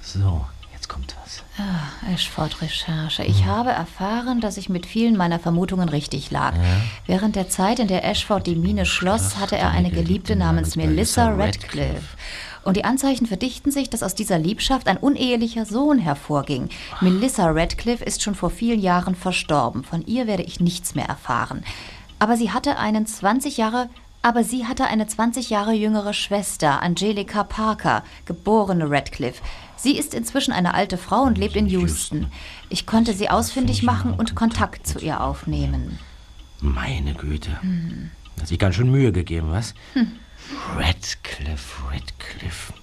So, 0.01 0.43
jetzt 0.73 0.89
kommt 0.89 1.15
was. 1.23 1.43
Ah, 1.59 2.11
Ashford-Recherche. 2.11 3.23
Ich 3.25 3.45
habe 3.45 3.69
erfahren, 3.69 4.41
dass 4.41 4.57
ich 4.57 4.67
mit 4.67 4.87
vielen 4.87 5.17
meiner 5.17 5.37
Vermutungen 5.37 5.87
richtig 5.87 6.31
lag. 6.31 6.55
Während 7.05 7.35
der 7.35 7.47
Zeit, 7.47 7.77
in 7.77 7.87
der 7.87 8.05
Ashford 8.05 8.47
die 8.47 8.55
Mine 8.55 8.87
schloss, 8.87 9.37
hatte 9.37 9.55
er 9.55 9.69
eine 9.69 9.91
Geliebte 9.91 10.35
namens 10.35 10.75
Melissa 10.75 11.29
Radcliffe. 11.29 12.17
Und 12.63 12.75
die 12.75 12.85
Anzeichen 12.85 13.27
verdichten 13.27 13.71
sich, 13.71 13.91
dass 13.91 14.01
aus 14.01 14.15
dieser 14.15 14.39
Liebschaft 14.39 14.87
ein 14.87 14.97
unehelicher 14.97 15.67
Sohn 15.67 15.99
hervorging. 15.99 16.69
Melissa 17.01 17.51
Radcliffe 17.51 18.03
ist 18.03 18.23
schon 18.23 18.33
vor 18.33 18.49
vielen 18.49 18.79
Jahren 18.79 19.13
verstorben. 19.13 19.83
Von 19.83 20.03
ihr 20.07 20.25
werde 20.25 20.41
ich 20.41 20.59
nichts 20.59 20.95
mehr 20.95 21.05
erfahren. 21.05 21.63
Aber 22.17 22.35
sie 22.35 22.51
hatte 22.51 22.79
einen 22.79 23.05
20 23.05 23.57
Jahre 23.57 23.89
aber 24.25 24.43
sie 24.43 24.65
hatte 24.65 24.85
eine 24.87 25.05
20 25.05 25.51
Jahre 25.51 25.73
jüngere 25.73 26.11
Schwester, 26.11 26.81
Angelika 26.81 27.43
Parker, 27.43 28.03
geborene 28.25 28.89
Radcliffe. 28.89 29.43
Sie 29.75 29.95
ist 29.95 30.15
inzwischen 30.15 30.51
eine 30.51 30.73
alte 30.73 30.97
Frau 30.97 31.21
und 31.21 31.37
lebt 31.37 31.55
in 31.55 31.67
Houston. 31.67 32.31
Ich 32.69 32.87
konnte 32.87 33.13
sie 33.13 33.29
ausfindig 33.29 33.83
machen 33.83 34.15
und 34.15 34.33
Kontakt 34.33 34.87
zu 34.87 34.97
ihr 34.97 35.21
aufnehmen. 35.21 35.99
Meine 36.59 37.13
Güte. 37.13 37.51
Hat 38.39 38.47
sich 38.47 38.57
ganz 38.57 38.73
schön 38.73 38.89
Mühe 38.89 39.11
gegeben, 39.11 39.51
was? 39.51 39.75
Radcliffe, 40.75 41.83
Radcliffe. 41.91 42.73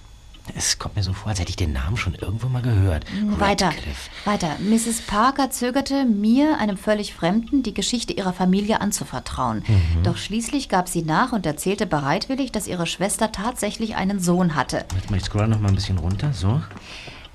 Es 0.55 0.77
kommt 0.77 0.95
mir 0.97 1.03
so 1.03 1.13
vor, 1.13 1.29
als 1.29 1.39
hätte 1.39 1.49
ich 1.49 1.55
den 1.55 1.71
Namen 1.71 1.95
schon 1.95 2.15
irgendwo 2.15 2.47
mal 2.47 2.61
gehört. 2.61 3.05
Weiter, 3.39 3.67
Radcliffe. 3.67 4.09
weiter. 4.25 4.55
Mrs. 4.59 5.01
Parker 5.01 5.49
zögerte, 5.51 6.05
mir, 6.05 6.57
einem 6.59 6.77
völlig 6.77 7.13
Fremden, 7.13 7.63
die 7.63 7.73
Geschichte 7.73 8.13
ihrer 8.13 8.33
Familie 8.33 8.81
anzuvertrauen. 8.81 9.63
Doch 10.03 10.17
schließlich 10.17 10.67
gab 10.67 10.89
sie 10.89 11.01
nach 11.01 11.31
und 11.31 11.45
erzählte 11.45 11.85
bereitwillig, 11.85 12.51
dass 12.51 12.67
ihre 12.67 12.85
Schwester 12.85 13.31
tatsächlich 13.31 13.95
einen 13.95 14.19
Sohn 14.19 14.55
hatte. 14.55 14.85
Warte 14.93 15.09
mal, 15.11 15.17
ich 15.17 15.23
scroll 15.23 15.47
noch 15.47 15.59
mal 15.59 15.69
ein 15.69 15.75
bisschen 15.75 15.97
runter. 15.97 16.33
So. 16.33 16.61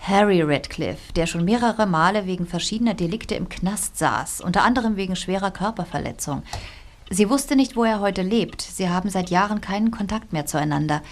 Harry 0.01 0.43
Radcliffe, 0.43 1.13
der 1.15 1.27
schon 1.27 1.45
mehrere 1.45 1.87
Male 1.87 2.27
wegen 2.27 2.47
verschiedener 2.47 2.95
Delikte 2.95 3.35
im 3.35 3.49
Knast 3.49 3.99
saß, 3.99 4.41
unter 4.41 4.63
anderem 4.63 4.97
wegen 4.97 5.17
schwerer 5.17 5.51
Körperverletzung. 5.51 6.43
Sie 7.11 7.31
wusste 7.31 7.57
nicht, 7.57 7.75
wo 7.75 7.85
er 7.85 8.01
heute 8.01 8.23
lebt. 8.23 8.61
Sie 8.61 8.89
haben 8.89 9.09
seit 9.09 9.31
Jahren 9.31 9.61
keinen 9.61 9.91
Kontakt 9.91 10.33
mehr 10.33 10.47
zueinander. 10.47 11.03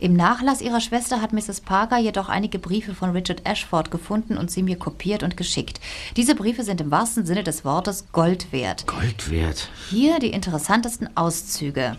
Im 0.00 0.14
Nachlass 0.14 0.60
ihrer 0.60 0.80
Schwester 0.80 1.20
hat 1.20 1.32
Mrs. 1.32 1.60
Parker 1.60 1.98
jedoch 1.98 2.28
einige 2.28 2.60
Briefe 2.60 2.94
von 2.94 3.10
Richard 3.10 3.44
Ashford 3.44 3.90
gefunden 3.90 4.36
und 4.36 4.48
sie 4.48 4.62
mir 4.62 4.78
kopiert 4.78 5.24
und 5.24 5.36
geschickt. 5.36 5.80
Diese 6.16 6.36
Briefe 6.36 6.62
sind 6.62 6.80
im 6.80 6.92
wahrsten 6.92 7.26
Sinne 7.26 7.42
des 7.42 7.64
Wortes 7.64 8.06
Gold 8.12 8.52
wert. 8.52 8.86
Gold 8.86 9.28
wert. 9.28 9.68
Hier 9.90 10.20
die 10.20 10.30
interessantesten 10.30 11.16
Auszüge. 11.16 11.96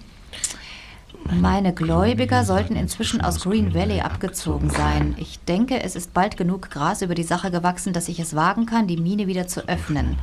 Meine 1.26 1.74
Gläubiger 1.74 2.46
sollten 2.46 2.78
inzwischen 2.78 3.20
aus 3.20 3.42
Green 3.42 3.74
Valley 3.74 4.00
abgezogen 4.00 4.70
sein. 4.70 5.16
Ich 5.18 5.40
denke, 5.40 5.84
es 5.84 5.98
ist 5.98 6.14
bald 6.14 6.38
genug 6.38 6.72
Gras 6.72 7.02
über 7.02 7.16
die 7.16 7.24
Sache 7.24 7.52
gewachsen, 7.52 7.92
dass 7.92 8.08
ich 8.08 8.20
es 8.20 8.34
wagen 8.34 8.66
kann, 8.66 8.88
die 8.88 8.98
Mine 8.98 9.28
wieder 9.28 9.48
zu 9.48 9.68
öffnen. 9.68 10.18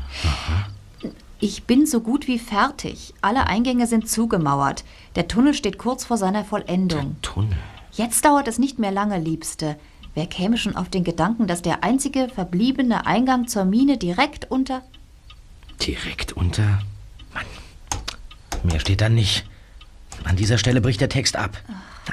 Ich 1.39 1.65
bin 1.65 1.85
so 1.85 2.01
gut 2.01 2.29
wie 2.29 2.39
fertig. 2.39 3.13
Alle 3.21 3.47
Eingänge 3.47 3.87
sind 3.87 4.09
zugemauert. 4.09 4.85
Der 5.17 5.29
Tunnel 5.29 5.53
steht 5.53 5.77
kurz 5.79 6.05
vor 6.05 6.17
seiner 6.17 6.45
Vollendung. 6.45 7.17
Tunnel. 7.21 7.59
Jetzt 7.93 8.25
dauert 8.25 8.49
es 8.49 8.59
nicht 8.59 8.79
mehr 8.79 8.91
lange, 8.91 9.19
Liebste. 9.19 9.77
Wer 10.15 10.27
käme 10.27 10.57
schon 10.57 10.77
auf 10.77 10.89
den 10.89 11.05
Gedanken, 11.05 11.47
dass 11.47 11.61
der 11.61 11.85
einzige 11.85 12.31
verbliebene 12.31 13.07
Eingang 13.07 13.49
zur 13.49 13.67
Mine 13.67 13.99
direkt 13.99 14.51
unter... 14.51 14.83
Direkt 15.83 16.33
unter. 16.33 16.81
Mann. 17.35 17.45
Mehr 18.63 18.81
steht 18.81 19.03
da 19.03 19.11
nicht. 19.11 19.45
An 20.25 20.37
dieser 20.37 20.57
Stelle 20.57 20.81
bricht 20.81 21.03
der 21.03 21.11
Text 21.11 21.37
ab. 21.37 21.59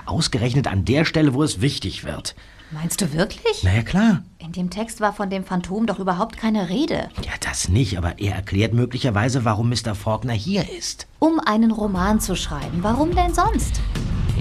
Ausgerechnet 0.05 0.67
an 0.67 0.83
der 0.83 1.05
Stelle, 1.05 1.33
wo 1.33 1.43
es 1.43 1.61
wichtig 1.61 2.03
wird. 2.03 2.35
Meinst 2.71 2.99
du 2.99 3.13
wirklich? 3.13 3.63
Na 3.63 3.73
ja, 3.73 3.83
klar. 3.83 4.23
In 4.43 4.51
dem 4.51 4.69
Text 4.69 4.99
war 4.99 5.13
von 5.13 5.29
dem 5.29 5.45
Phantom 5.45 5.85
doch 5.87 5.99
überhaupt 5.99 6.35
keine 6.35 6.67
Rede. 6.67 7.07
Ja, 7.23 7.31
das 7.39 7.69
nicht, 7.69 7.97
aber 7.97 8.19
er 8.19 8.35
erklärt 8.35 8.73
möglicherweise, 8.73 9.45
warum 9.45 9.69
Mr. 9.69 9.95
Faulkner 9.95 10.33
hier 10.33 10.69
ist. 10.69 11.07
Um 11.19 11.39
einen 11.39 11.71
Roman 11.71 12.19
zu 12.19 12.35
schreiben. 12.35 12.79
Warum 12.81 13.15
denn 13.15 13.33
sonst? 13.33 13.79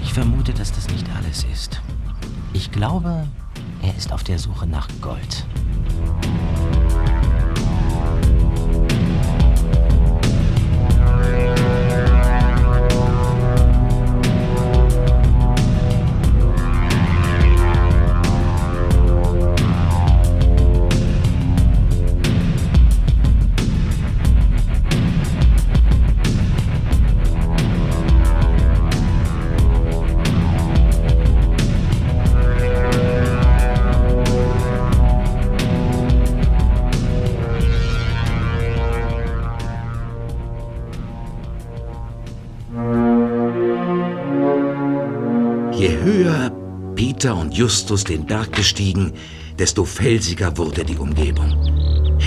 Ich 0.03 0.13
vermute, 0.13 0.53
dass 0.53 0.73
das 0.73 0.89
nicht 0.89 1.07
alles 1.15 1.45
ist. 1.53 1.81
Ich 2.51 2.69
glaube, 2.69 3.25
er 3.81 3.95
ist 3.95 4.11
auf 4.11 4.25
der 4.25 4.39
Suche 4.39 4.67
nach 4.67 4.89
Gold. 4.99 5.45
Peter 47.23 47.37
und 47.37 47.53
Justus 47.53 48.03
den 48.03 48.25
Berg 48.25 48.51
bestiegen, 48.51 49.13
desto 49.57 49.85
felsiger 49.85 50.57
wurde 50.57 50.83
die 50.83 50.97
Umgebung. 50.97 51.55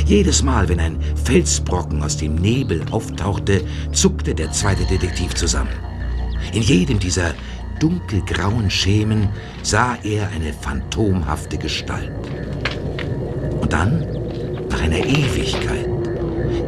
Jedes 0.06 0.42
Mal, 0.42 0.70
wenn 0.70 0.80
ein 0.80 0.98
Felsbrocken 1.22 2.02
aus 2.02 2.16
dem 2.16 2.36
Nebel 2.36 2.80
auftauchte, 2.90 3.62
zuckte 3.92 4.34
der 4.34 4.52
zweite 4.52 4.86
Detektiv 4.86 5.34
zusammen. 5.34 5.74
In 6.54 6.62
jedem 6.62 6.98
dieser 6.98 7.34
dunkelgrauen 7.78 8.70
Schemen 8.70 9.28
sah 9.62 9.98
er 10.02 10.30
eine 10.30 10.54
phantomhafte 10.54 11.58
Gestalt. 11.58 12.10
Und 13.60 13.74
dann, 13.74 14.00
nach 14.70 14.80
einer 14.80 15.04
Ewigkeit, 15.04 15.90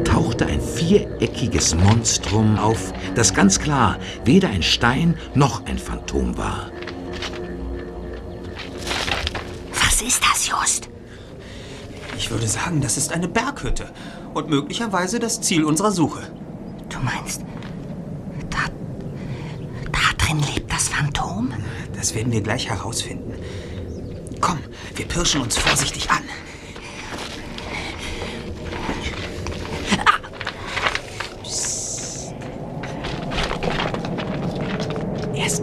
tauchte 0.05 0.45
ein 0.45 0.61
viereckiges 0.61 1.73
Monstrum 1.73 2.59
auf, 2.59 2.93
das 3.15 3.33
ganz 3.33 3.59
klar 3.59 3.97
weder 4.23 4.49
ein 4.49 4.61
Stein 4.61 5.15
noch 5.33 5.65
ein 5.65 5.79
Phantom 5.79 6.37
war. 6.37 6.69
Ist 10.09 10.23
das, 10.23 10.47
Just? 10.47 10.89
Ich 12.17 12.31
würde 12.31 12.47
sagen, 12.47 12.81
das 12.81 12.97
ist 12.97 13.13
eine 13.13 13.27
Berghütte 13.27 13.91
und 14.33 14.49
möglicherweise 14.49 15.19
das 15.19 15.39
Ziel 15.39 15.63
unserer 15.63 15.91
Suche. 15.91 16.31
Du 16.89 16.97
meinst, 16.99 17.41
da, 18.49 18.57
da 19.91 20.25
drin 20.25 20.41
lebt 20.53 20.73
das 20.73 20.89
Phantom? 20.89 21.53
Das 21.95 22.15
werden 22.15 22.31
wir 22.31 22.41
gleich 22.41 22.67
herausfinden. 22.69 23.33
Komm, 24.41 24.57
wir 24.95 25.05
pirschen 25.05 25.41
uns 25.41 25.57
vorsichtig 25.57 26.09
an. 26.09 26.23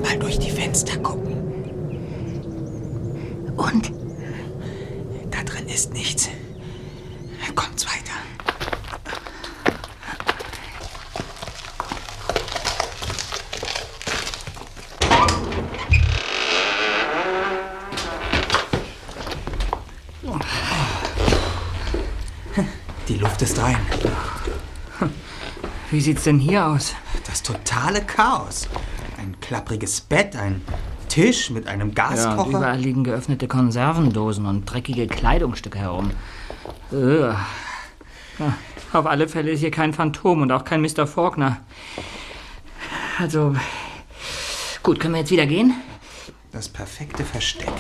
mal 0.06 0.18
durch 0.18 0.38
die 0.38 0.50
Fenster 0.50 0.96
gucken. 0.98 1.34
Und? 3.56 3.92
Da 5.30 5.42
drin 5.42 5.66
ist 5.68 5.92
nichts. 5.92 6.28
Kommt's 7.56 7.84
weiter. 7.86 8.12
Die 23.08 23.14
Luft 23.18 23.42
ist 23.42 23.58
rein. 23.60 23.76
Wie 25.90 26.00
sieht's 26.00 26.24
denn 26.24 26.38
hier 26.38 26.66
aus? 26.66 26.94
Das 27.26 27.42
totale 27.42 28.02
Chaos. 28.02 28.68
Ein 29.18 29.36
klappriges 29.40 30.00
Bett, 30.00 30.34
ein 30.36 30.62
Tisch 31.08 31.50
mit 31.50 31.66
einem 31.66 31.92
Ja, 31.96 32.08
und 32.08 32.16
Gaskocher. 32.16 32.48
überall 32.58 32.78
liegen 32.78 33.04
geöffnete 33.04 33.48
Konservendosen 33.48 34.46
und 34.46 34.64
dreckige 34.66 35.06
Kleidungsstücke 35.06 35.78
herum. 35.78 36.10
Auf 38.92 39.06
alle 39.06 39.28
Fälle 39.28 39.50
ist 39.50 39.60
hier 39.60 39.70
kein 39.70 39.92
Phantom 39.92 40.42
und 40.42 40.52
auch 40.52 40.64
kein 40.64 40.80
Mr. 40.80 41.06
Faulkner. 41.06 41.58
Also, 43.18 43.56
gut, 44.82 45.00
können 45.00 45.14
wir 45.14 45.20
jetzt 45.20 45.30
wieder 45.30 45.46
gehen? 45.46 45.74
Das 46.52 46.68
perfekte 46.68 47.24
Versteck. 47.24 47.72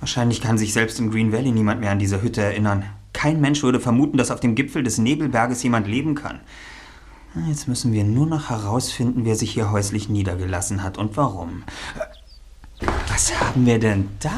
Wahrscheinlich 0.00 0.40
kann 0.40 0.58
sich 0.58 0.72
selbst 0.72 0.98
im 0.98 1.10
Green 1.10 1.32
Valley 1.32 1.52
niemand 1.52 1.80
mehr 1.80 1.92
an 1.92 1.98
diese 1.98 2.22
Hütte 2.22 2.42
erinnern. 2.42 2.84
Kein 3.12 3.40
Mensch 3.40 3.62
würde 3.62 3.78
vermuten, 3.78 4.16
dass 4.18 4.30
auf 4.30 4.40
dem 4.40 4.54
Gipfel 4.54 4.82
des 4.82 4.98
Nebelberges 4.98 5.62
jemand 5.62 5.86
leben 5.86 6.14
kann. 6.14 6.40
Na, 7.34 7.46
Jetzt 7.46 7.68
müssen 7.68 7.92
wir 7.92 8.04
nur 8.04 8.26
noch 8.26 8.50
herausfinden, 8.50 9.24
wer 9.24 9.36
sich 9.36 9.52
hier 9.52 9.70
häuslich 9.70 10.08
niedergelassen 10.08 10.82
hat 10.82 10.98
und 10.98 11.16
warum. 11.16 11.62
Was 13.08 13.38
haben 13.38 13.64
wir 13.64 13.78
denn 13.78 14.08
da? 14.18 14.30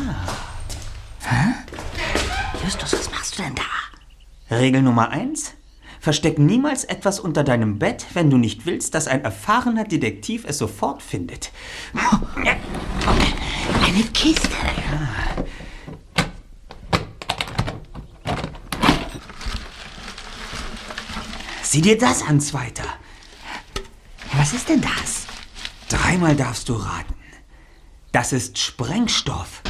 Justus, 2.63 2.93
was 2.93 3.11
machst 3.11 3.24
du 3.39 3.43
denn 3.43 3.55
da? 3.55 4.57
Regel 4.57 4.83
Nummer 4.83 5.11
eins: 5.11 5.55
Versteck 6.01 6.39
niemals 6.39 6.85
etwas 6.85 7.19
unter 7.21 7.45
deinem 7.45 7.79
Bett, 7.79 8.07
wenn 8.15 8.31
du 8.31 8.37
nicht 8.37 8.67
willst, 8.67 8.95
dass 8.95 9.09
ein 9.09 9.25
erfahrener 9.25 9.85
Detektiv 9.85 10.45
es 10.47 10.59
sofort 10.59 11.03
findet. 11.03 11.51
Eine 13.87 14.03
Kiste. 14.13 14.49
Sieh 21.63 21.81
dir 21.81 21.99
das 21.99 22.23
an, 22.23 22.41
Zweiter. 22.41 22.85
Was 24.35 24.53
ist 24.53 24.69
denn 24.69 24.81
das? 24.81 25.27
Dreimal 25.89 26.37
darfst 26.37 26.69
du 26.69 26.75
raten. 26.75 27.15
Das 28.13 28.33
ist 28.33 28.59
Sprengstoff. 28.59 29.63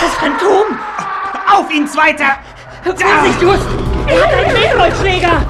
Das 0.00 0.14
Phantom! 0.20 0.78
Auf 1.52 1.70
ihn, 1.70 1.86
Zweiter! 1.88 2.38
Vorsicht, 2.84 3.42
Just! 3.42 3.66
Er 4.06 4.22
hat 4.22 4.32
einen 4.32 4.54
Baseballschläger! 4.54 5.42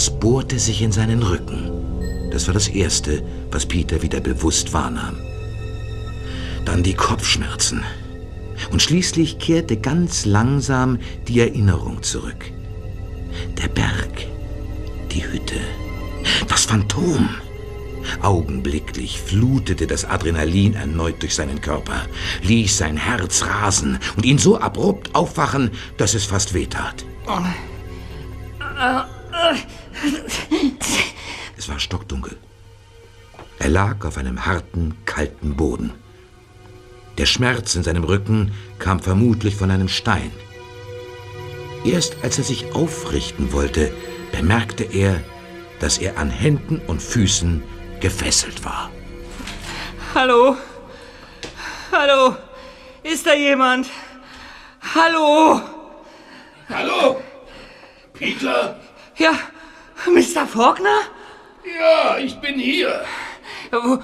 Etwas 0.00 0.18
bohrte 0.18 0.58
sich 0.58 0.80
in 0.80 0.92
seinen 0.92 1.22
Rücken. 1.22 2.30
Das 2.32 2.46
war 2.46 2.54
das 2.54 2.68
Erste, 2.68 3.22
was 3.50 3.66
Peter 3.66 4.00
wieder 4.00 4.20
bewusst 4.20 4.72
wahrnahm. 4.72 5.18
Dann 6.64 6.82
die 6.82 6.94
Kopfschmerzen. 6.94 7.82
Und 8.70 8.80
schließlich 8.80 9.38
kehrte 9.38 9.76
ganz 9.76 10.24
langsam 10.24 11.00
die 11.28 11.40
Erinnerung 11.40 12.02
zurück. 12.02 12.50
Der 13.62 13.68
Berg, 13.68 14.26
die 15.12 15.22
Hütte, 15.22 15.60
das 16.48 16.64
Phantom. 16.64 17.28
Augenblicklich 18.22 19.20
flutete 19.20 19.86
das 19.86 20.06
Adrenalin 20.06 20.72
erneut 20.72 21.20
durch 21.20 21.34
seinen 21.34 21.60
Körper, 21.60 22.06
ließ 22.42 22.78
sein 22.78 22.96
Herz 22.96 23.44
rasen 23.44 23.98
und 24.16 24.24
ihn 24.24 24.38
so 24.38 24.58
abrupt 24.58 25.14
aufwachen, 25.14 25.72
dass 25.98 26.14
es 26.14 26.24
fast 26.24 26.54
wehtat. 26.54 27.04
Es 31.56 31.68
war 31.68 31.78
stockdunkel. 31.78 32.38
Er 33.58 33.68
lag 33.68 34.04
auf 34.04 34.16
einem 34.16 34.46
harten, 34.46 34.96
kalten 35.04 35.56
Boden. 35.56 35.92
Der 37.18 37.26
Schmerz 37.26 37.74
in 37.74 37.82
seinem 37.82 38.04
Rücken 38.04 38.52
kam 38.78 39.00
vermutlich 39.00 39.56
von 39.56 39.70
einem 39.70 39.88
Stein. 39.88 40.32
Erst 41.84 42.16
als 42.22 42.38
er 42.38 42.44
sich 42.44 42.74
aufrichten 42.74 43.52
wollte, 43.52 43.92
bemerkte 44.32 44.84
er, 44.84 45.20
dass 45.80 45.98
er 45.98 46.18
an 46.18 46.30
Händen 46.30 46.80
und 46.86 47.02
Füßen 47.02 47.62
gefesselt 48.00 48.64
war. 48.64 48.90
Hallo? 50.14 50.56
Hallo? 51.92 52.36
Ist 53.02 53.26
da 53.26 53.34
jemand? 53.34 53.88
Hallo? 54.94 55.60
Hallo? 56.68 57.20
Peter? 58.14 58.80
Ja, 59.16 59.32
Mr. 60.06 60.46
Faulkner? 60.46 61.00
Ja, 61.78 62.18
ich 62.18 62.36
bin 62.40 62.58
hier. 62.58 63.04
Wo, 63.70 64.02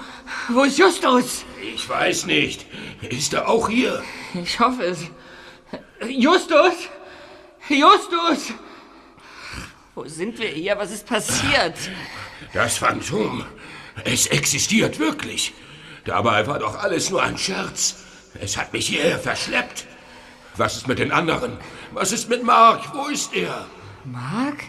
wo 0.49 0.63
ist 0.63 0.77
Justus? 0.77 1.43
Ich 1.61 1.87
weiß 1.87 2.25
nicht. 2.25 2.65
Ist 3.01 3.33
er 3.33 3.47
auch 3.47 3.69
hier? 3.69 4.03
Ich 4.33 4.59
hoffe 4.59 4.83
es. 4.83 4.99
Justus? 6.07 6.73
Justus! 7.69 8.53
Wo 9.95 10.05
sind 10.05 10.37
wir 10.39 10.49
hier? 10.49 10.77
Was 10.77 10.91
ist 10.91 11.07
passiert? 11.07 11.75
Das 12.53 12.77
Phantom. 12.77 13.45
Es 14.03 14.27
existiert 14.27 14.99
wirklich. 14.99 15.53
Dabei 16.05 16.47
war 16.47 16.59
doch 16.59 16.81
alles 16.81 17.09
nur 17.09 17.23
ein 17.23 17.37
Scherz. 17.37 18.03
Es 18.39 18.57
hat 18.57 18.71
mich 18.73 18.87
hierher 18.87 19.19
verschleppt. 19.19 19.85
Was 20.55 20.77
ist 20.77 20.87
mit 20.87 20.99
den 20.99 21.11
anderen? 21.11 21.57
Was 21.91 22.11
ist 22.11 22.29
mit 22.29 22.43
Mark? 22.43 22.93
Wo 22.93 23.07
ist 23.07 23.33
er? 23.33 23.65
Mark? 24.05 24.63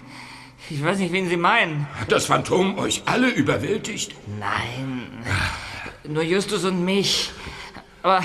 Ich 0.70 0.84
weiß 0.84 0.98
nicht, 0.98 1.12
wen 1.12 1.28
Sie 1.28 1.36
meinen. 1.36 1.86
Hat 1.98 2.12
das 2.12 2.26
Phantom 2.26 2.78
euch 2.78 3.02
alle 3.06 3.28
überwältigt? 3.28 4.14
Nein. 4.38 5.08
Nur 6.04 6.22
Justus 6.22 6.64
und 6.64 6.84
mich. 6.84 7.30
Aber 8.02 8.22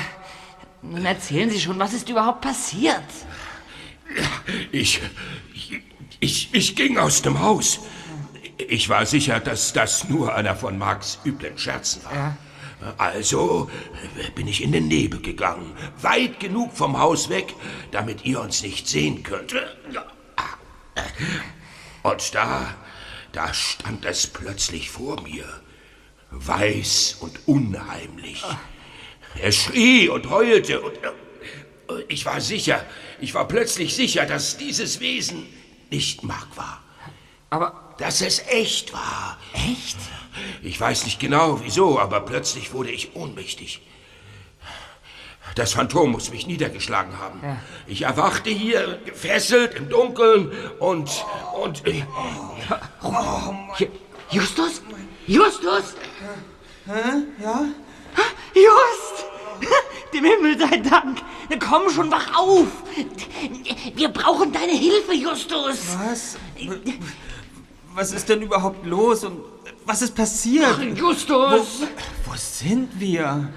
nun 0.82 1.06
erzählen 1.06 1.50
Sie 1.50 1.60
schon, 1.60 1.80
was 1.80 1.94
ist 1.94 2.10
überhaupt 2.10 2.42
passiert? 2.42 3.04
Ich, 4.72 5.02
ich, 6.20 6.54
ich 6.54 6.76
ging 6.76 6.98
aus 6.98 7.22
dem 7.22 7.40
Haus. 7.40 7.80
Ich 8.58 8.90
war 8.90 9.06
sicher, 9.06 9.40
dass 9.40 9.72
das 9.74 10.10
nur 10.10 10.36
einer 10.36 10.56
von 10.56 10.78
Marks 10.78 11.20
üblen 11.26 11.58
Scherzen 11.58 12.04
war. 12.04 12.38
Also 12.98 13.70
bin 14.36 14.48
ich 14.48 14.62
in 14.62 14.74
den 14.74 14.90
Nebel 14.90 15.22
gegangen, 15.22 15.72
weit 16.02 16.42
genug 16.42 16.74
vom 16.74 17.00
Haus 17.00 17.30
weg, 17.30 17.56
damit 17.92 18.26
ihr 18.26 18.42
uns 18.42 18.62
nicht 18.62 18.88
sehen 18.90 19.24
könnt. 19.24 19.56
Und 22.04 22.36
da, 22.36 22.76
da 23.32 23.54
stand 23.54 24.06
es 24.06 24.28
plötzlich 24.28 24.90
vor 24.90 25.22
mir, 25.22 25.46
weiß 26.32 27.18
und 27.22 27.48
unheimlich. 27.48 28.44
Er 29.40 29.52
schrie 29.52 30.10
und 30.10 30.30
heulte 30.30 30.82
und 30.82 30.96
äh, 30.98 32.04
ich 32.08 32.26
war 32.26 32.40
sicher, 32.40 32.86
ich 33.20 33.34
war 33.34 33.48
plötzlich 33.48 33.96
sicher, 33.96 34.26
dass 34.26 34.58
dieses 34.58 35.00
Wesen 35.00 35.48
nicht 35.90 36.24
Mark 36.24 36.56
war. 36.56 36.84
Aber 37.50 37.96
Dass 38.00 38.22
es 38.22 38.40
echt 38.48 38.94
war. 38.94 39.38
Echt? 39.54 39.98
Ich 40.64 40.80
weiß 40.80 41.06
nicht 41.06 41.20
genau 41.20 41.62
wieso, 41.64 42.00
aber 42.00 42.22
plötzlich 42.22 42.74
wurde 42.74 42.92
ich 42.92 43.16
ohnmächtig. 43.16 43.82
Das 45.56 45.74
Phantom 45.74 46.12
muss 46.12 46.32
mich 46.32 46.48
niedergeschlagen 46.48 47.20
haben. 47.20 47.40
Ja. 47.44 47.58
Ich 47.86 48.02
erwachte 48.04 48.50
hier, 48.50 49.00
gefesselt 49.06 49.76
im 49.76 49.90
Dunkeln 49.90 50.52
und. 50.80 51.10
und. 51.62 51.86
äh, 51.88 52.04
Ju- 53.78 53.90
Justus? 54.32 54.82
Justus? 55.28 55.96
Hä? 56.86 57.02
Ja? 57.42 57.66
Just! 58.56 59.26
dem 60.14 60.26
Himmel 60.26 60.58
sei 60.60 60.78
Dank. 60.78 61.20
Komm 61.70 61.90
schon, 61.92 62.12
wach 62.12 62.36
auf. 62.36 62.68
Wir 63.96 64.10
brauchen 64.10 64.52
deine 64.52 64.74
Hilfe, 64.74 65.14
Justus. 65.14 65.78
Was? 66.00 66.38
Was 67.94 68.12
ist 68.12 68.28
denn 68.30 68.42
überhaupt 68.42 68.86
los 68.86 69.24
und 69.24 69.40
was 69.86 70.02
ist 70.02 70.16
passiert? 70.16 70.66
Ach, 70.68 70.82
Justus! 70.82 71.82
Wo, 72.26 72.32
wo 72.32 72.36
sind 72.36 73.00
wir? 73.00 73.50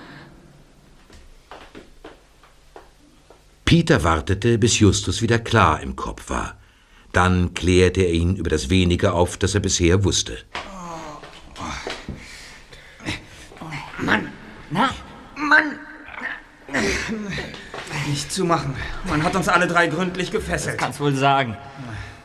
Peter 3.67 4.05
wartete, 4.05 4.59
bis 4.59 4.79
Justus 4.79 5.23
wieder 5.23 5.41
klar 5.41 5.81
im 5.83 5.97
Kopf 5.97 6.31
war. 6.31 6.57
Dann 7.13 7.53
klärte 7.53 8.01
er 8.03 8.13
ihn 8.13 8.37
über 8.37 8.49
das 8.49 8.71
wenige 8.71 9.13
auf, 9.13 9.37
das 9.37 9.57
er 9.57 9.61
bisher 9.61 10.05
wusste. 10.05 10.39
Mann, 13.99 14.29
na, 14.71 14.91
Mann. 15.35 15.81
Nicht 18.09 18.31
zu 18.31 18.45
machen. 18.45 18.77
Man 19.09 19.25
hat 19.25 19.35
uns 19.35 19.49
alle 19.49 19.67
drei 19.67 19.89
gründlich 19.89 20.31
gefesselt. 20.31 20.75
Das 20.75 20.81
kannst 20.81 21.01
wohl 21.01 21.17
sagen. 21.17 21.57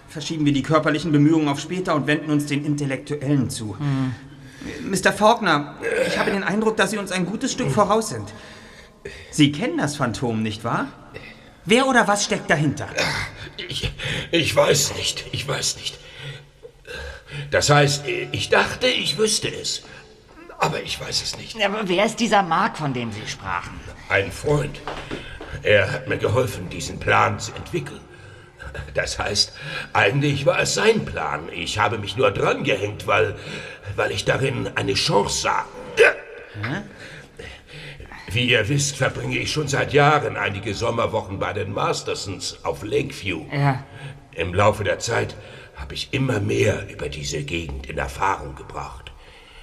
Verschieben 0.09 0.45
wir 0.45 0.53
die 0.53 0.61
körperlichen 0.61 1.11
Bemühungen 1.11 1.47
auf 1.47 1.59
später 1.59 1.95
und 1.95 2.05
wenden 2.05 2.29
uns 2.29 2.45
den 2.45 2.63
intellektuellen 2.63 3.49
zu. 3.49 3.75
Mr. 4.83 5.11
Faulkner, 5.11 5.77
ich 6.05 6.19
habe 6.19 6.29
den 6.29 6.43
Eindruck, 6.43 6.77
dass 6.77 6.91
Sie 6.91 6.99
uns 6.99 7.11
ein 7.11 7.25
gutes 7.25 7.51
Stück 7.51 7.71
voraus 7.71 8.09
sind. 8.09 8.31
Sie 9.31 9.51
kennen 9.51 9.79
das 9.79 9.95
Phantom, 9.95 10.43
nicht 10.43 10.63
wahr? 10.63 11.00
Wer 11.65 11.87
oder 11.87 12.07
was 12.07 12.25
steckt 12.25 12.49
dahinter? 12.49 12.87
Ich, 13.57 13.91
ich 14.31 14.55
weiß 14.55 14.95
nicht, 14.95 15.25
ich 15.31 15.47
weiß 15.47 15.77
nicht. 15.77 15.97
Das 17.51 17.69
heißt, 17.69 18.05
ich 18.31 18.49
dachte, 18.49 18.87
ich 18.87 19.17
wüsste 19.17 19.47
es. 19.47 19.83
Aber 20.57 20.81
ich 20.81 20.99
weiß 20.99 21.23
es 21.23 21.37
nicht. 21.37 21.61
Aber 21.63 21.87
wer 21.87 22.05
ist 22.05 22.19
dieser 22.19 22.43
Mark, 22.43 22.77
von 22.77 22.93
dem 22.93 23.11
Sie 23.11 23.27
sprachen? 23.27 23.79
Ein 24.09 24.31
Freund. 24.31 24.79
Er 25.63 25.91
hat 25.91 26.07
mir 26.07 26.17
geholfen, 26.17 26.69
diesen 26.69 26.99
Plan 26.99 27.39
zu 27.39 27.51
entwickeln. 27.53 28.01
Das 28.93 29.19
heißt, 29.19 29.53
eigentlich 29.93 30.45
war 30.45 30.59
es 30.59 30.75
sein 30.75 31.05
Plan. 31.05 31.49
Ich 31.53 31.77
habe 31.77 31.97
mich 31.97 32.15
nur 32.15 32.31
drangehängt, 32.31 33.07
weil, 33.07 33.35
weil 33.95 34.11
ich 34.11 34.25
darin 34.25 34.69
eine 34.75 34.93
Chance 34.93 35.41
sah. 35.41 35.65
Wie 38.27 38.49
ihr 38.49 38.69
wisst, 38.69 38.97
verbringe 38.97 39.37
ich 39.37 39.51
schon 39.51 39.67
seit 39.67 39.93
Jahren 39.93 40.37
einige 40.37 40.73
Sommerwochen 40.73 41.39
bei 41.39 41.53
den 41.53 41.73
Mastersons 41.73 42.59
auf 42.63 42.83
Lakeview. 42.83 43.45
Ja. 43.51 43.83
Im 44.33 44.53
Laufe 44.53 44.83
der 44.83 44.99
Zeit 44.99 45.35
habe 45.75 45.93
ich 45.93 46.09
immer 46.11 46.39
mehr 46.39 46.89
über 46.89 47.09
diese 47.09 47.43
Gegend 47.43 47.87
in 47.89 47.97
Erfahrung 47.97 48.55
gebracht. 48.55 49.11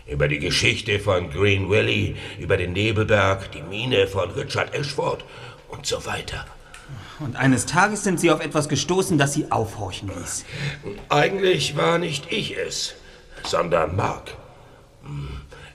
Über 0.07 0.29
die 0.29 0.39
Geschichte 0.39 1.01
von 1.01 1.31
Green 1.31 1.71
Valley, 1.71 2.17
über 2.39 2.57
den 2.57 2.73
Nebelberg, 2.73 3.53
die 3.53 3.63
Mine 3.63 4.07
von 4.07 4.31
Richard 4.31 4.75
Ashford 4.75 5.25
und 5.69 5.87
so 5.87 6.05
weiter. 6.07 6.47
Und 7.21 7.37
eines 7.37 7.67
Tages 7.67 8.05
sind 8.05 8.21
Sie 8.21 8.31
auf 8.31 8.41
etwas 8.41 8.69
gestoßen, 8.69 9.19
das 9.19 9.35
Sie 9.35 9.51
aufhorchen 9.51 10.09
ließ. 10.09 10.45
Eigentlich 11.09 11.77
war 11.77 11.99
nicht 11.99 12.33
ich 12.33 12.57
es, 12.57 12.95
sondern 13.45 13.97
Mark. 13.97 14.35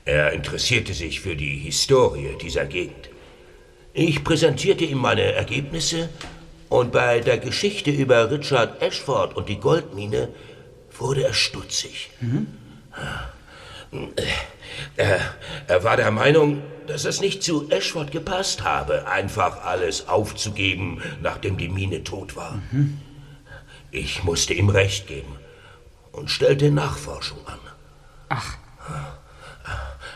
Er 0.05 0.33
interessierte 0.33 0.93
sich 0.93 1.21
für 1.21 1.35
die 1.35 1.57
Historie 1.57 2.35
dieser 2.41 2.65
Gegend. 2.65 3.09
Ich 3.93 4.23
präsentierte 4.23 4.83
ihm 4.83 4.97
meine 4.97 5.21
Ergebnisse 5.21 6.09
und 6.69 6.91
bei 6.91 7.19
der 7.19 7.37
Geschichte 7.37 7.91
über 7.91 8.29
Richard 8.31 8.81
Ashford 8.81 9.35
und 9.35 9.47
die 9.47 9.59
Goldmine 9.59 10.29
wurde 10.97 11.23
er 11.23 11.33
stutzig. 11.33 12.09
Er, 14.97 15.19
er 15.67 15.83
war 15.83 15.97
der 15.97 16.11
Meinung, 16.11 16.63
dass 16.87 17.05
es 17.05 17.21
nicht 17.21 17.43
zu 17.43 17.69
Ashford 17.69 18.11
gepasst 18.11 18.63
habe, 18.63 19.07
einfach 19.07 19.63
alles 19.63 20.07
aufzugeben, 20.07 21.01
nachdem 21.21 21.57
die 21.57 21.69
Mine 21.69 22.03
tot 22.03 22.35
war. 22.35 22.61
Ich 23.91 24.23
musste 24.23 24.53
ihm 24.55 24.69
recht 24.69 25.07
geben 25.07 25.37
und 26.11 26.31
stellte 26.31 26.71
Nachforschung 26.71 27.45
an. 27.45 27.59
Ach. 28.29 28.57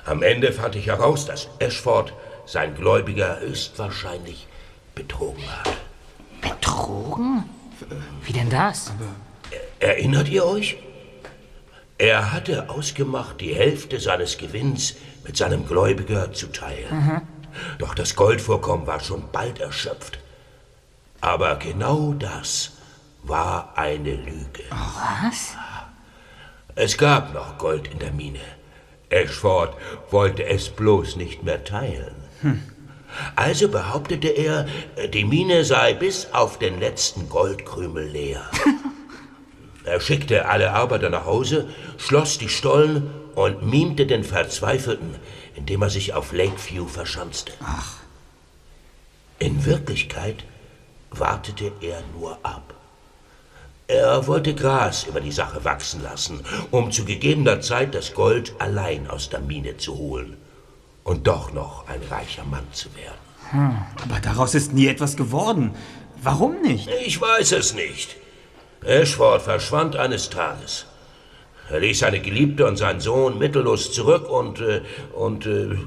Am 0.05 0.23
Ende 0.23 0.53
fand 0.53 0.75
ich 0.75 0.87
heraus, 0.87 1.25
dass 1.25 1.47
Ashford 1.59 2.13
sein 2.45 2.75
Gläubiger 2.75 3.39
höchstwahrscheinlich 3.39 4.47
betrogen 4.95 5.43
hat. 5.49 5.73
Betrogen? 6.41 7.43
Wie 8.23 8.33
denn 8.33 8.49
das? 8.49 8.91
Erinnert 9.79 10.29
ihr 10.29 10.45
euch? 10.45 10.77
Er 11.97 12.31
hatte 12.31 12.69
ausgemacht, 12.69 13.41
die 13.41 13.55
Hälfte 13.55 13.99
seines 13.99 14.37
Gewinns 14.37 14.95
mit 15.25 15.35
seinem 15.35 15.67
Gläubiger 15.67 16.31
zu 16.31 16.47
teilen. 16.47 17.21
Doch 17.79 17.95
das 17.95 18.15
Goldvorkommen 18.15 18.85
war 18.87 18.99
schon 18.99 19.31
bald 19.31 19.59
erschöpft. 19.59 20.19
Aber 21.21 21.55
genau 21.55 22.13
das 22.13 22.71
war 23.23 23.73
eine 23.75 24.15
Lüge. 24.15 24.63
Was? 24.69 25.55
Es 26.75 26.97
gab 26.97 27.33
noch 27.33 27.57
Gold 27.57 27.87
in 27.87 27.99
der 27.99 28.11
Mine. 28.11 28.39
Ashford 29.09 29.75
wollte 30.11 30.45
es 30.45 30.69
bloß 30.69 31.15
nicht 31.15 31.43
mehr 31.43 31.63
teilen. 31.63 32.15
Also 33.35 33.69
behauptete 33.69 34.27
er, 34.27 34.67
die 35.13 35.25
Mine 35.25 35.63
sei 35.63 35.93
bis 35.93 36.27
auf 36.33 36.59
den 36.59 36.79
letzten 36.79 37.29
Goldkrümel 37.29 38.05
leer. 38.05 38.41
er 39.85 39.99
schickte 39.99 40.47
alle 40.47 40.73
Arbeiter 40.73 41.09
nach 41.09 41.25
Hause, 41.25 41.69
schloss 41.97 42.37
die 42.37 42.49
Stollen 42.49 43.09
und 43.35 43.63
mimte 43.63 44.05
den 44.05 44.23
Verzweifelten, 44.23 45.15
indem 45.55 45.81
er 45.81 45.89
sich 45.89 46.13
auf 46.13 46.33
Lakeview 46.33 46.87
verschanzte. 46.87 47.53
Ach. 47.63 47.97
In 49.39 49.65
Wirklichkeit 49.65 50.43
wartete 51.11 51.71
er 51.81 52.01
nur 52.17 52.37
ab. 52.43 52.76
Er 53.87 54.27
wollte 54.27 54.53
Gras 54.53 55.05
über 55.05 55.21
die 55.21 55.31
Sache 55.31 55.63
wachsen 55.63 56.03
lassen, 56.03 56.41
um 56.71 56.91
zu 56.91 57.05
gegebener 57.05 57.61
Zeit 57.61 57.95
das 57.95 58.13
Gold 58.13 58.53
allein 58.59 59.09
aus 59.09 59.29
der 59.29 59.39
Mine 59.39 59.77
zu 59.77 59.97
holen 59.97 60.35
und 61.05 61.25
doch 61.25 61.53
noch 61.53 61.87
ein 61.87 62.01
reicher 62.09 62.43
Mann 62.43 62.67
zu 62.73 62.89
werden. 62.95 63.77
Aber 64.03 64.19
daraus 64.19 64.55
ist 64.55 64.73
nie 64.73 64.87
etwas 64.87 65.15
geworden. 65.15 65.71
Warum 66.21 66.61
nicht? 66.61 66.89
Ich 67.05 67.21
weiß 67.21 67.53
es 67.53 67.73
nicht. 67.73 68.17
Ashford 68.83 69.41
verschwand 69.41 69.95
eines 69.95 70.29
Tages. 70.29 70.85
Er 71.69 71.79
ließ 71.79 71.99
seine 71.99 72.19
Geliebte 72.19 72.65
und 72.65 72.75
seinen 72.75 72.99
Sohn 72.99 73.37
mittellos 73.37 73.93
zurück 73.93 74.29
und, 74.29 74.59
äh, 74.59 74.81
und, 75.13 75.45
äh, 75.45 75.77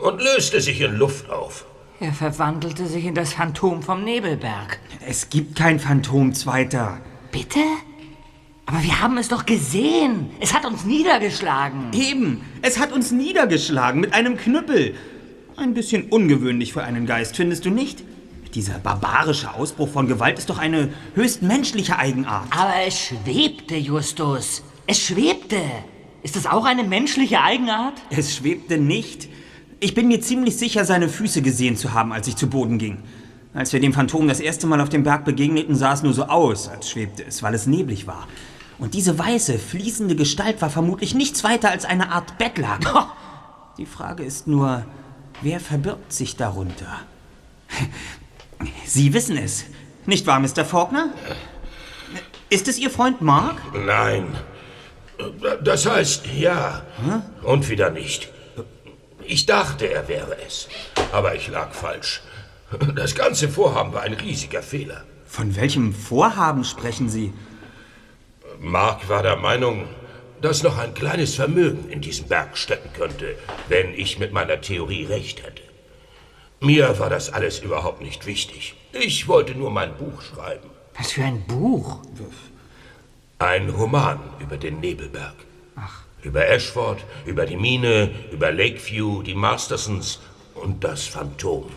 und 0.00 0.22
löste 0.22 0.60
sich 0.60 0.80
in 0.80 0.96
Luft 0.96 1.30
auf. 1.30 1.64
Er 1.98 2.12
verwandelte 2.12 2.86
sich 2.86 3.04
in 3.04 3.14
das 3.14 3.34
Phantom 3.34 3.82
vom 3.82 4.04
Nebelberg. 4.04 4.78
Es 5.06 5.28
gibt 5.28 5.56
kein 5.56 5.78
Phantom 5.78 6.32
zweiter. 6.34 6.98
Bitte? 7.32 7.60
Aber 8.66 8.82
wir 8.82 9.00
haben 9.00 9.18
es 9.18 9.28
doch 9.28 9.46
gesehen. 9.46 10.30
Es 10.40 10.54
hat 10.54 10.64
uns 10.64 10.84
niedergeschlagen. 10.84 11.92
Eben, 11.92 12.42
es 12.62 12.78
hat 12.78 12.92
uns 12.92 13.10
niedergeschlagen 13.10 14.00
mit 14.00 14.14
einem 14.14 14.36
Knüppel. 14.36 14.94
Ein 15.56 15.74
bisschen 15.74 16.04
ungewöhnlich 16.04 16.72
für 16.72 16.84
einen 16.84 17.06
Geist, 17.06 17.36
findest 17.36 17.64
du 17.64 17.70
nicht? 17.70 18.02
Dieser 18.54 18.78
barbarische 18.78 19.54
Ausbruch 19.54 19.88
von 19.88 20.08
Gewalt 20.08 20.38
ist 20.38 20.50
doch 20.50 20.58
eine 20.58 20.92
höchst 21.14 21.42
menschliche 21.42 21.98
Eigenart. 21.98 22.46
Aber 22.50 22.74
es 22.86 22.98
schwebte, 22.98 23.76
Justus. 23.76 24.62
Es 24.86 25.00
schwebte. 25.00 25.60
Ist 26.22 26.36
das 26.36 26.46
auch 26.46 26.64
eine 26.64 26.82
menschliche 26.82 27.42
Eigenart? 27.42 27.94
Es 28.10 28.36
schwebte 28.36 28.78
nicht. 28.78 29.28
Ich 29.78 29.94
bin 29.94 30.08
mir 30.08 30.20
ziemlich 30.20 30.56
sicher, 30.56 30.84
seine 30.84 31.08
Füße 31.08 31.42
gesehen 31.42 31.76
zu 31.76 31.94
haben, 31.94 32.12
als 32.12 32.28
ich 32.28 32.36
zu 32.36 32.48
Boden 32.48 32.78
ging. 32.78 32.98
Als 33.52 33.72
wir 33.72 33.80
dem 33.80 33.92
Phantom 33.92 34.28
das 34.28 34.38
erste 34.38 34.66
Mal 34.66 34.80
auf 34.80 34.90
dem 34.90 35.02
Berg 35.02 35.24
begegneten, 35.24 35.74
sah 35.74 35.92
es 35.92 36.02
nur 36.02 36.12
so 36.12 36.24
aus, 36.24 36.68
als 36.68 36.88
schwebte 36.88 37.24
es, 37.26 37.42
weil 37.42 37.54
es 37.54 37.66
neblig 37.66 38.06
war. 38.06 38.28
Und 38.78 38.94
diese 38.94 39.18
weiße, 39.18 39.58
fließende 39.58 40.14
Gestalt 40.14 40.62
war 40.62 40.70
vermutlich 40.70 41.14
nichts 41.14 41.42
weiter 41.42 41.70
als 41.70 41.84
eine 41.84 42.12
Art 42.12 42.38
Bettlaken. 42.38 42.88
Die 43.76 43.86
Frage 43.86 44.22
ist 44.22 44.46
nur, 44.46 44.84
wer 45.42 45.58
verbirgt 45.58 46.12
sich 46.12 46.36
darunter? 46.36 47.00
Sie 48.86 49.12
wissen 49.12 49.36
es, 49.36 49.64
nicht 50.06 50.26
wahr, 50.26 50.38
Mr. 50.38 50.64
Faulkner? 50.64 51.10
Ist 52.50 52.68
es 52.68 52.78
Ihr 52.78 52.90
Freund 52.90 53.20
Mark? 53.20 53.56
Nein. 53.74 54.26
Das 55.62 55.86
heißt, 55.86 56.26
ja. 56.36 56.82
Und 57.42 57.68
wieder 57.68 57.90
nicht. 57.90 58.28
Ich 59.24 59.46
dachte, 59.46 59.90
er 59.90 60.08
wäre 60.08 60.36
es. 60.46 60.68
Aber 61.12 61.34
ich 61.34 61.48
lag 61.48 61.72
falsch. 61.72 62.22
Das 62.94 63.14
ganze 63.14 63.48
Vorhaben 63.48 63.92
war 63.92 64.02
ein 64.02 64.12
riesiger 64.12 64.62
Fehler. 64.62 65.04
Von 65.26 65.56
welchem 65.56 65.92
Vorhaben 65.92 66.64
sprechen 66.64 67.08
Sie? 67.08 67.32
Mark 68.60 69.08
war 69.08 69.22
der 69.22 69.36
Meinung, 69.36 69.88
dass 70.40 70.62
noch 70.62 70.78
ein 70.78 70.94
kleines 70.94 71.34
Vermögen 71.34 71.90
in 71.90 72.00
diesem 72.00 72.28
Berg 72.28 72.56
stecken 72.56 72.92
könnte, 72.92 73.34
wenn 73.68 73.92
ich 73.94 74.18
mit 74.18 74.32
meiner 74.32 74.60
Theorie 74.60 75.04
recht 75.04 75.42
hätte. 75.42 75.62
Mir 76.60 76.98
war 76.98 77.10
das 77.10 77.32
alles 77.32 77.58
überhaupt 77.58 78.02
nicht 78.02 78.26
wichtig. 78.26 78.74
Ich 78.92 79.26
wollte 79.26 79.54
nur 79.54 79.70
mein 79.70 79.96
Buch 79.96 80.22
schreiben. 80.22 80.68
Was 80.96 81.12
für 81.12 81.24
ein 81.24 81.44
Buch? 81.46 82.00
Ein 83.38 83.70
Roman 83.70 84.20
über 84.38 84.58
den 84.58 84.80
Nebelberg. 84.80 85.34
Über 86.22 86.46
Ashford, 86.46 87.02
über 87.24 87.46
die 87.46 87.56
Mine, 87.56 88.10
über 88.30 88.52
Lakeview, 88.52 89.22
die 89.22 89.34
Mastersons 89.34 90.20
und 90.54 90.84
das 90.84 91.06
Phantom. 91.06 91.70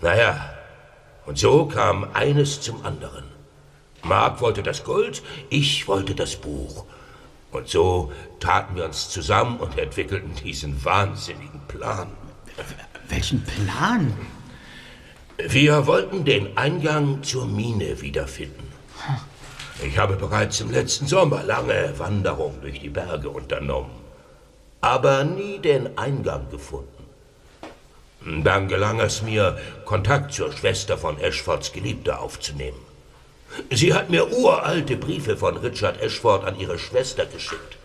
Naja, 0.00 0.50
und 1.26 1.38
so 1.38 1.66
kam 1.66 2.08
eines 2.12 2.60
zum 2.60 2.84
anderen. 2.84 3.24
Mark 4.02 4.40
wollte 4.40 4.62
das 4.62 4.84
Gold, 4.84 5.22
ich 5.48 5.88
wollte 5.88 6.14
das 6.14 6.36
Buch. 6.36 6.84
Und 7.50 7.68
so 7.68 8.12
taten 8.40 8.76
wir 8.76 8.84
uns 8.84 9.08
zusammen 9.08 9.58
und 9.60 9.78
entwickelten 9.78 10.34
diesen 10.34 10.84
wahnsinnigen 10.84 11.60
Plan. 11.68 12.08
Welchen 13.08 13.42
Plan? 13.44 14.12
Wir 15.38 15.86
wollten 15.86 16.24
den 16.24 16.56
Eingang 16.56 17.22
zur 17.22 17.46
Mine 17.46 18.00
wiederfinden. 18.00 18.72
Ich 19.82 19.98
habe 19.98 20.16
bereits 20.16 20.60
im 20.60 20.70
letzten 20.70 21.06
Sommer 21.06 21.42
lange 21.42 21.98
Wanderungen 21.98 22.60
durch 22.60 22.80
die 22.80 22.90
Berge 22.90 23.28
unternommen, 23.28 23.90
aber 24.80 25.24
nie 25.24 25.58
den 25.58 25.98
Eingang 25.98 26.48
gefunden. 26.50 26.93
Dann 28.24 28.68
gelang 28.68 29.00
es 29.00 29.22
mir, 29.22 29.58
Kontakt 29.84 30.32
zur 30.32 30.50
Schwester 30.52 30.96
von 30.96 31.20
Ashfords 31.20 31.72
Geliebter 31.72 32.20
aufzunehmen. 32.20 32.80
Sie 33.70 33.92
hat 33.92 34.10
mir 34.10 34.32
uralte 34.32 34.96
Briefe 34.96 35.36
von 35.36 35.56
Richard 35.58 36.00
Ashford 36.00 36.44
an 36.44 36.58
ihre 36.58 36.78
Schwester 36.78 37.26
geschickt. 37.26 37.76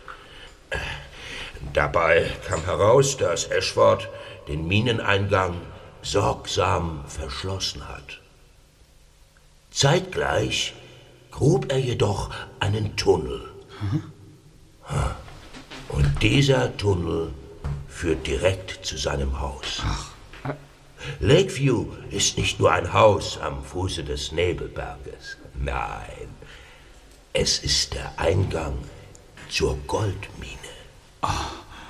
Dabei 1.73 2.31
kam 2.47 2.63
heraus, 2.63 3.17
dass 3.17 3.45
Ashford 3.45 4.07
den 4.47 4.67
Mineneingang 4.67 5.55
sorgsam 6.01 7.03
verschlossen 7.07 7.87
hat. 7.87 8.21
Zeitgleich 9.71 10.73
grub 11.31 11.71
er 11.71 11.79
jedoch 11.79 12.31
einen 12.59 12.95
Tunnel. 12.95 13.41
Und 15.89 16.23
dieser 16.23 16.75
Tunnel 16.77 17.33
führt 17.87 18.25
direkt 18.25 18.85
zu 18.85 18.97
seinem 18.97 19.39
Haus. 19.39 19.83
Lakeview 21.19 21.85
ist 22.11 22.37
nicht 22.37 22.59
nur 22.59 22.71
ein 22.71 22.93
Haus 22.93 23.37
am 23.41 23.63
Fuße 23.63 24.03
des 24.03 24.31
Nebelberges. 24.31 25.37
Nein, 25.61 26.27
es 27.33 27.59
ist 27.59 27.93
der 27.93 28.11
Eingang 28.17 28.77
zur 29.49 29.77
Goldmine. 29.87 30.53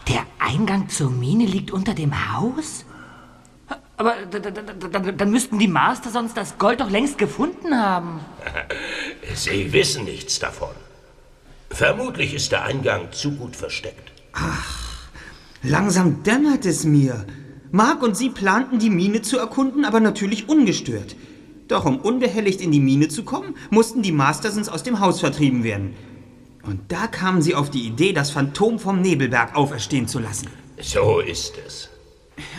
Der 0.07 0.25
Eingang 0.39 0.89
zur 0.89 1.09
Mine 1.11 1.45
liegt 1.45 1.71
unter 1.71 1.93
dem 1.93 2.33
Haus? 2.33 2.85
Aber 3.97 4.15
da- 4.31 4.39
da- 4.39 4.49
da- 4.51 4.73
da- 4.99 5.11
dann 5.11 5.29
müssten 5.31 5.59
die 5.59 5.67
Master 5.67 6.09
sonst 6.09 6.35
das 6.37 6.57
Gold 6.57 6.79
doch 6.79 6.89
längst 6.89 7.17
gefunden 7.17 7.75
haben. 7.77 8.21
Sie 9.35 9.71
wissen 9.73 10.05
nichts 10.05 10.39
davon. 10.39 10.71
Vermutlich 11.69 12.33
ist 12.33 12.51
der 12.51 12.63
Eingang 12.63 13.11
zu 13.11 13.31
gut 13.31 13.55
versteckt. 13.55 14.11
Langsam 15.61 16.23
dämmert 16.23 16.65
es 16.65 16.85
mir. 16.85 17.25
Mark 17.71 18.01
und 18.01 18.17
sie 18.17 18.29
planten, 18.29 18.79
die 18.79 18.89
Mine 18.89 19.21
zu 19.21 19.37
erkunden, 19.37 19.85
aber 19.85 19.99
natürlich 19.99 20.49
ungestört. 20.49 21.15
Doch 21.67 21.85
um 21.85 21.99
unbehelligt 21.99 22.61
in 22.61 22.71
die 22.71 22.79
Mine 22.79 23.09
zu 23.09 23.23
kommen, 23.23 23.55
mussten 23.69 24.01
die 24.01 24.11
Mastersons 24.11 24.69
aus 24.69 24.81
dem 24.81 24.99
Haus 24.99 25.19
vertrieben 25.19 25.63
werden. 25.63 25.93
Und 26.63 26.91
da 26.91 27.07
kamen 27.07 27.41
sie 27.41 27.53
auf 27.53 27.69
die 27.69 27.85
Idee, 27.85 28.11
das 28.11 28.31
Phantom 28.31 28.79
vom 28.79 29.01
Nebelberg 29.01 29.55
auferstehen 29.55 30.07
zu 30.07 30.19
lassen. 30.19 30.47
So 30.81 31.19
ist 31.19 31.53
es. 31.65 31.89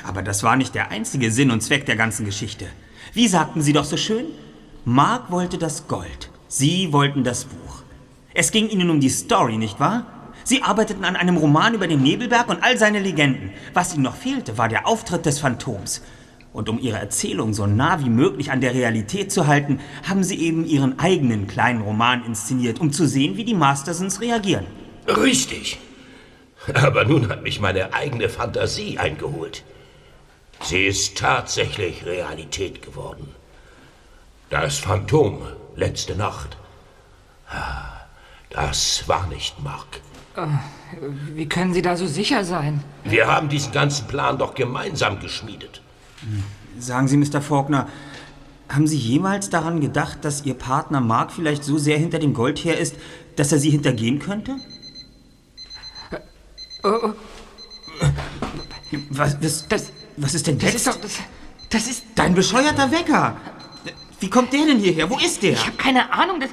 Aber 0.07 0.23
das 0.23 0.43
war 0.43 0.57
nicht 0.57 0.75
der 0.75 0.91
einzige 0.91 1.33
Sinn 1.33 1.51
und 1.51 1.63
Zweck 1.63 1.87
der 1.87 1.97
ganzen 1.97 2.25
Geschichte. 2.25 2.67
Wie 3.13 3.29
sagten 3.29 3.63
Sie 3.63 3.73
doch 3.73 3.85
so 3.85 3.97
schön? 3.97 4.27
Mark 4.85 5.31
wollte 5.31 5.59
das 5.59 5.89
Gold. 5.89 6.31
Sie 6.49 6.93
wollten 6.93 7.25
das 7.25 7.45
Buch. 7.45 7.83
Es 8.33 8.53
ging 8.53 8.69
Ihnen 8.69 8.91
um 8.91 9.01
die 9.01 9.09
Story, 9.09 9.57
nicht 9.57 9.81
wahr? 9.81 10.07
Sie 10.45 10.63
arbeiteten 10.63 11.05
an 11.05 11.17
einem 11.17 11.37
Roman 11.37 11.75
über 11.75 11.87
den 11.87 12.03
Nebelberg 12.03 12.49
und 12.49 12.63
all 12.63 12.79
seine 12.79 13.01
Legenden. 13.01 13.51
Was 13.75 13.95
Ihnen 13.95 14.03
noch 14.05 14.17
fehlte, 14.17 14.59
war 14.59 14.69
der 14.69 14.87
Auftritt 14.87 15.27
des 15.27 15.39
Phantoms. 15.41 16.03
Und 16.53 16.69
um 16.69 16.81
Ihre 16.81 16.99
Erzählung 16.99 17.55
so 17.55 17.67
nah 17.67 18.01
wie 18.01 18.09
möglich 18.11 18.51
an 18.51 18.61
der 18.61 18.75
Realität 18.75 19.31
zu 19.31 19.47
halten, 19.47 19.81
haben 20.09 20.25
Sie 20.25 20.41
eben 20.41 20.65
Ihren 20.65 20.99
eigenen 20.99 21.47
kleinen 21.47 21.83
Roman 21.83 22.25
inszeniert, 22.25 22.81
um 22.81 22.93
zu 22.93 23.07
sehen, 23.07 23.37
wie 23.37 23.45
die 23.45 23.55
Mastersons 23.55 24.21
reagieren. 24.21 24.67
Richtig. 25.07 25.79
Aber 26.75 27.05
nun 27.05 27.29
hat 27.29 27.43
mich 27.43 27.61
meine 27.61 27.95
eigene 27.95 28.29
Fantasie 28.29 28.99
eingeholt. 28.99 29.63
Sie 30.63 30.85
ist 30.87 31.17
tatsächlich 31.17 32.05
Realität 32.05 32.83
geworden. 32.83 33.35
Das 34.51 34.79
Phantom 34.79 35.41
letzte 35.77 36.17
Nacht. 36.17 36.57
Ah, 37.49 37.93
Das 38.51 39.05
war 39.07 39.27
nicht 39.29 39.63
Mark. 39.63 40.01
Wie 41.35 41.49
können 41.49 41.73
Sie 41.73 41.83
da 41.83 41.97
so 41.97 42.07
sicher 42.07 42.45
sein? 42.45 42.83
Wir 43.05 43.27
haben 43.27 43.49
diesen 43.49 43.73
ganzen 43.73 44.07
Plan 44.07 44.39
doch 44.39 44.55
gemeinsam 44.55 45.21
geschmiedet. 45.21 45.83
Sagen 46.79 47.09
Sie, 47.09 47.17
Mr. 47.17 47.41
Faulkner, 47.41 47.89
haben 48.69 48.87
Sie 48.87 48.97
jemals 48.99 49.51
daran 49.51 49.81
gedacht, 49.81 50.19
dass 50.25 50.45
Ihr 50.45 50.55
Partner 50.55 51.01
Mark 51.01 51.33
vielleicht 51.33 51.65
so 51.65 51.79
sehr 51.79 51.99
hinter 51.99 52.19
dem 52.19 52.35
Gold 52.35 52.59
her 52.65 52.79
ist, 52.79 52.97
dass 53.37 53.53
er 53.53 53.59
Sie 53.59 53.71
hintergehen 53.71 54.19
könnte? 54.19 54.57
Oh, 56.83 57.13
Was, 59.11 59.37
was, 59.43 59.69
das, 59.69 59.93
was 60.17 60.35
ist 60.35 60.47
denn 60.47 60.59
das 60.59 60.73
jetzt? 60.73 60.87
ist 60.87 60.87
doch. 60.87 61.01
Das, 61.01 61.19
das 61.71 61.87
ist. 61.89 62.05
Dein 62.15 62.35
bescheuerter 62.35 62.91
Wecker! 62.91 63.37
Wie 64.19 64.29
kommt 64.31 64.53
der 64.53 64.67
denn 64.67 64.79
hierher? 64.79 65.09
Wo 65.09 65.19
ist 65.19 65.43
der? 65.43 65.53
Ich 65.53 65.67
habe 65.67 65.77
keine 65.77 66.13
Ahnung. 66.13 66.41
Das, 66.41 66.51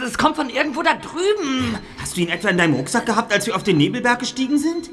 das 0.00 0.18
kommt 0.18 0.36
von 0.36 0.50
irgendwo 0.50 0.82
da 0.82 0.94
drüben. 0.94 1.78
Hast 2.00 2.16
du 2.16 2.20
ihn 2.20 2.28
etwa 2.28 2.48
in 2.48 2.58
deinem 2.58 2.74
Rucksack 2.74 3.06
gehabt, 3.06 3.32
als 3.32 3.46
wir 3.46 3.56
auf 3.56 3.62
den 3.62 3.76
Nebelberg 3.78 4.18
gestiegen 4.18 4.58
sind? 4.58 4.90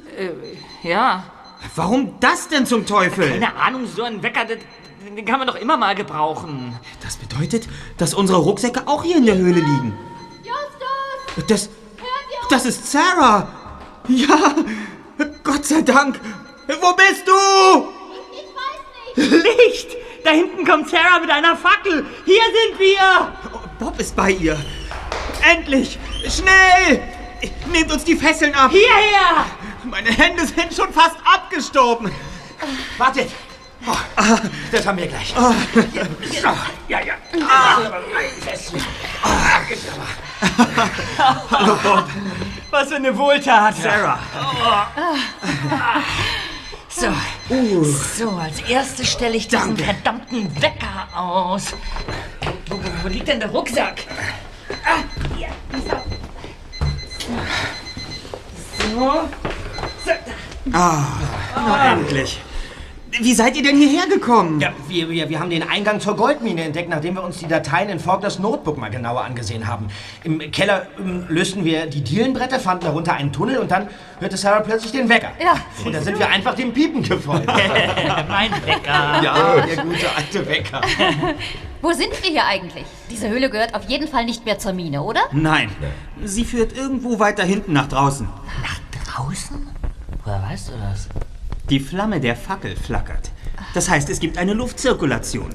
Ja. 0.83 1.25
Warum 1.75 2.19
das 2.19 2.49
denn 2.49 2.65
zum 2.65 2.85
Teufel? 2.85 3.29
Keine 3.29 3.55
Ahnung, 3.55 3.87
so 3.87 4.03
ein 4.03 4.21
Wecker, 4.21 4.45
den, 4.45 4.59
den 5.15 5.25
kann 5.25 5.39
man 5.39 5.47
doch 5.47 5.55
immer 5.55 5.77
mal 5.77 5.95
gebrauchen. 5.95 6.77
Das 7.01 7.15
bedeutet, 7.15 7.67
dass 7.97 8.13
unsere 8.13 8.39
Rucksäcke 8.39 8.87
auch 8.87 9.03
hier 9.03 9.17
in 9.17 9.25
der 9.25 9.37
Höhle 9.37 9.61
liegen. 9.61 9.97
Justus! 10.43 11.47
Das. 11.47 11.69
Das 12.49 12.65
ist 12.65 12.91
Sarah! 12.91 13.47
Ja! 14.09 14.55
Gott 15.43 15.65
sei 15.65 15.81
Dank! 15.81 16.19
Wo 16.67 16.93
bist 16.95 17.25
du? 17.25 17.31
Ich 18.33 18.49
weiß 18.53 19.29
nicht! 19.31 19.31
Licht! 19.31 19.97
Da 20.25 20.31
hinten 20.31 20.65
kommt 20.65 20.89
Sarah 20.89 21.19
mit 21.19 21.29
einer 21.29 21.55
Fackel. 21.55 22.05
Hier 22.25 22.41
sind 22.43 22.79
wir. 22.79 23.33
Bob 23.79 23.99
ist 23.99 24.15
bei 24.15 24.31
ihr. 24.31 24.57
Endlich! 25.43 25.99
Schnell! 26.27 27.01
Nehmt 27.71 27.91
uns 27.91 28.03
die 28.03 28.15
Fesseln 28.15 28.55
ab! 28.55 28.71
Hierher! 28.71 29.45
Meine 29.83 30.11
Hände 30.11 30.45
sind 30.45 30.73
schon 30.73 30.93
fast 30.93 31.17
abgestorben. 31.25 32.11
Wartet! 32.97 33.29
Oh, 33.85 33.91
das 34.71 34.87
haben 34.87 34.97
wir 34.97 35.07
gleich. 35.07 35.33
Ja, 36.87 37.01
ja. 37.01 37.15
Hallo 41.51 41.75
Bob. 41.83 42.07
Was 42.71 42.87
für 42.87 42.95
eine 42.95 43.17
Wohltat. 43.17 43.75
Sarah. 43.75 44.19
So. 46.87 47.07
So, 48.17 48.29
als 48.37 48.61
erstes 48.61 49.11
stelle 49.11 49.35
ich 49.35 49.49
diesen 49.49 49.75
verdammten 49.75 50.61
Wecker 50.61 51.09
aus. 51.13 51.73
Wo, 52.69 52.77
wo, 52.77 52.89
wo 53.03 53.07
liegt 53.09 53.27
denn 53.27 53.41
der 53.41 53.49
Rucksack? 53.49 54.05
Na 61.45 61.93
endlich. 61.93 62.39
Wie 63.21 63.33
seid 63.33 63.55
ihr 63.55 63.61
denn 63.61 63.77
hierher 63.77 64.07
gekommen? 64.07 64.59
Ja, 64.59 64.73
wir, 64.87 65.07
wir, 65.07 65.29
wir 65.29 65.39
haben 65.39 65.51
den 65.51 65.61
Eingang 65.69 65.99
zur 65.99 66.15
Goldmine 66.15 66.63
entdeckt, 66.63 66.89
nachdem 66.89 67.13
wir 67.15 67.23
uns 67.23 67.37
die 67.37 67.47
Dateien 67.47 67.89
in 67.89 67.99
Faulkners 67.99 68.39
Notebook 68.39 68.77
mal 68.77 68.89
genauer 68.89 69.23
angesehen 69.23 69.67
haben. 69.67 69.87
Im 70.23 70.39
Keller 70.51 70.87
ähm, 70.97 71.25
lösten 71.29 71.63
wir 71.63 71.85
die 71.85 72.01
Dielenbretter, 72.01 72.59
fanden 72.59 72.85
darunter 72.85 73.13
einen 73.13 73.31
Tunnel 73.31 73.59
und 73.59 73.69
dann 73.69 73.87
hörte 74.19 74.35
Sarah 74.35 74.61
plötzlich 74.61 74.93
den 74.93 75.09
Wecker. 75.09 75.31
Ja. 75.39 75.57
Und 75.85 75.93
da 75.93 76.01
sind 76.01 76.17
wir 76.17 76.27
einfach 76.27 76.55
dem 76.55 76.73
Piepen 76.73 77.03
gefolgt. 77.03 77.45
mein 78.27 78.51
Wecker. 78.65 79.21
ja, 79.23 79.57
der 79.61 79.83
gute 79.83 80.15
alte 80.15 80.47
Wecker. 80.47 80.81
Wo 81.83 81.91
sind 81.91 82.11
wir 82.23 82.29
hier 82.29 82.45
eigentlich? 82.45 82.85
Diese 83.11 83.27
Höhle 83.27 83.49
gehört 83.49 83.75
auf 83.75 83.89
jeden 83.89 84.07
Fall 84.07 84.23
nicht 84.23 84.45
mehr 84.45 84.57
zur 84.57 84.71
Mine, 84.71 85.03
oder? 85.03 85.19
Nein. 85.33 85.69
Sie 86.23 86.45
führt 86.45 86.71
irgendwo 86.77 87.19
weiter 87.19 87.43
hinten 87.43 87.73
nach 87.73 87.89
draußen. 87.89 88.25
Draußen? 89.05 89.67
Woher 90.23 90.41
weißt 90.43 90.69
du 90.69 90.71
das? 90.77 91.09
Die 91.69 91.81
Flamme 91.81 92.21
der 92.21 92.37
Fackel 92.37 92.77
flackert. 92.77 93.31
Das 93.73 93.89
heißt, 93.89 94.09
es 94.09 94.21
gibt 94.21 94.37
eine 94.37 94.53
Luftzirkulation. 94.53 95.49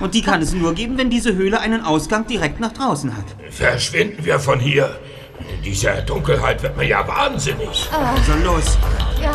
Und 0.00 0.14
die 0.14 0.22
kann 0.22 0.40
es 0.40 0.54
nur 0.54 0.72
geben, 0.72 0.96
wenn 0.96 1.10
diese 1.10 1.34
Höhle 1.34 1.60
einen 1.60 1.84
Ausgang 1.84 2.26
direkt 2.26 2.58
nach 2.58 2.72
draußen 2.72 3.14
hat. 3.14 3.26
Verschwinden 3.50 4.24
wir 4.24 4.40
von 4.40 4.58
hier. 4.58 4.98
In 5.40 5.62
dieser 5.62 6.00
Dunkelheit 6.00 6.62
wird 6.62 6.74
man 6.74 6.88
ja 6.88 7.06
wahnsinnig. 7.06 7.86
Also 7.92 8.32
los. 8.42 8.78
Ja. 9.20 9.34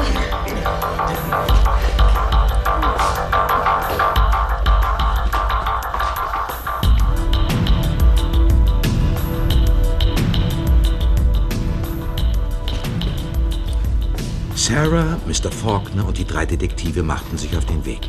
Sarah, 14.74 15.20
Mr. 15.28 15.52
Faulkner 15.52 16.08
und 16.08 16.18
die 16.18 16.24
drei 16.24 16.46
Detektive 16.46 17.04
machten 17.04 17.38
sich 17.38 17.58
auf 17.58 17.66
den 17.66 17.84
Weg. 17.84 18.00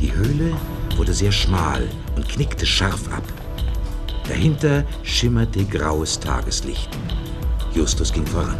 Die 0.00 0.14
Höhle 0.14 0.56
wurde 0.96 1.12
sehr 1.12 1.32
schmal 1.32 1.88
und 2.14 2.28
knickte 2.28 2.64
scharf 2.64 3.12
ab. 3.12 3.24
Dahinter 4.28 4.84
schimmerte 5.02 5.64
graues 5.64 6.20
Tageslicht. 6.20 6.88
Justus 7.74 8.12
ging 8.12 8.24
voran. 8.24 8.56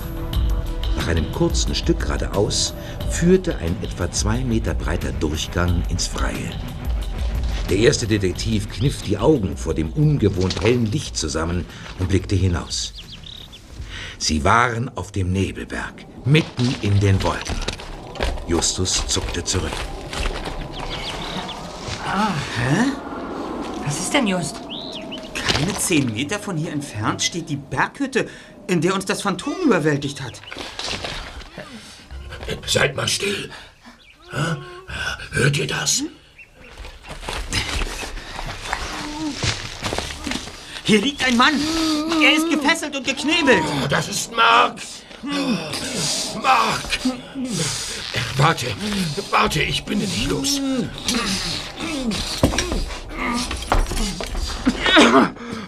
Nach 0.97 1.07
einem 1.07 1.30
kurzen 1.30 1.72
Stück 1.76 2.01
geradeaus 2.01 2.74
führte 3.11 3.59
ein 3.59 3.76
etwa 3.80 4.11
zwei 4.11 4.43
Meter 4.43 4.74
breiter 4.74 5.12
Durchgang 5.12 5.85
ins 5.89 6.09
Freie. 6.09 6.51
Der 7.70 7.76
erste 7.76 8.09
Detektiv 8.09 8.68
kniff 8.68 9.03
die 9.03 9.18
Augen 9.18 9.57
vor 9.57 9.74
dem 9.74 9.93
ungewohnt 9.93 10.61
hellen 10.61 10.87
Licht 10.87 11.16
zusammen 11.16 11.64
und 12.01 12.09
blickte 12.09 12.35
hinaus. 12.35 12.93
Sie 14.23 14.45
waren 14.45 14.89
auf 14.97 15.11
dem 15.11 15.33
Nebelberg, 15.33 16.07
mitten 16.25 16.77
in 16.81 17.01
den 17.01 17.20
Wolken. 17.25 17.57
Justus 18.47 19.05
zuckte 19.09 19.43
zurück. 19.43 19.73
Ah, 22.07 22.29
hä? 22.57 22.93
Was 23.85 23.99
ist 23.99 24.14
denn 24.14 24.29
just? 24.29 24.61
Keine 25.35 25.75
zehn 25.75 26.12
Meter 26.12 26.39
von 26.39 26.57
hier 26.57 26.70
entfernt 26.70 27.20
steht 27.20 27.49
die 27.49 27.57
Berghütte, 27.57 28.29
in 28.68 28.81
der 28.81 28.95
uns 28.95 29.07
das 29.07 29.23
Phantom 29.23 29.57
überwältigt 29.64 30.20
hat. 30.20 30.41
Seid 32.64 32.95
mal 32.95 33.09
still. 33.09 33.51
Hört 35.33 35.59
ihr 35.59 35.66
das? 35.66 36.05
Hier 40.85 41.01
liegt 41.01 41.24
ein 41.24 41.37
Mann. 41.37 41.55
Er 42.22 42.35
ist 42.35 42.51
gefesselt 42.51 42.97
und 42.97 43.07
geknebelt. 43.07 43.62
Oh, 43.83 43.87
das 43.89 44.09
ist 44.09 44.33
Mark. 44.33 44.80
Mark. 46.43 46.99
Warte, 48.37 48.66
warte, 49.30 49.62
ich 49.62 49.85
binde 49.85 50.07
dich 50.07 50.26
los. 50.28 50.61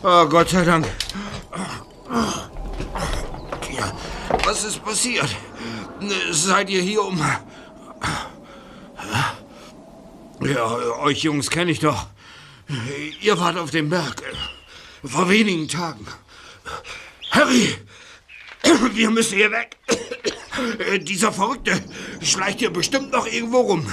Oh, 0.03 0.27
Gott 0.27 0.51
sei 0.51 0.65
Dank. 0.65 0.87
Ja, 3.73 3.93
was 4.45 4.65
ist 4.65 4.85
passiert? 4.85 5.29
Seid 6.31 6.71
ihr 6.71 6.83
hier 6.83 7.03
um... 7.03 7.23
Ja, 10.41 10.67
euch 11.01 11.23
Jungs 11.23 11.49
kenne 11.49 11.71
ich 11.71 11.79
doch. 11.81 12.07
Ihr 13.21 13.39
wart 13.39 13.57
auf 13.57 13.71
dem 13.71 13.89
Berg. 13.89 14.23
Vor 15.05 15.29
wenigen 15.29 15.69
Tagen. 15.69 16.07
Harry! 17.31 17.77
Wir 18.93 19.11
müssen 19.11 19.37
hier 19.37 19.51
weg. 19.53 19.77
Dieser 21.03 21.33
Verrückte 21.33 21.79
schleicht 22.23 22.61
hier 22.61 22.71
bestimmt 22.71 23.13
noch 23.13 23.27
irgendwo 23.27 23.61
rum. 23.61 23.93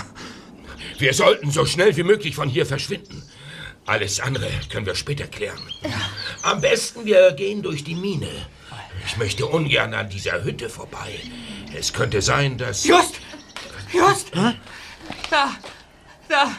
Wir 1.00 1.14
sollten 1.14 1.52
so 1.52 1.66
schnell 1.66 1.96
wie 1.98 2.04
möglich 2.04 2.36
von 2.36 2.48
hier 2.48 2.66
verschwinden. 2.66 3.24
Alles 3.86 4.20
andere 4.20 4.50
können 4.70 4.86
wir 4.86 4.96
später 4.96 5.28
klären. 5.28 5.60
Am 6.44 6.62
besten 6.62 7.04
wir 7.06 7.34
gehen 7.34 7.62
durch 7.62 7.84
die 7.84 7.96
Mine. 7.96 8.30
Ich 9.06 9.18
möchte 9.18 9.46
ungern 9.46 9.94
an 9.94 10.10
dieser 10.10 10.44
Hütte 10.44 10.70
vorbei. 10.70 11.20
Es 11.76 11.92
könnte 11.92 12.22
sein, 12.22 12.58
dass... 12.58 12.86
Just! 12.86 13.16
Just! 13.92 14.32
Da! 15.30 15.56
Da! 16.30 16.52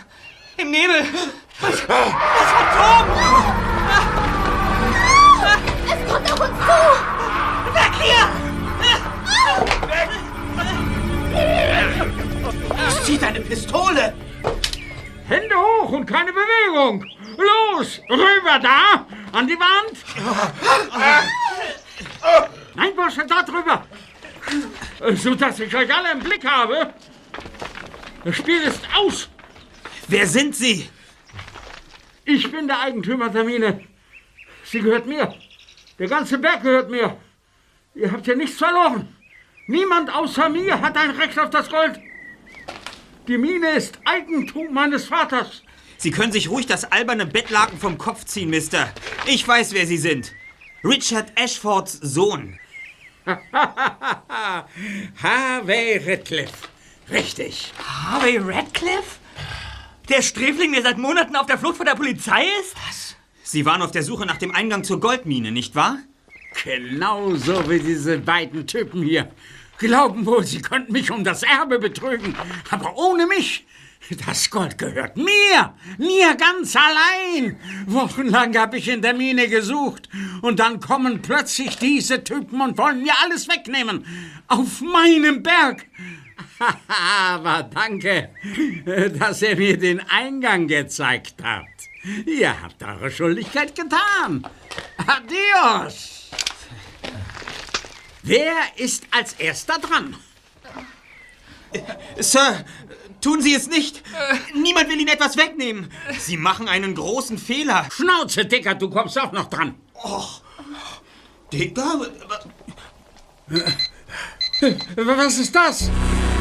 Im 0.57 0.71
Nebel! 0.71 1.05
Was, 1.61 1.71
das 1.71 1.81
Phantom! 1.81 3.02
Die 19.53 19.59
Wand! 19.59 19.97
Nein, 22.75 22.97
Bursche, 22.97 23.27
da 23.27 23.43
drüber! 23.43 23.87
So 25.15 25.35
dass 25.35 25.61
ich 25.61 25.75
euch 25.75 25.95
alle 25.95 26.13
im 26.13 26.21
Blick 26.21 26.45
habe! 26.45 26.95
Das 28.25 28.37
Spiel 28.37 28.63
ist 28.63 28.83
aus! 28.97 29.29
Wer 30.09 30.27
sind 30.27 30.55
Sie? 30.57 30.89
Ich 32.25 32.51
bin 32.51 32.67
der 32.67 32.81
Eigentümer 32.81 33.29
der 33.29 33.45
Mine. 33.45 33.85
Sie 34.65 34.81
gehört 34.81 35.07
mir. 35.07 35.35
Der 35.99 36.09
ganze 36.09 36.39
Berg 36.39 36.63
gehört 36.63 36.91
mir. 36.91 37.17
Ihr 37.95 38.11
habt 38.11 38.25
hier 38.25 38.37
nichts 38.37 38.59
verloren. 38.59 39.17
Niemand 39.67 40.15
außer 40.15 40.49
mir 40.49 40.81
hat 40.81 40.97
ein 40.97 41.11
Recht 41.11 41.39
auf 41.39 41.51
das 41.51 41.69
Gold. 41.69 42.01
Die 43.29 43.39
Mine 43.39 43.71
ist 43.71 43.99
Eigentum 44.05 44.73
meines 44.73 45.07
Vaters. 45.07 45.63
Sie 46.03 46.11
können 46.11 46.33
sich 46.33 46.51
ruhig 46.51 46.67
das 46.67 46.91
alberne 46.91 47.27
Bettlaken 47.27 47.79
vom 47.79 47.97
Kopf 47.97 48.25
ziehen, 48.25 48.51
Mister. 48.51 48.93
Ich 49.25 49.47
weiß, 49.47 49.73
wer 49.73 49.87
Sie 49.87 49.99
sind. 49.99 50.33
Richard 50.83 51.31
Ashfords 51.37 51.93
Sohn. 51.93 52.59
Harvey 55.23 56.01
Radcliffe. 56.05 56.67
Richtig. 57.09 57.73
Harvey 57.79 58.39
Radcliffe? 58.39 59.21
Der 60.09 60.23
Sträfling, 60.23 60.73
der 60.73 60.83
seit 60.83 60.99
Monaten 60.99 61.37
auf 61.37 61.47
der 61.47 61.57
Flucht 61.57 61.77
vor 61.77 61.87
der 61.87 61.95
Polizei 61.95 62.47
ist? 62.61 62.75
Was? 62.89 63.15
Sie 63.45 63.65
waren 63.65 63.81
auf 63.81 63.93
der 63.93 64.03
Suche 64.03 64.27
nach 64.27 64.39
dem 64.39 64.53
Eingang 64.53 64.83
zur 64.83 64.99
Goldmine, 64.99 65.53
nicht 65.53 65.77
wahr? 65.77 65.99
Genauso 66.65 67.71
wie 67.71 67.79
diese 67.79 68.19
beiden 68.19 68.67
Typen 68.67 69.05
hier. 69.05 69.31
Glauben 69.79 70.27
wohl, 70.27 70.43
sie 70.43 70.63
könnten 70.63 70.91
mich 70.95 71.13
um 71.13 71.23
das 71.23 71.45
Erbe 71.45 71.79
betrügen. 71.79 72.35
Aber 72.71 72.97
ohne 72.97 73.29
mich. 73.29 73.65
Das 74.27 74.51
Gold 74.51 74.79
gehört 74.79 75.17
mir. 75.17 75.75
Mir 75.97 76.35
ganz 76.35 76.77
allein. 76.77 77.57
Wochenlang 77.87 78.57
habe 78.57 78.79
ich 78.79 78.89
in 78.89 79.01
der 79.01 79.15
Mine 79.15 79.49
gesucht. 79.49 80.09
Und 80.43 80.59
dann 80.59 80.81
kommen 80.81 81.23
plötzlich 81.23 81.77
diese 81.79 82.23
Typen 82.25 82.61
und 82.61 82.79
wollen 82.79 83.03
mir 83.03 83.15
alles 83.23 83.49
wegnehmen. 83.49 84.05
Auf 84.49 84.81
meinem 84.81 85.43
Berg. 85.43 85.87
Aber 86.89 87.63
danke, 87.63 88.31
dass 89.19 89.43
ihr 89.43 89.57
mir 89.57 89.79
den 89.79 90.01
Eingang 90.09 90.67
gezeigt 90.67 91.37
habt. 91.43 91.89
Ihr 92.27 92.61
habt 92.61 92.83
eure 92.83 93.11
Schuldigkeit 93.11 93.75
getan. 93.75 94.47
Adios. 95.07 96.31
Wer 98.23 98.55
ist 98.77 99.05
als 99.11 99.35
erster 99.35 99.79
dran? 99.79 100.17
Sir, 102.19 102.65
tun 103.23 103.41
Sie 103.41 103.55
es 103.55 103.69
nicht. 103.69 104.03
Niemand 104.55 104.89
will 104.91 105.01
Ihnen 105.01 105.09
etwas 105.09 105.37
wegnehmen. 105.39 105.91
Sie 106.19 106.37
machen 106.37 106.69
einen 106.69 106.95
großen 106.95 107.39
Fehler. 107.39 107.89
Schnauze, 107.91 108.45
Dicker, 108.45 108.75
du 108.75 108.91
kommst 108.91 109.19
auch 109.19 109.33
noch 109.33 109.49
dran. 109.49 109.75
Och, 109.95 110.43
Dicker? 111.53 112.01
Was 114.97 115.39
ist 115.39 115.55
das? 115.55 115.91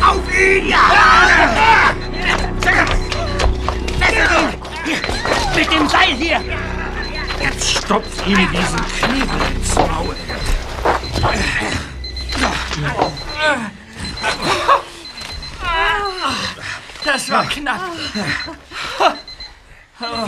Auf 0.02 0.40
ihn! 0.40 0.68
Ja! 0.68 1.94
Mit 5.56 5.72
dem 5.72 5.88
Seil 5.88 6.16
hier! 6.16 6.42
Jetzt 7.42 7.72
stopf 7.72 8.28
ihm 8.28 8.48
diesen 8.52 8.86
Knebel 9.00 9.56
ins 9.56 9.76
Maul. 9.76 10.16
Das 17.06 17.30
war 17.30 17.46
knapp. 17.48 17.82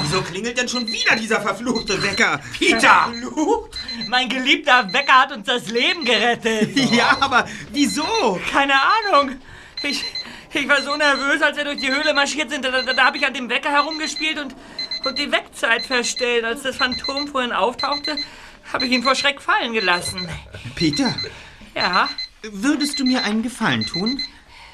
Wieso 0.01 0.21
klingelt 0.21 0.57
denn 0.57 0.67
schon 0.69 0.87
wieder 0.87 1.15
dieser 1.15 1.41
verfluchte 1.41 2.01
Wecker? 2.03 2.39
Peter! 2.57 3.09
Verflucht? 3.11 3.71
Mein 4.07 4.29
geliebter 4.29 4.91
Wecker 4.93 5.13
hat 5.13 5.31
uns 5.31 5.47
das 5.47 5.67
Leben 5.69 6.05
gerettet. 6.05 6.75
Ja, 6.91 7.17
aber 7.19 7.47
wieso? 7.71 8.39
Keine 8.51 8.73
Ahnung. 8.75 9.39
Ich, 9.81 10.03
ich 10.53 10.67
war 10.69 10.81
so 10.83 10.95
nervös, 10.95 11.41
als 11.41 11.57
wir 11.57 11.63
durch 11.63 11.79
die 11.79 11.89
Höhle 11.91 12.13
marschiert 12.13 12.51
sind. 12.51 12.63
Da, 12.63 12.69
da, 12.69 12.93
da 12.93 13.03
habe 13.05 13.17
ich 13.17 13.25
an 13.25 13.33
dem 13.33 13.49
Wecker 13.49 13.69
herumgespielt 13.71 14.37
und, 14.37 14.55
und 15.05 15.17
die 15.17 15.31
Weckzeit 15.31 15.85
verstellt. 15.85 16.45
Als 16.45 16.61
das 16.61 16.75
Phantom 16.75 17.27
vorhin 17.27 17.51
auftauchte, 17.51 18.17
habe 18.71 18.85
ich 18.85 18.91
ihn 18.91 19.01
vor 19.01 19.15
Schreck 19.15 19.41
fallen 19.41 19.73
gelassen. 19.73 20.29
Peter, 20.75 21.15
Ja, 21.75 22.09
würdest 22.43 22.99
du 22.99 23.05
mir 23.05 23.23
einen 23.23 23.41
Gefallen 23.41 23.85
tun? 23.85 24.21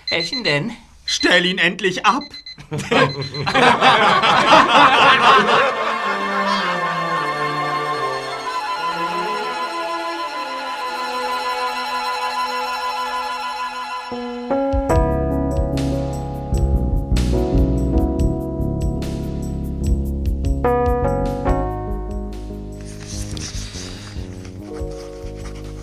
welchen 0.10 0.44
denn? 0.44 0.76
Stell 1.12 1.44
ihn 1.44 1.58
endlich 1.58 2.06
ab. 2.06 2.24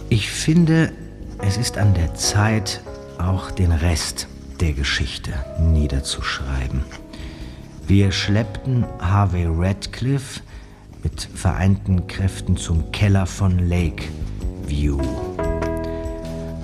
Ich 0.08 0.30
finde, 0.30 0.92
es 1.38 1.56
ist 1.56 1.78
an 1.78 1.94
der 1.94 2.14
Zeit, 2.14 2.80
auch 3.18 3.50
den 3.50 3.72
Rest 3.72 4.28
der 4.60 4.72
Geschichte 4.72 5.32
niederzuschreiben. 5.60 6.84
Wir 7.86 8.10
schleppten 8.10 8.84
Harvey 8.98 9.46
Radcliffe 9.48 10.40
mit 11.02 11.28
vereinten 11.34 12.06
Kräften 12.06 12.56
zum 12.56 12.90
Keller 12.90 13.26
von 13.26 13.68
Lakeview. 13.68 14.98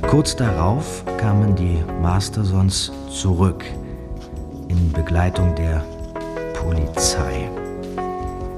Kurz 0.02 0.35
darauf 0.35 1.05
kamen 1.19 1.55
die 1.55 1.78
Mastersons 2.02 2.90
zurück 3.10 3.64
in 4.69 4.93
Begleitung 4.93 5.55
der 5.55 5.85
Polizei. 6.55 7.48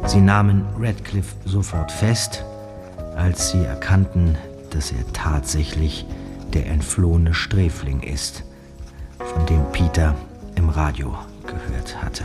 Sie 0.06 0.20
nahmen 0.20 0.64
Radcliffe 0.78 1.36
sofort 1.44 1.92
fest, 1.92 2.44
als 3.16 3.50
sie 3.50 3.62
erkannten, 3.64 4.36
dass 4.70 4.90
er 4.90 5.04
tatsächlich 5.12 6.06
der 6.52 6.66
entflohene 6.66 7.34
Sträfling 7.34 8.00
ist, 8.02 8.44
von 9.32 9.46
dem 9.46 9.64
Peter 9.72 10.14
im 10.56 10.68
Radio 10.68 11.14
gehört 11.46 12.02
hatte. 12.02 12.24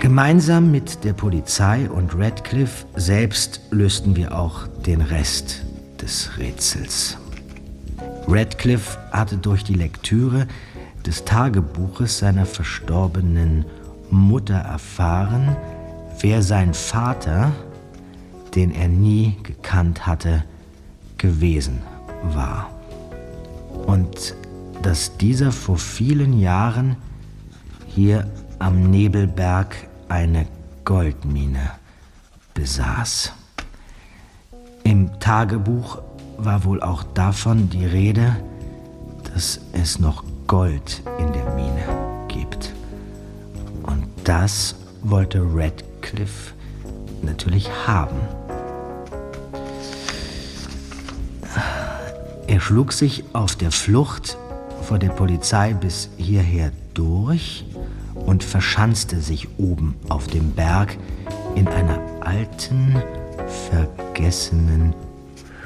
Gemeinsam 0.00 0.70
mit 0.70 1.04
der 1.04 1.14
Polizei 1.14 1.88
und 1.90 2.16
Radcliffe 2.16 2.86
selbst 2.94 3.60
lösten 3.70 4.14
wir 4.14 4.38
auch 4.38 4.66
den 4.86 5.00
Rest 5.00 5.62
des 6.00 6.38
Rätsels. 6.38 7.16
Radcliffe 8.28 8.98
hatte 9.10 9.36
durch 9.36 9.64
die 9.64 9.74
Lektüre 9.74 10.46
des 11.04 11.24
Tagebuches 11.24 12.18
seiner 12.18 12.46
verstorbenen 12.46 13.64
Mutter 14.10 14.56
erfahren, 14.56 15.56
wer 16.20 16.42
sein 16.42 16.74
Vater, 16.74 17.52
den 18.54 18.72
er 18.72 18.88
nie 18.88 19.36
gekannt 19.42 20.06
hatte, 20.06 20.44
gewesen 21.18 21.82
war. 22.32 22.70
Und 23.86 24.34
dass 24.82 25.16
dieser 25.16 25.52
vor 25.52 25.78
vielen 25.78 26.38
Jahren 26.38 26.96
hier 27.86 28.30
am 28.58 28.90
Nebelberg 28.90 29.76
eine 30.08 30.46
Goldmine 30.84 31.72
besaß. 32.54 33.32
Im 34.84 35.18
Tagebuch 35.18 35.98
war 36.38 36.64
wohl 36.64 36.82
auch 36.82 37.02
davon 37.02 37.68
die 37.70 37.86
Rede, 37.86 38.36
dass 39.34 39.60
es 39.72 39.98
noch 39.98 40.24
Gold 40.46 41.02
in 41.18 41.32
der 41.32 41.54
Mine 41.54 42.26
gibt. 42.28 42.72
Und 43.82 44.06
das 44.24 44.76
wollte 45.02 45.42
Radcliffe 45.42 46.54
natürlich 47.22 47.68
haben. 47.86 48.16
Er 52.46 52.60
schlug 52.60 52.92
sich 52.92 53.24
auf 53.32 53.56
der 53.56 53.72
Flucht 53.72 54.38
vor 54.86 55.00
der 55.00 55.08
Polizei 55.08 55.74
bis 55.74 56.10
hierher 56.16 56.70
durch 56.94 57.64
und 58.14 58.44
verschanzte 58.44 59.20
sich 59.20 59.48
oben 59.58 59.96
auf 60.08 60.28
dem 60.28 60.52
Berg 60.52 60.96
in 61.56 61.66
einer 61.66 61.98
alten, 62.20 63.02
vergessenen 63.70 64.94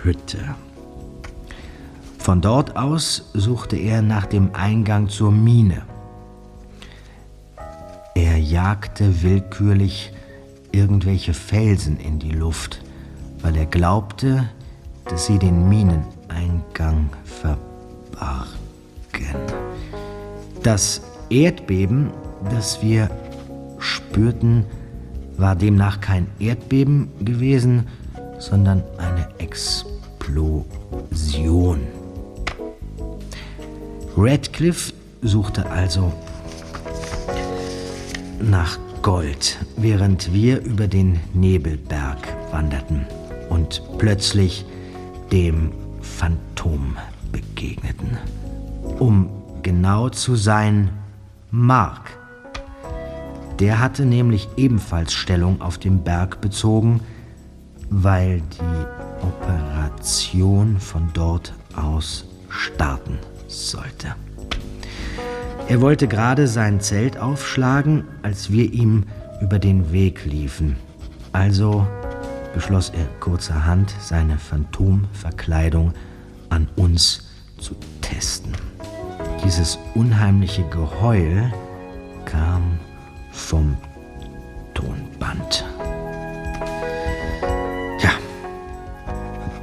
Hütte. 0.02 0.38
Von 2.18 2.40
dort 2.40 2.76
aus 2.76 3.30
suchte 3.34 3.76
er 3.76 4.00
nach 4.00 4.24
dem 4.24 4.54
Eingang 4.54 5.10
zur 5.10 5.32
Mine. 5.32 5.82
Er 8.14 8.38
jagte 8.38 9.22
willkürlich 9.22 10.12
irgendwelche 10.72 11.34
Felsen 11.34 11.98
in 11.98 12.18
die 12.18 12.32
Luft, 12.32 12.80
weil 13.42 13.54
er 13.56 13.66
glaubte, 13.66 14.48
dass 15.04 15.26
sie 15.26 15.38
den 15.38 15.68
Mineneingang 15.68 17.10
verbargen. 17.24 18.59
Das 20.62 21.00
Erdbeben, 21.30 22.10
das 22.50 22.82
wir 22.82 23.08
spürten, 23.78 24.66
war 25.36 25.56
demnach 25.56 26.00
kein 26.00 26.26
Erdbeben 26.38 27.08
gewesen, 27.24 27.86
sondern 28.38 28.82
eine 28.98 29.26
Explosion. 29.38 30.60
Radcliffe 34.16 34.92
suchte 35.22 35.70
also 35.70 36.12
nach 38.40 38.78
Gold, 39.02 39.58
während 39.76 40.32
wir 40.34 40.60
über 40.62 40.86
den 40.86 41.20
Nebelberg 41.32 42.18
wanderten 42.50 43.06
und 43.48 43.82
plötzlich 43.96 44.66
dem 45.32 45.72
Phantom 46.02 46.96
begegneten. 47.32 48.18
Um 49.00 49.30
genau 49.62 50.10
zu 50.10 50.36
sein, 50.36 50.90
Mark. 51.50 52.18
Der 53.58 53.80
hatte 53.80 54.04
nämlich 54.04 54.46
ebenfalls 54.58 55.14
Stellung 55.14 55.62
auf 55.62 55.78
dem 55.78 56.04
Berg 56.04 56.42
bezogen, 56.42 57.00
weil 57.88 58.42
die 58.42 59.26
Operation 59.26 60.78
von 60.78 61.08
dort 61.14 61.54
aus 61.74 62.26
starten 62.50 63.18
sollte. 63.48 64.14
Er 65.66 65.80
wollte 65.80 66.06
gerade 66.06 66.46
sein 66.46 66.80
Zelt 66.80 67.16
aufschlagen, 67.16 68.04
als 68.22 68.52
wir 68.52 68.70
ihm 68.70 69.04
über 69.40 69.58
den 69.58 69.92
Weg 69.92 70.26
liefen. 70.26 70.76
Also 71.32 71.86
beschloss 72.52 72.90
er 72.90 73.06
kurzerhand, 73.18 73.94
seine 73.98 74.36
Phantomverkleidung 74.36 75.94
an 76.50 76.68
uns 76.76 77.30
zu 77.58 77.74
testen. 78.02 78.52
Dieses 79.44 79.78
unheimliche 79.94 80.62
Geheul 80.64 81.52
kam 82.24 82.78
vom 83.32 83.76
Tonband. 84.74 85.64
Ja, 88.00 88.10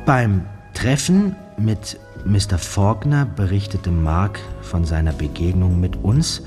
beim 0.06 0.46
Treffen 0.74 1.36
mit 1.58 2.00
Mr. 2.26 2.58
Faulkner 2.58 3.26
berichtete 3.26 3.92
Mark 3.92 4.40
von 4.62 4.86
seiner 4.86 5.14
Begegnung 5.14 5.80
mit 5.80 5.96
uns 5.96 6.42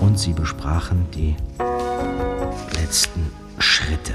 und 0.00 0.18
sie 0.18 0.32
besprachen 0.32 1.06
die 1.14 1.34
letzten 2.80 3.30
Schritte. 3.58 4.12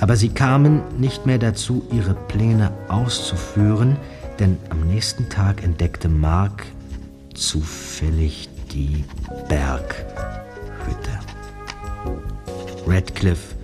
Aber 0.00 0.16
sie 0.16 0.28
kamen 0.28 0.82
nicht 0.98 1.26
mehr 1.26 1.38
dazu, 1.38 1.82
ihre 1.92 2.14
Pläne 2.14 2.72
auszuführen, 2.88 3.96
denn 4.38 4.58
am 4.70 4.86
nächsten 4.86 5.28
Tag 5.28 5.62
entdeckte 5.62 6.08
Mark 6.08 6.66
zufällig 7.34 8.48
die 8.72 9.04
Berghütte. 9.48 10.04
Radcliffe 12.86 13.54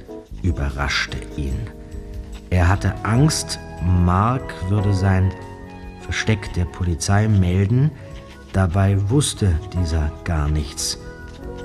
überraschte 0.43 1.19
ihn. 1.37 1.59
Er 2.51 2.69
hatte 2.69 2.95
Angst, 3.05 3.59
Mark 3.83 4.55
würde 4.69 4.93
sein 4.95 5.33
Versteck 6.03 6.53
der 6.55 6.65
Polizei 6.65 7.29
melden, 7.29 7.91
dabei 8.53 8.97
wusste 9.09 9.55
dieser 9.73 10.11
gar 10.25 10.49
nichts 10.49 10.99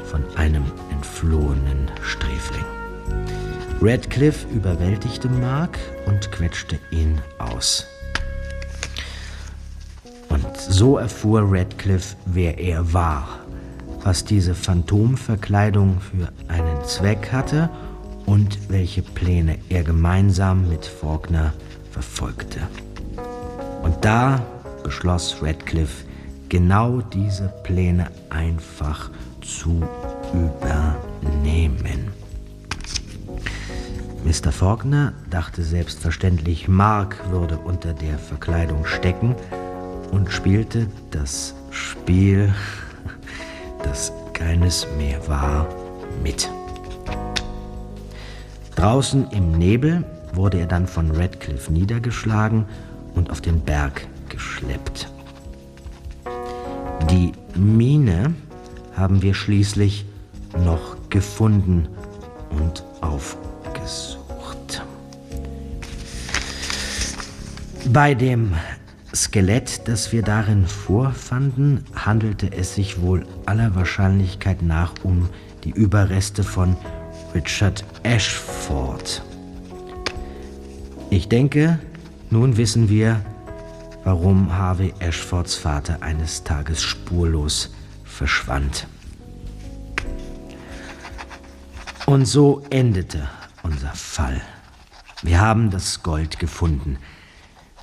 von 0.06 0.24
einem 0.38 0.64
entflohenen 0.92 1.90
Sträfling. 2.02 2.66
Radcliffe 3.82 4.48
überwältigte 4.54 5.28
Mark 5.28 5.78
und 6.06 6.32
quetschte 6.32 6.80
ihn 6.92 7.20
aus. 7.40 7.88
So 10.70 10.98
erfuhr 10.98 11.44
Radcliffe, 11.46 12.16
wer 12.26 12.58
er 12.58 12.92
war, 12.92 13.28
was 14.04 14.26
diese 14.26 14.56
Phantomverkleidung 14.56 16.00
für 16.00 16.30
einen 16.48 16.84
Zweck 16.86 17.32
hatte 17.32 17.70
und 18.26 18.58
welche 18.70 19.04
Pläne 19.04 19.60
er 19.70 19.84
gemeinsam 19.84 20.68
mit 20.68 20.86
Faulkner 20.86 21.54
verfolgte. 21.92 22.60
Und 23.84 24.04
da 24.04 24.42
beschloss 24.84 25.38
Radcliffe, 25.42 26.06
genau 26.50 27.02
diese 27.02 27.54
Pläne 27.64 28.08
einfach 28.32 29.12
zu 29.42 29.84
übernehmen. 30.34 32.10
Mr. 34.24 34.52
Faulkner 34.52 35.14
dachte 35.30 35.64
selbstverständlich, 35.64 36.68
Mark 36.68 37.30
würde 37.30 37.60
unter 37.60 37.94
der 37.94 38.18
Verkleidung 38.18 38.84
stecken 38.86 39.36
und 40.12 40.32
spielte 40.32 40.88
das 41.12 41.54
Spiel, 41.72 42.54
das 43.84 44.12
keines 44.34 44.88
mehr 44.98 45.28
war, 45.28 45.68
mit. 46.24 46.50
Draußen 48.76 49.30
im 49.32 49.52
Nebel 49.58 50.04
wurde 50.34 50.60
er 50.60 50.68
dann 50.68 50.88
von 50.88 51.12
Radcliffe 51.12 51.72
niedergeschlagen 51.72 52.66
und 53.16 53.30
auf 53.30 53.42
den 53.42 53.62
Berg 53.62 54.06
geschleppt. 54.30 55.10
Die 57.10 57.32
Mine 57.56 58.34
haben 58.96 59.22
wir 59.22 59.34
schließlich 59.34 60.06
noch 60.58 60.98
gefunden 61.10 61.88
und 62.50 62.84
aufgesucht. 63.02 64.84
Bei 67.92 68.14
dem 68.14 68.54
Skelett, 69.16 69.88
das 69.88 70.12
wir 70.12 70.24
darin 70.24 70.68
vorfanden, 70.68 71.86
handelte 71.96 72.52
es 72.52 72.76
sich 72.76 73.02
wohl 73.02 73.26
aller 73.46 73.74
Wahrscheinlichkeit 73.74 74.62
nach 74.62 74.94
um 75.04 75.30
die 75.64 75.72
Überreste 75.72 76.44
von 76.44 76.76
Richard 77.34 77.86
Ashford. 78.04 79.24
Ich 81.10 81.30
denke, 81.30 81.80
nun 82.30 82.58
wissen 82.58 82.90
wir, 82.90 83.22
warum 84.04 84.58
Harvey 84.58 84.94
Ashfords 85.00 85.56
Vater 85.56 86.04
eines 86.04 86.44
Tages 86.44 86.84
spurlos 86.84 87.74
verschwand. 88.04 88.88
Und 92.06 92.26
so 92.26 92.64
endete 92.70 93.30
unser 93.64 93.94
Fall. 93.94 94.42
Wir 95.24 95.40
haben 95.40 95.72
das 95.72 96.04
Gold 96.04 96.38
gefunden. 96.38 96.98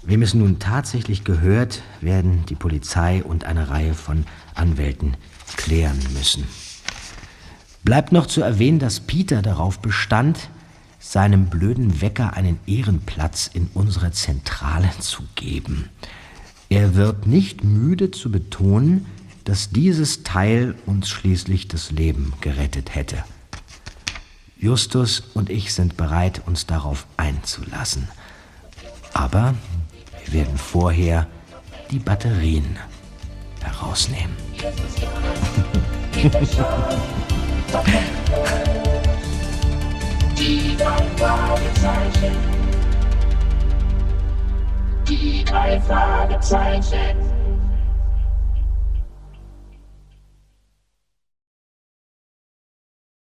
Wem 0.05 0.23
es 0.23 0.35
nun 0.35 0.59
tatsächlich 0.59 1.23
gehört, 1.23 1.83
werden 2.01 2.45
die 2.49 2.57
Polizei 2.57 3.23
und 3.23 3.45
eine 3.45 3.70
Reihe 3.70 3.95
von 3.95 4.24
Anwälten 4.55 5.16
klären 5.57 5.99
müssen. 6.12 6.45
Bleibt 7.85 8.12
noch 8.12 8.27
zu 8.27 8.43
erwähnen, 8.43 8.81
dass 8.81 9.01
Peter 9.01 9.43
darauf 9.43 9.79
bestand, 9.81 10.51
seinem 10.99 11.47
blöden 11.47 12.01
Wecker 12.01 12.35
einen 12.35 12.59
Ehrenplatz 12.66 13.51
in 13.53 13.69
unserer 13.74 14.12
Zentrale 14.12 14.91
zu 15.01 15.23
geben. 15.35 15.89
Er 16.69 16.95
wird 16.95 17.27
nicht 17.27 17.65
müde 17.65 18.11
zu 18.11 18.31
betonen, 18.31 19.07
dass 19.45 19.70
dieses 19.70 20.23
Teil 20.23 20.74
uns 20.87 21.09
schließlich 21.09 21.69
das 21.69 21.91
Leben 21.91 22.33
gerettet 22.41 22.95
hätte. 22.95 23.24
Justus 24.57 25.24
und 25.35 25.51
ich 25.51 25.74
sind 25.74 25.97
bereit, 25.97 26.43
uns 26.47 26.66
darauf 26.66 27.07
einzulassen. 27.16 28.09
Aber 29.12 29.55
werden 30.33 30.57
vorher 30.57 31.27
die 31.91 31.99
Batterien 31.99 32.79
herausnehmen. 33.63 34.37
Die 40.39 40.77
drei 40.77 41.03
Fragezeichen. 41.17 42.37
Die 45.09 45.45
drei 45.45 45.81
Fragezeichen. 45.81 47.17